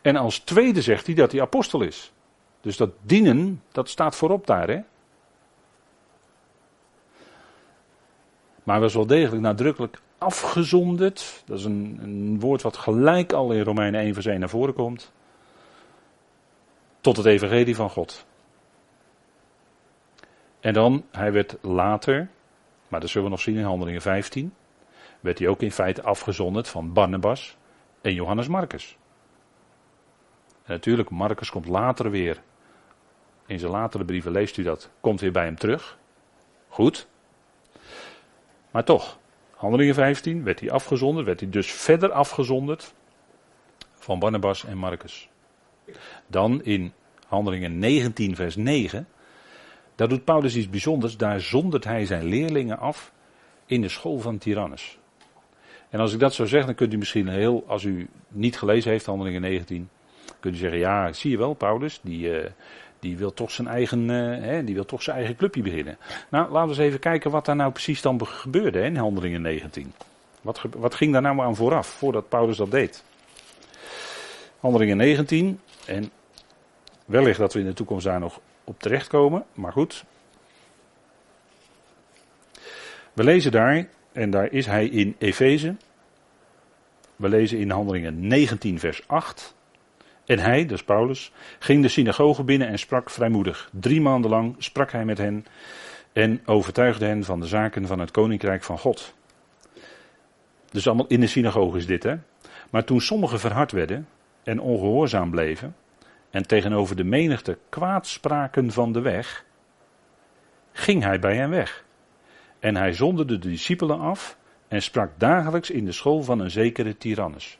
En 0.02 0.16
als 0.16 0.38
tweede 0.38 0.82
zegt 0.82 1.06
hij 1.06 1.14
dat 1.14 1.32
hij 1.32 1.40
apostel 1.40 1.82
is. 1.82 2.12
Dus 2.60 2.76
dat 2.76 2.90
dienen, 3.02 3.62
dat 3.72 3.88
staat 3.88 4.16
voorop 4.16 4.46
daar, 4.46 4.68
hè? 4.68 4.80
Maar 8.62 8.80
was 8.80 8.94
wel 8.94 9.06
degelijk 9.06 9.42
nadrukkelijk 9.42 10.00
afgezonderd. 10.18 11.42
Dat 11.46 11.58
is 11.58 11.64
een, 11.64 11.98
een, 12.02 12.40
woord 12.40 12.62
wat 12.62 12.76
gelijk 12.76 13.32
al 13.32 13.52
in 13.52 13.62
Romeinen 13.62 14.00
1 14.00 14.14
vers 14.14 14.26
1 14.26 14.40
naar 14.40 14.48
voren 14.48 14.74
komt. 14.74 15.12
Tot 17.00 17.16
het 17.16 17.26
evangelie 17.26 17.76
van 17.76 17.90
God. 17.90 18.26
En 20.60 20.72
dan, 20.72 21.04
hij 21.10 21.32
werd 21.32 21.56
later, 21.60 22.28
maar 22.88 23.00
dat 23.00 23.08
zullen 23.08 23.26
we 23.26 23.32
nog 23.32 23.42
zien 23.42 23.56
in 23.56 23.64
Handelingen 23.64 24.00
15, 24.00 24.54
werd 25.20 25.38
hij 25.38 25.48
ook 25.48 25.62
in 25.62 25.72
feite 25.72 26.02
afgezonderd 26.02 26.68
van 26.68 26.92
Barnabas 26.92 27.56
en 28.00 28.14
Johannes 28.14 28.48
Marcus. 28.48 28.96
En 30.62 30.72
natuurlijk, 30.74 31.10
Marcus 31.10 31.50
komt 31.50 31.66
later 31.66 32.10
weer, 32.10 32.42
in 33.46 33.58
zijn 33.58 33.72
latere 33.72 34.04
brieven 34.04 34.32
leest 34.32 34.56
u 34.56 34.62
dat, 34.62 34.90
komt 35.00 35.20
weer 35.20 35.32
bij 35.32 35.44
hem 35.44 35.56
terug. 35.56 35.98
Goed. 36.68 37.08
Maar 38.70 38.84
toch, 38.84 39.18
Handelingen 39.54 39.94
15 39.94 40.44
werd 40.44 40.60
hij 40.60 40.70
afgezonderd, 40.70 41.26
werd 41.26 41.40
hij 41.40 41.50
dus 41.50 41.72
verder 41.72 42.12
afgezonderd 42.12 42.94
van 43.92 44.18
Barnabas 44.18 44.64
en 44.64 44.76
Marcus. 44.76 45.28
Dan 46.26 46.62
in 46.62 46.92
Handelingen 47.26 47.78
19 47.78 48.34
vers 48.36 48.56
9 48.56 49.08
daar 49.98 50.08
doet 50.08 50.24
Paulus 50.24 50.56
iets 50.56 50.70
bijzonders. 50.70 51.16
Daar 51.16 51.40
zondert 51.40 51.84
hij 51.84 52.06
zijn 52.06 52.24
leerlingen 52.24 52.78
af 52.78 53.12
in 53.66 53.80
de 53.80 53.88
school 53.88 54.18
van 54.18 54.38
Tyrannus. 54.38 54.98
En 55.88 56.00
als 56.00 56.12
ik 56.12 56.18
dat 56.18 56.34
zou 56.34 56.48
zeggen, 56.48 56.66
dan 56.66 56.76
kunt 56.76 56.92
u 56.92 56.96
misschien 56.96 57.28
heel, 57.28 57.64
als 57.66 57.84
u 57.84 58.08
niet 58.28 58.58
gelezen 58.58 58.90
heeft, 58.90 59.06
handelingen 59.06 59.40
19, 59.40 59.88
kunt 60.40 60.54
u 60.54 60.58
zeggen, 60.58 60.78
ja, 60.78 61.12
zie 61.12 61.30
je 61.30 61.38
wel, 61.38 61.54
Paulus, 61.54 62.00
die, 62.02 62.40
uh, 62.40 62.46
die 63.00 63.16
wil 63.16 63.34
toch 63.34 63.50
zijn 63.50 63.68
eigen, 63.68 64.08
uh, 64.08 64.44
hè, 64.44 64.64
die 64.64 64.74
wil 64.74 64.84
toch 64.84 65.02
zijn 65.02 65.16
eigen 65.16 65.36
clubje 65.36 65.62
beginnen. 65.62 65.98
Nou, 66.28 66.50
laten 66.50 66.68
we 66.68 66.74
eens 66.74 66.86
even 66.86 67.00
kijken 67.00 67.30
wat 67.30 67.44
daar 67.44 67.56
nou 67.56 67.72
precies 67.72 68.02
dan 68.02 68.26
gebeurde 68.26 68.78
hè, 68.78 68.84
in 68.84 68.96
handelingen 68.96 69.42
19. 69.42 69.92
Wat, 70.40 70.62
wat 70.76 70.94
ging 70.94 71.12
daar 71.12 71.22
nou 71.22 71.40
aan 71.40 71.56
vooraf, 71.56 71.86
voordat 71.86 72.28
Paulus 72.28 72.56
dat 72.56 72.70
deed? 72.70 73.04
Handelingen 74.60 74.96
19, 74.96 75.60
en 75.86 76.10
wellicht 77.04 77.38
dat 77.38 77.52
we 77.52 77.60
in 77.60 77.66
de 77.66 77.72
toekomst 77.72 78.04
daar 78.04 78.20
nog 78.20 78.40
op 78.68 78.80
terechtkomen, 78.80 79.44
maar 79.54 79.72
goed. 79.72 80.04
We 83.12 83.24
lezen 83.24 83.52
daar, 83.52 83.88
en 84.12 84.30
daar 84.30 84.52
is 84.52 84.66
hij 84.66 84.86
in 84.86 85.16
Efeze. 85.18 85.76
We 87.16 87.28
lezen 87.28 87.58
in 87.58 87.70
Handelingen 87.70 88.26
19, 88.26 88.78
vers 88.78 89.08
8. 89.08 89.54
En 90.24 90.38
hij, 90.38 90.66
dus 90.66 90.82
Paulus, 90.82 91.32
ging 91.58 91.82
de 91.82 91.88
synagoge 91.88 92.44
binnen 92.44 92.68
en 92.68 92.78
sprak 92.78 93.10
vrijmoedig. 93.10 93.70
Drie 93.72 94.00
maanden 94.00 94.30
lang 94.30 94.54
sprak 94.58 94.92
hij 94.92 95.04
met 95.04 95.18
hen 95.18 95.46
en 96.12 96.40
overtuigde 96.46 97.06
hen 97.06 97.24
van 97.24 97.40
de 97.40 97.46
zaken 97.46 97.86
van 97.86 97.98
het 97.98 98.10
koninkrijk 98.10 98.62
van 98.62 98.78
God. 98.78 99.14
Dus 100.70 100.86
allemaal 100.86 101.06
in 101.06 101.20
de 101.20 101.26
synagoge 101.26 101.76
is 101.76 101.86
dit, 101.86 102.02
hè. 102.02 102.16
Maar 102.70 102.84
toen 102.84 103.00
sommigen 103.00 103.40
verhard 103.40 103.72
werden 103.72 104.08
en 104.42 104.60
ongehoorzaam 104.60 105.30
bleven, 105.30 105.76
en 106.30 106.46
tegenover 106.46 106.96
de 106.96 107.04
menigte 107.04 107.58
kwaadspraken 107.68 108.70
van 108.70 108.92
de 108.92 109.00
weg, 109.00 109.44
ging 110.72 111.02
hij 111.02 111.18
bij 111.18 111.36
hen 111.36 111.50
weg. 111.50 111.84
En 112.58 112.76
hij 112.76 112.92
zonderde 112.92 113.38
de 113.38 113.48
discipelen 113.48 113.98
af 113.98 114.38
en 114.68 114.82
sprak 114.82 115.10
dagelijks 115.16 115.70
in 115.70 115.84
de 115.84 115.92
school 115.92 116.22
van 116.22 116.40
een 116.40 116.50
zekere 116.50 116.96
tyrannus. 116.96 117.58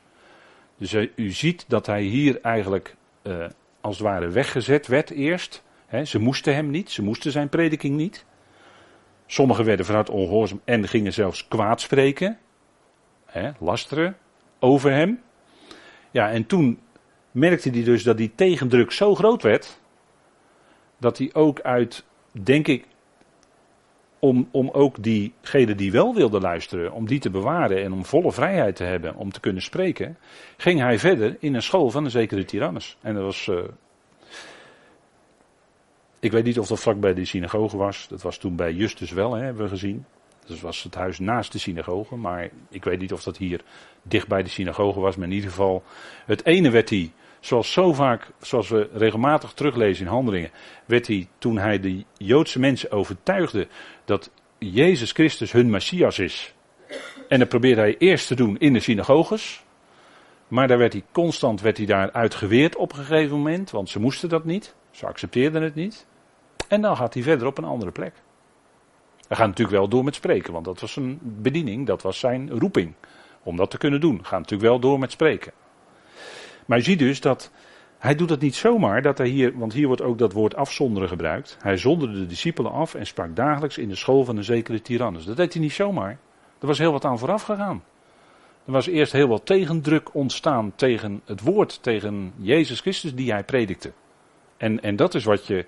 Dus 0.77 0.93
uh, 0.93 1.09
u 1.15 1.31
ziet 1.31 1.65
dat 1.69 1.87
hij 1.87 2.03
hier 2.03 2.41
eigenlijk 2.41 2.97
uh, 3.23 3.47
als 3.81 3.99
het 3.99 4.07
ware 4.07 4.29
weggezet 4.29 4.87
werd 4.87 5.11
eerst. 5.11 5.63
ze 6.05 6.19
moesten 6.19 6.55
hem 6.55 6.71
niet, 6.71 6.91
ze 6.91 7.03
moesten 7.03 7.33
zijn 7.33 7.49
prediking 7.49 7.97
niet. 7.97 8.25
Sommigen 9.27 9.65
werden 9.65 9.87
vanuit 9.87 10.11
ongehoorzaam 10.11 10.61
en 10.65 10.89
gingen 10.89 11.13
zelfs 11.13 11.49
kwaad 11.49 11.81
spreken, 11.81 12.39
lasteren 13.59 14.17
over 14.59 14.93
hem. 14.93 15.23
Ja, 16.11 16.31
en 16.31 16.47
toen 16.47 16.79
merkte 17.31 17.71
hij 17.71 17.83
dus 17.83 18.03
dat 18.03 18.17
die 18.17 18.33
tegendruk 18.35 18.93
zo 18.93 19.15
groot 19.15 19.43
werd, 19.43 19.81
dat 20.99 21.19
hij 21.19 21.31
ook 21.33 21.61
uit, 21.61 22.05
denk 22.33 22.67
ik, 22.67 22.87
om, 24.19 24.49
om 24.51 24.71
ook 24.71 25.03
diegenen 25.03 25.77
die 25.77 25.93
wel 25.93 26.15
wilden 26.15 26.41
luisteren, 26.41 26.93
om 26.93 27.07
die 27.07 27.19
te 27.19 27.31
bewaren 27.31 27.83
en 27.83 27.93
om 27.93 28.05
volle 28.05 28.33
vrijheid 28.33 28.77
te 28.77 28.85
hebben 28.85 29.15
om 29.15 29.33
te 29.33 29.41
kunnen 29.41 29.63
spreken, 29.63 30.17
ging 30.57 30.81
hij 30.81 30.99
verder 30.99 31.37
in 31.41 31.55
een 31.55 31.63
school 31.63 31.91
van 31.91 32.05
een 32.05 32.11
zekere 32.11 32.45
Tyrannus. 32.45 32.97
En 33.01 33.15
dat 33.15 33.23
was, 33.23 33.47
uh, 33.47 33.59
ik 36.21 36.33
weet 36.33 36.45
niet 36.45 36.59
of 36.59 36.67
dat 36.67 36.81
vlak 36.81 37.01
bij 37.01 37.15
de 37.15 37.25
synagoge 37.25 37.77
was, 37.77 38.09
dat 38.09 38.23
was 38.23 38.39
toen 38.39 38.57
bij 38.57 38.73
Justus 38.73 39.11
wel, 39.11 39.35
hè, 39.35 39.45
hebben 39.45 39.63
we 39.63 39.69
gezien. 39.69 40.05
Dat 40.49 40.61
was 40.61 40.83
het 40.83 40.95
huis 40.95 41.19
naast 41.19 41.53
de 41.53 41.59
synagoge, 41.59 42.17
maar 42.17 42.51
ik 42.71 42.85
weet 42.85 43.01
niet 43.01 43.13
of 43.13 43.23
dat 43.23 43.37
hier 43.37 43.61
dicht 44.03 44.29
bij 44.29 44.43
de 44.43 44.49
synagoge 44.49 45.01
was, 45.01 45.17
maar 45.17 45.27
in 45.27 45.35
ieder 45.35 45.51
geval, 45.51 45.83
het 46.27 46.45
ene 46.45 46.71
werd 46.71 46.91
hij 46.91 47.13
Zoals 47.41 47.73
zo 47.73 47.93
vaak, 47.93 48.31
zoals 48.41 48.69
we 48.69 48.89
regelmatig 48.93 49.53
teruglezen 49.53 50.07
in 50.07 50.13
handelingen, 50.13 50.51
werd 50.85 51.07
hij 51.07 51.29
toen 51.39 51.59
hij 51.59 51.81
de 51.81 52.05
Joodse 52.17 52.59
mensen 52.59 52.91
overtuigde 52.91 53.69
dat 54.05 54.31
Jezus 54.59 55.13
Christus 55.13 55.53
hun 55.53 55.71
Messias 55.71 56.19
is. 56.19 56.55
En 57.29 57.39
dat 57.39 57.49
probeerde 57.49 57.81
hij 57.81 57.97
eerst 57.99 58.27
te 58.27 58.35
doen 58.35 58.59
in 58.59 58.73
de 58.73 58.81
synagoges. 58.81 59.63
Maar 60.49 60.69
daar 60.69 60.79
werd 60.79 60.93
hij 60.93 61.05
constant 61.13 61.61
werd 61.61 61.77
hij 61.77 61.87
daar 61.87 62.13
uitgeweerd 62.13 62.77
op 62.77 62.93
een 62.93 63.05
gegeven 63.05 63.37
moment, 63.37 63.71
want 63.71 63.89
ze 63.89 64.01
moesten 64.01 64.29
dat 64.29 64.45
niet. 64.45 64.75
Ze 64.91 65.07
accepteerden 65.07 65.63
het 65.63 65.75
niet. 65.75 66.07
En 66.69 66.81
dan 66.81 66.97
gaat 66.97 67.15
hij 67.15 67.23
verder 67.23 67.47
op 67.47 67.59
een 67.59 67.65
andere 67.65 67.91
plek. 67.91 68.13
Hij 69.29 69.37
gaat 69.37 69.47
natuurlijk 69.47 69.77
wel 69.77 69.89
door 69.89 70.05
met 70.05 70.15
spreken, 70.15 70.53
want 70.53 70.65
dat 70.65 70.81
was 70.81 70.97
een 70.97 71.19
bediening, 71.23 71.87
dat 71.87 72.03
was 72.03 72.19
zijn 72.19 72.51
roeping. 72.51 72.95
Om 73.43 73.57
dat 73.57 73.71
te 73.71 73.79
kunnen 73.79 74.01
doen. 74.01 74.25
Gaat 74.25 74.39
natuurlijk 74.39 74.69
wel 74.69 74.79
door 74.81 74.99
met 74.99 75.11
spreken. 75.11 75.53
Maar 76.67 76.79
je 76.79 76.85
ziet 76.85 76.99
dus 76.99 77.21
dat 77.21 77.51
hij 77.99 78.15
doet 78.15 78.29
dat 78.29 78.41
niet 78.41 78.55
zomaar, 78.55 79.03
dat 79.03 79.19
hij 79.19 79.27
hier, 79.27 79.59
want 79.59 79.73
hier 79.73 79.87
wordt 79.87 80.03
ook 80.03 80.19
dat 80.19 80.33
woord 80.33 80.57
afzonderen 80.57 81.09
gebruikt. 81.09 81.57
Hij 81.61 81.77
zonderde 81.77 82.19
de 82.19 82.27
discipelen 82.27 82.73
af 82.73 82.95
en 82.95 83.07
sprak 83.07 83.37
dagelijks 83.37 83.79
in 83.79 83.89
de 83.89 83.95
school 83.95 84.25
van 84.25 84.37
een 84.37 84.45
zekere 84.45 84.83
tyrannus. 84.83 85.25
Dat 85.25 85.37
deed 85.37 85.53
hij 85.53 85.63
niet 85.63 85.73
zomaar. 85.73 86.19
Er 86.61 86.67
was 86.67 86.79
heel 86.79 86.93
wat 86.93 87.05
aan 87.05 87.19
vooraf 87.19 87.43
gegaan. 87.43 87.83
Er 88.65 88.73
was 88.73 88.87
eerst 88.87 89.13
heel 89.13 89.29
wat 89.29 89.47
tegendruk 89.47 90.15
ontstaan 90.15 90.73
tegen 90.77 91.21
het 91.25 91.41
woord, 91.41 91.83
tegen 91.83 92.33
Jezus 92.37 92.81
Christus 92.81 93.15
die 93.15 93.33
hij 93.33 93.45
predikte. 93.45 93.93
En, 94.57 94.83
en 94.83 94.97
dat 94.97 95.15
is 95.15 95.25
wat 95.25 95.47
je 95.47 95.67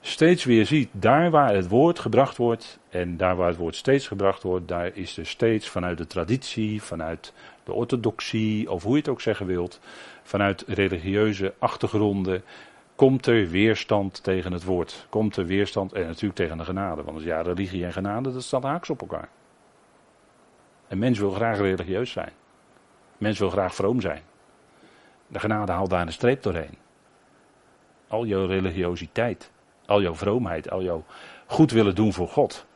steeds 0.00 0.44
weer 0.44 0.66
ziet. 0.66 0.88
Daar 0.92 1.30
waar 1.30 1.54
het 1.54 1.68
woord 1.68 1.98
gebracht 1.98 2.36
wordt 2.36 2.78
en 2.88 3.16
daar 3.16 3.36
waar 3.36 3.48
het 3.48 3.56
woord 3.56 3.76
steeds 3.76 4.06
gebracht 4.06 4.42
wordt, 4.42 4.68
daar 4.68 4.96
is 4.96 5.16
er 5.16 5.26
steeds 5.26 5.68
vanuit 5.68 5.98
de 5.98 6.06
traditie, 6.06 6.82
vanuit 6.82 7.32
de 7.64 7.72
orthodoxie, 7.72 8.70
of 8.70 8.82
hoe 8.82 8.92
je 8.92 8.98
het 8.98 9.08
ook 9.08 9.20
zeggen 9.20 9.46
wilt, 9.46 9.80
vanuit 10.22 10.64
religieuze 10.66 11.54
achtergronden, 11.58 12.42
komt 12.94 13.26
er 13.26 13.48
weerstand 13.48 14.22
tegen 14.22 14.52
het 14.52 14.64
woord. 14.64 15.06
Komt 15.08 15.36
er 15.36 15.46
weerstand, 15.46 15.92
en 15.92 16.06
natuurlijk 16.06 16.34
tegen 16.34 16.58
de 16.58 16.64
genade. 16.64 17.02
Want 17.02 17.22
ja, 17.22 17.40
religie 17.40 17.84
en 17.84 17.92
genade, 17.92 18.32
dat 18.32 18.42
staat 18.42 18.62
haaks 18.62 18.90
op 18.90 19.00
elkaar. 19.00 19.28
Een 20.88 20.98
mens 20.98 21.18
wil 21.18 21.30
graag 21.30 21.58
religieus 21.58 22.10
zijn. 22.10 22.28
Een 22.28 23.16
mens 23.18 23.38
wil 23.38 23.50
graag 23.50 23.74
vroom 23.74 24.00
zijn. 24.00 24.22
De 25.26 25.38
genade 25.38 25.72
haalt 25.72 25.90
daar 25.90 26.06
een 26.06 26.12
streep 26.12 26.42
doorheen. 26.42 26.78
al 28.08 28.26
jouw 28.26 28.46
religiositeit, 28.46 29.50
al 29.88 30.02
jouw 30.02 30.14
vroomheid, 30.14 30.70
al 30.70 30.82
jouw 30.82 31.04
goed 31.46 31.70
willen 31.70 31.94
doen 31.94 32.12
voor 32.12 32.28
God, 32.28 32.66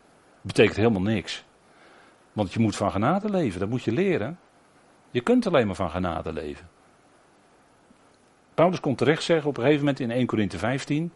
betekent 0.41 0.77
helemaal 0.77 1.03
niks. 1.03 1.45
Want 2.33 2.53
je 2.53 2.61
moet 2.61 2.77
van 2.77 2.91
genade 2.91 3.31
leven, 3.31 3.61
dat 3.61 3.69
moet 3.69 3.83
je 3.83 3.93
leren. 3.93 4.39
Je 5.11 5.21
kunt 5.21 5.47
alleen 5.47 5.67
maar 5.67 5.75
van 5.75 5.91
genade 5.91 6.33
leven. 6.33 6.69
Paulus 8.55 8.81
komt 8.81 8.99
terecht 8.99 9.23
zeggen 9.23 9.49
op 9.49 9.57
een 9.57 9.63
gegeven 9.63 9.85
moment 9.85 10.01
in 10.01 10.11
1 10.11 10.27
Korinthe 10.27 10.59
15. 10.59 11.13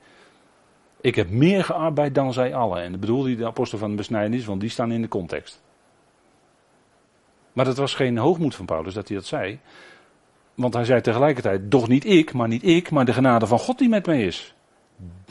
Ik 1.01 1.15
heb 1.15 1.31
meer 1.31 1.65
gearbeid 1.65 2.15
dan 2.15 2.33
zij 2.33 2.55
allen. 2.55 2.83
En 2.83 2.91
dat 2.91 3.01
bedoelde 3.01 3.29
hij 3.29 3.37
de 3.37 3.47
apostel 3.47 3.79
van 3.79 3.91
de 3.91 3.97
besnijdenis, 3.97 4.45
want 4.45 4.61
die 4.61 4.71
staan 4.71 4.93
in 4.93 5.03
de 5.03 5.09
context. 5.09 5.63
Maar 7.53 7.65
dat 7.65 7.77
was 7.77 7.95
geen 7.95 8.17
hoogmoed 8.17 8.55
van 8.55 8.67
Paulus 8.67 8.95
dat 8.95 9.09
hij 9.09 9.17
dat 9.17 9.27
zei. 9.27 9.61
Want 10.55 10.75
hij 10.75 10.85
zei 10.85 11.01
tegelijkertijd, 11.01 11.71
doch 11.71 11.89
niet 11.89 12.05
ik, 12.05 12.33
maar 12.33 12.49
niet 12.49 12.65
ik, 12.65 12.91
maar 12.91 13.05
de 13.05 13.13
genade 13.13 13.47
van 13.47 13.59
God 13.59 13.79
die 13.79 13.89
met 13.89 14.07
mij 14.07 14.23
is. 14.23 14.56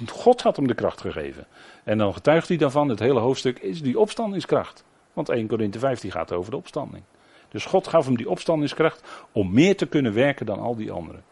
God 0.05 0.41
had 0.41 0.55
hem 0.55 0.68
de 0.68 0.74
kracht 0.74 1.01
gegeven. 1.01 1.47
En 1.84 1.97
dan 1.97 2.13
getuigt 2.13 2.47
hij 2.47 2.57
daarvan, 2.57 2.89
het 2.89 2.99
hele 2.99 3.20
hoofdstuk 3.20 3.59
is 3.59 3.82
die 3.82 3.99
opstandingskracht. 3.99 4.84
Want 5.13 5.30
1 5.30 5.47
Korinthe 5.47 5.80
15 5.80 6.11
gaat 6.11 6.32
over 6.32 6.51
de 6.51 6.57
opstanding. 6.57 7.03
Dus 7.49 7.66
God 7.66 7.88
gaf 7.88 8.05
hem 8.05 8.18
die 8.18 8.30
opstandingskracht 8.30 9.03
om 9.32 9.53
meer 9.53 9.78
te 9.78 9.86
kunnen 9.86 10.13
werken 10.13 10.45
dan 10.45 10.59
al 10.59 10.76
die 10.76 10.91
anderen. 10.91 11.24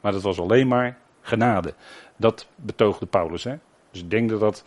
Maar 0.00 0.12
dat 0.12 0.22
was 0.22 0.40
alleen 0.40 0.68
maar 0.68 0.98
genade. 1.20 1.74
Dat 2.16 2.46
betoogde 2.54 3.06
Paulus. 3.06 3.44
Hè? 3.44 3.56
Dus 3.90 4.00
ik 4.00 4.10
denk 4.10 4.30
dat 4.30 4.40
dat. 4.40 4.64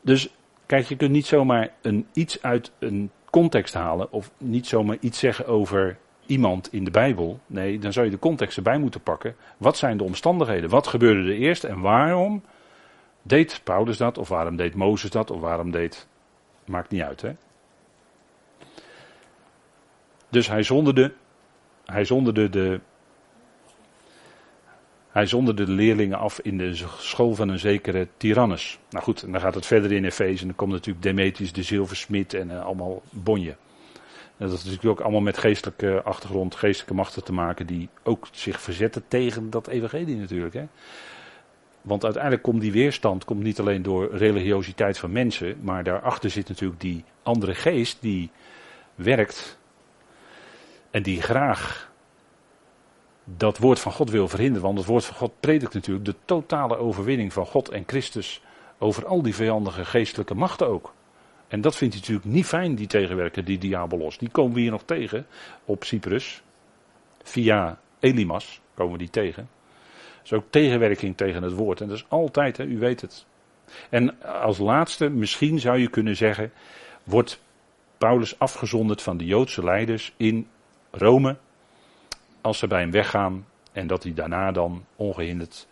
Dus 0.00 0.34
kijk, 0.66 0.86
je 0.86 0.96
kunt 0.96 1.10
niet 1.10 1.26
zomaar 1.26 1.70
een, 1.82 2.06
iets 2.12 2.42
uit 2.42 2.72
een 2.78 3.10
context 3.30 3.74
halen. 3.74 4.12
Of 4.12 4.30
niet 4.38 4.66
zomaar 4.66 4.96
iets 5.00 5.18
zeggen 5.18 5.46
over 5.46 5.98
iemand 6.30 6.72
in 6.72 6.84
de 6.84 6.90
Bijbel. 6.90 7.40
Nee, 7.46 7.78
dan 7.78 7.92
zou 7.92 8.04
je 8.04 8.10
de 8.10 8.18
context 8.18 8.56
erbij 8.56 8.78
moeten 8.78 9.00
pakken. 9.00 9.36
Wat 9.56 9.76
zijn 9.76 9.96
de 9.96 10.04
omstandigheden? 10.04 10.70
Wat 10.70 10.86
gebeurde 10.86 11.20
er 11.20 11.38
eerst 11.38 11.64
en 11.64 11.80
waarom 11.80 12.42
deed 13.22 13.60
Paulus 13.64 13.96
dat? 13.96 14.18
Of 14.18 14.28
waarom 14.28 14.56
deed 14.56 14.74
Mozes 14.74 15.10
dat? 15.10 15.30
Of 15.30 15.40
waarom 15.40 15.70
deed. 15.70 16.06
Maakt 16.64 16.90
niet 16.90 17.02
uit, 17.02 17.22
hè? 17.22 17.32
Dus 20.28 20.48
hij 20.48 20.62
zonderde, 20.62 21.12
hij 21.84 22.04
zonderde 22.04 22.48
de 22.48 22.80
hij 25.10 25.26
zonderde 25.26 25.64
de 25.64 25.72
leerlingen 25.72 26.18
af 26.18 26.40
in 26.40 26.58
de 26.58 26.74
school 26.98 27.34
van 27.34 27.48
een 27.48 27.58
zekere 27.58 28.08
Tyrannus. 28.16 28.78
Nou 28.90 29.04
goed, 29.04 29.22
en 29.22 29.32
dan 29.32 29.40
gaat 29.40 29.54
het 29.54 29.66
verder 29.66 29.92
in 29.92 30.04
Efeze. 30.04 30.40
En 30.40 30.46
dan 30.46 30.56
komt 30.56 30.72
natuurlijk 30.72 31.04
Demetrius 31.04 31.52
de 31.52 31.62
zilversmid 31.62 32.34
en 32.34 32.50
uh, 32.50 32.64
allemaal 32.64 33.02
bonje. 33.10 33.56
Dat 34.48 34.52
is 34.52 34.64
natuurlijk 34.64 34.90
ook 34.90 35.00
allemaal 35.00 35.20
met 35.20 35.38
geestelijke 35.38 36.02
achtergrond, 36.02 36.54
geestelijke 36.54 36.94
machten 36.94 37.24
te 37.24 37.32
maken. 37.32 37.66
Die 37.66 37.88
ook 38.02 38.28
zich 38.32 38.60
verzetten 38.60 39.02
tegen 39.08 39.50
dat 39.50 39.66
evangelie 39.66 40.16
natuurlijk. 40.16 40.54
Hè. 40.54 40.66
Want 41.80 42.04
uiteindelijk 42.04 42.42
komt 42.42 42.60
die 42.60 42.72
weerstand 42.72 43.24
komt 43.24 43.42
niet 43.42 43.60
alleen 43.60 43.82
door 43.82 44.16
religiositeit 44.16 44.98
van 44.98 45.12
mensen. 45.12 45.56
Maar 45.60 45.84
daarachter 45.84 46.30
zit 46.30 46.48
natuurlijk 46.48 46.80
die 46.80 47.04
andere 47.22 47.54
geest 47.54 47.96
die 48.00 48.30
werkt. 48.94 49.58
En 50.90 51.02
die 51.02 51.22
graag 51.22 51.90
dat 53.24 53.58
woord 53.58 53.80
van 53.80 53.92
God 53.92 54.10
wil 54.10 54.28
verhinderen. 54.28 54.62
Want 54.62 54.78
het 54.78 54.86
woord 54.86 55.04
van 55.04 55.16
God 55.16 55.32
predikt 55.40 55.74
natuurlijk 55.74 56.06
de 56.06 56.16
totale 56.24 56.76
overwinning 56.76 57.32
van 57.32 57.46
God 57.46 57.68
en 57.68 57.84
Christus 57.86 58.42
over 58.78 59.06
al 59.06 59.22
die 59.22 59.34
vijandige 59.34 59.84
geestelijke 59.84 60.34
machten 60.34 60.66
ook. 60.66 60.92
En 61.50 61.60
dat 61.60 61.76
vindt 61.76 61.94
hij 61.94 62.02
natuurlijk 62.02 62.34
niet 62.34 62.46
fijn, 62.46 62.74
die 62.74 62.86
tegenwerker, 62.86 63.44
die 63.44 63.58
diabolos. 63.58 64.18
Die 64.18 64.28
komen 64.28 64.54
we 64.54 64.60
hier 64.60 64.70
nog 64.70 64.82
tegen 64.84 65.26
op 65.64 65.84
Cyprus. 65.84 66.42
Via 67.22 67.80
Elimas 68.00 68.60
komen 68.74 68.92
we 68.92 68.98
die 68.98 69.10
tegen. 69.10 69.48
Dat 70.16 70.24
is 70.24 70.32
ook 70.32 70.44
tegenwerking 70.50 71.16
tegen 71.16 71.42
het 71.42 71.52
woord. 71.52 71.80
En 71.80 71.88
dat 71.88 71.96
is 71.96 72.06
altijd, 72.08 72.56
hè, 72.56 72.64
u 72.64 72.78
weet 72.78 73.00
het. 73.00 73.26
En 73.88 74.22
als 74.22 74.58
laatste, 74.58 75.08
misschien 75.08 75.58
zou 75.58 75.78
je 75.78 75.90
kunnen 75.90 76.16
zeggen, 76.16 76.52
wordt 77.04 77.42
Paulus 77.98 78.38
afgezonderd 78.38 79.02
van 79.02 79.16
de 79.16 79.24
Joodse 79.24 79.64
leiders 79.64 80.14
in 80.16 80.48
Rome 80.90 81.36
als 82.40 82.58
ze 82.58 82.66
bij 82.66 82.80
hem 82.80 82.90
weggaan 82.90 83.46
en 83.72 83.86
dat 83.86 84.02
hij 84.02 84.14
daarna 84.14 84.52
dan 84.52 84.84
ongehinderd 84.96 85.66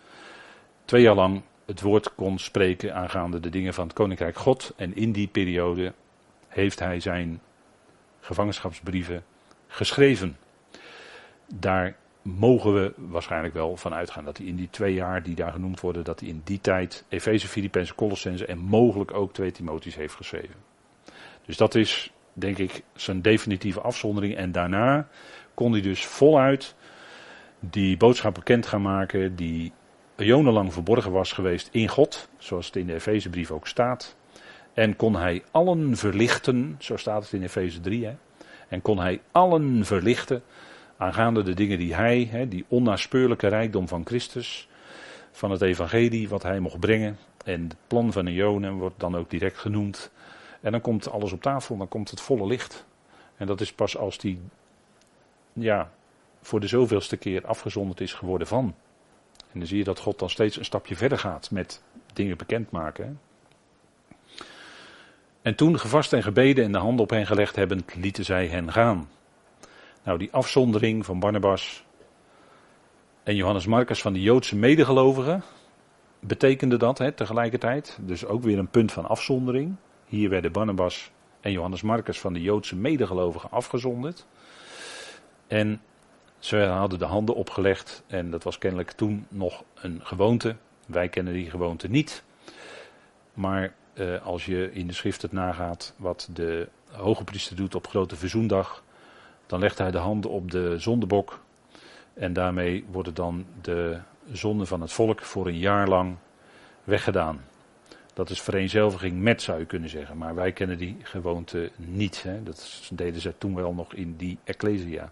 twee 0.84 1.02
jaar 1.02 1.14
lang 1.14 1.42
het 1.68 1.80
woord 1.80 2.14
kon 2.14 2.38
spreken 2.38 2.94
aangaande 2.94 3.40
de 3.40 3.48
dingen 3.48 3.74
van 3.74 3.84
het 3.84 3.92
Koninkrijk 3.92 4.36
God. 4.36 4.72
En 4.76 4.96
in 4.96 5.12
die 5.12 5.26
periode 5.26 5.92
heeft 6.48 6.78
hij 6.78 7.00
zijn 7.00 7.40
gevangenschapsbrieven 8.20 9.24
geschreven. 9.66 10.36
Daar 11.54 11.96
mogen 12.22 12.74
we 12.74 12.92
waarschijnlijk 12.96 13.54
wel 13.54 13.76
van 13.76 13.94
uitgaan 13.94 14.24
dat 14.24 14.36
hij 14.36 14.46
in 14.46 14.56
die 14.56 14.70
twee 14.70 14.94
jaar 14.94 15.22
die 15.22 15.34
daar 15.34 15.52
genoemd 15.52 15.80
worden, 15.80 16.04
dat 16.04 16.20
hij 16.20 16.28
in 16.28 16.40
die 16.44 16.60
tijd 16.60 17.04
Efeze, 17.08 17.48
Filippenzen, 17.48 17.94
Colossense 17.94 18.46
en 18.46 18.58
mogelijk 18.58 19.14
ook 19.14 19.32
twee 19.32 19.52
Timotheus 19.52 19.96
heeft 19.96 20.14
geschreven. 20.14 20.54
Dus 21.44 21.56
dat 21.56 21.74
is, 21.74 22.12
denk 22.32 22.58
ik, 22.58 22.82
zijn 22.94 23.22
definitieve 23.22 23.80
afzondering. 23.80 24.36
En 24.36 24.52
daarna 24.52 25.08
kon 25.54 25.72
hij 25.72 25.80
dus 25.80 26.06
voluit 26.06 26.74
die 27.60 27.96
boodschap 27.96 28.34
bekend 28.34 28.66
gaan 28.66 28.82
maken 28.82 29.36
die 29.36 29.72
eonenlang 30.18 30.72
verborgen 30.72 31.12
was 31.12 31.32
geweest 31.32 31.68
in 31.70 31.88
God, 31.88 32.28
zoals 32.38 32.66
het 32.66 32.76
in 32.76 32.86
de 32.86 32.94
Efezebrief 32.94 33.50
ook 33.50 33.66
staat. 33.66 34.16
En 34.74 34.96
kon 34.96 35.16
hij 35.16 35.42
allen 35.50 35.96
verlichten, 35.96 36.76
zo 36.78 36.96
staat 36.96 37.22
het 37.22 37.32
in 37.32 37.42
Efeze 37.42 37.80
3, 37.80 38.04
hè, 38.06 38.14
en 38.68 38.82
kon 38.82 38.98
hij 38.98 39.20
allen 39.32 39.84
verlichten 39.84 40.42
aangaande 40.96 41.42
de 41.42 41.54
dingen 41.54 41.78
die 41.78 41.94
hij, 41.94 42.28
hè, 42.30 42.48
die 42.48 42.64
onnaspeurlijke 42.68 43.46
rijkdom 43.46 43.88
van 43.88 44.06
Christus, 44.06 44.68
van 45.32 45.50
het 45.50 45.62
evangelie 45.62 46.28
wat 46.28 46.42
hij 46.42 46.60
mocht 46.60 46.80
brengen. 46.80 47.18
En 47.44 47.62
het 47.62 47.76
plan 47.86 48.12
van 48.12 48.26
Ionen 48.26 48.72
wordt 48.72 49.00
dan 49.00 49.16
ook 49.16 49.30
direct 49.30 49.58
genoemd. 49.58 50.10
En 50.60 50.72
dan 50.72 50.80
komt 50.80 51.10
alles 51.10 51.32
op 51.32 51.42
tafel, 51.42 51.76
dan 51.76 51.88
komt 51.88 52.10
het 52.10 52.20
volle 52.20 52.46
licht. 52.46 52.86
En 53.36 53.46
dat 53.46 53.60
is 53.60 53.72
pas 53.72 53.96
als 53.96 54.18
die 54.18 54.40
ja, 55.52 55.90
voor 56.42 56.60
de 56.60 56.66
zoveelste 56.66 57.16
keer 57.16 57.46
afgezonderd 57.46 58.00
is 58.00 58.12
geworden 58.12 58.46
van. 58.46 58.74
En 59.58 59.64
dan 59.64 59.72
zie 59.72 59.84
je 59.84 59.90
dat 59.92 59.98
God 59.98 60.18
dan 60.18 60.30
steeds 60.30 60.56
een 60.56 60.64
stapje 60.64 60.96
verder 60.96 61.18
gaat 61.18 61.50
met 61.50 61.82
dingen 62.12 62.36
bekendmaken. 62.36 63.20
En 65.42 65.54
toen 65.54 65.78
gevast 65.78 66.12
en 66.12 66.22
gebeden 66.22 66.64
en 66.64 66.72
de 66.72 66.78
handen 66.78 67.04
op 67.04 67.10
hen 67.10 67.26
gelegd 67.26 67.56
hebben, 67.56 67.84
lieten 67.94 68.24
zij 68.24 68.46
hen 68.46 68.72
gaan. 68.72 69.08
Nou, 70.04 70.18
die 70.18 70.32
afzondering 70.32 71.04
van 71.04 71.18
Barnabas 71.18 71.84
en 73.22 73.36
Johannes 73.36 73.66
Marcus 73.66 74.00
van 74.00 74.12
de 74.12 74.22
Joodse 74.22 74.56
medegelovigen, 74.56 75.42
betekende 76.20 76.76
dat 76.76 76.96
tegelijkertijd. 77.16 77.98
Dus 78.00 78.26
ook 78.26 78.42
weer 78.42 78.58
een 78.58 78.70
punt 78.70 78.92
van 78.92 79.08
afzondering. 79.08 79.76
Hier 80.06 80.28
werden 80.28 80.52
Barnabas 80.52 81.10
en 81.40 81.52
Johannes 81.52 81.82
Marcus 81.82 82.20
van 82.20 82.32
de 82.32 82.42
Joodse 82.42 82.76
medegelovigen 82.76 83.50
afgezonderd. 83.50 84.26
En 85.46 85.80
ze 86.38 86.56
hadden 86.56 86.98
de 86.98 87.04
handen 87.04 87.34
opgelegd 87.34 88.02
en 88.06 88.30
dat 88.30 88.44
was 88.44 88.58
kennelijk 88.58 88.90
toen 88.90 89.26
nog 89.28 89.64
een 89.74 90.00
gewoonte. 90.02 90.56
Wij 90.86 91.08
kennen 91.08 91.32
die 91.32 91.50
gewoonte 91.50 91.88
niet. 91.88 92.24
Maar 93.34 93.72
eh, 93.92 94.26
als 94.26 94.46
je 94.46 94.72
in 94.72 94.86
de 94.86 94.92
schrift 94.92 95.22
het 95.22 95.32
nagaat 95.32 95.94
wat 95.96 96.28
de 96.32 96.68
hoge 96.90 97.24
priester 97.24 97.56
doet 97.56 97.74
op 97.74 97.86
grote 97.86 98.16
verzoendag, 98.16 98.82
dan 99.46 99.60
legt 99.60 99.78
hij 99.78 99.90
de 99.90 99.98
handen 99.98 100.30
op 100.30 100.50
de 100.50 100.78
zondebok. 100.78 101.40
En 102.14 102.32
daarmee 102.32 102.84
worden 102.90 103.14
dan 103.14 103.46
de 103.60 103.98
zonden 104.32 104.66
van 104.66 104.80
het 104.80 104.92
volk 104.92 105.22
voor 105.22 105.46
een 105.46 105.58
jaar 105.58 105.88
lang 105.88 106.16
weggedaan. 106.84 107.44
Dat 108.14 108.30
is 108.30 108.40
vereenzelviging 108.40 109.20
met, 109.20 109.42
zou 109.42 109.58
je 109.58 109.66
kunnen 109.66 109.88
zeggen. 109.88 110.16
Maar 110.16 110.34
wij 110.34 110.52
kennen 110.52 110.78
die 110.78 110.96
gewoonte 111.02 111.70
niet. 111.76 112.22
Hè. 112.22 112.42
Dat 112.42 112.90
deden 112.92 113.20
ze 113.20 113.38
toen 113.38 113.54
wel 113.54 113.74
nog 113.74 113.94
in 113.94 114.16
die 114.16 114.38
Ecclesia 114.44 115.10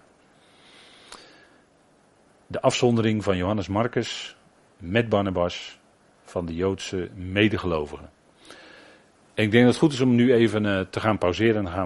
de 2.47 2.61
afzondering 2.61 3.24
van 3.24 3.36
Johannes 3.36 3.68
Marcus 3.68 4.36
met 4.78 5.09
Barnabas 5.09 5.78
van 6.24 6.47
de 6.47 6.55
Joodse 6.55 7.11
medegelovigen. 7.14 8.11
ik 9.34 9.51
denk 9.51 9.64
dat 9.64 9.72
het 9.72 9.76
goed 9.76 9.92
is 9.92 10.01
om 10.01 10.14
nu 10.14 10.34
even 10.34 10.66
eh, 10.66 10.80
te 10.90 11.01
gaan 11.01 11.18
pauzeren 11.18 11.57
en 11.57 11.62
dan 11.62 11.72
gaan 11.72 11.80
we 11.80 11.84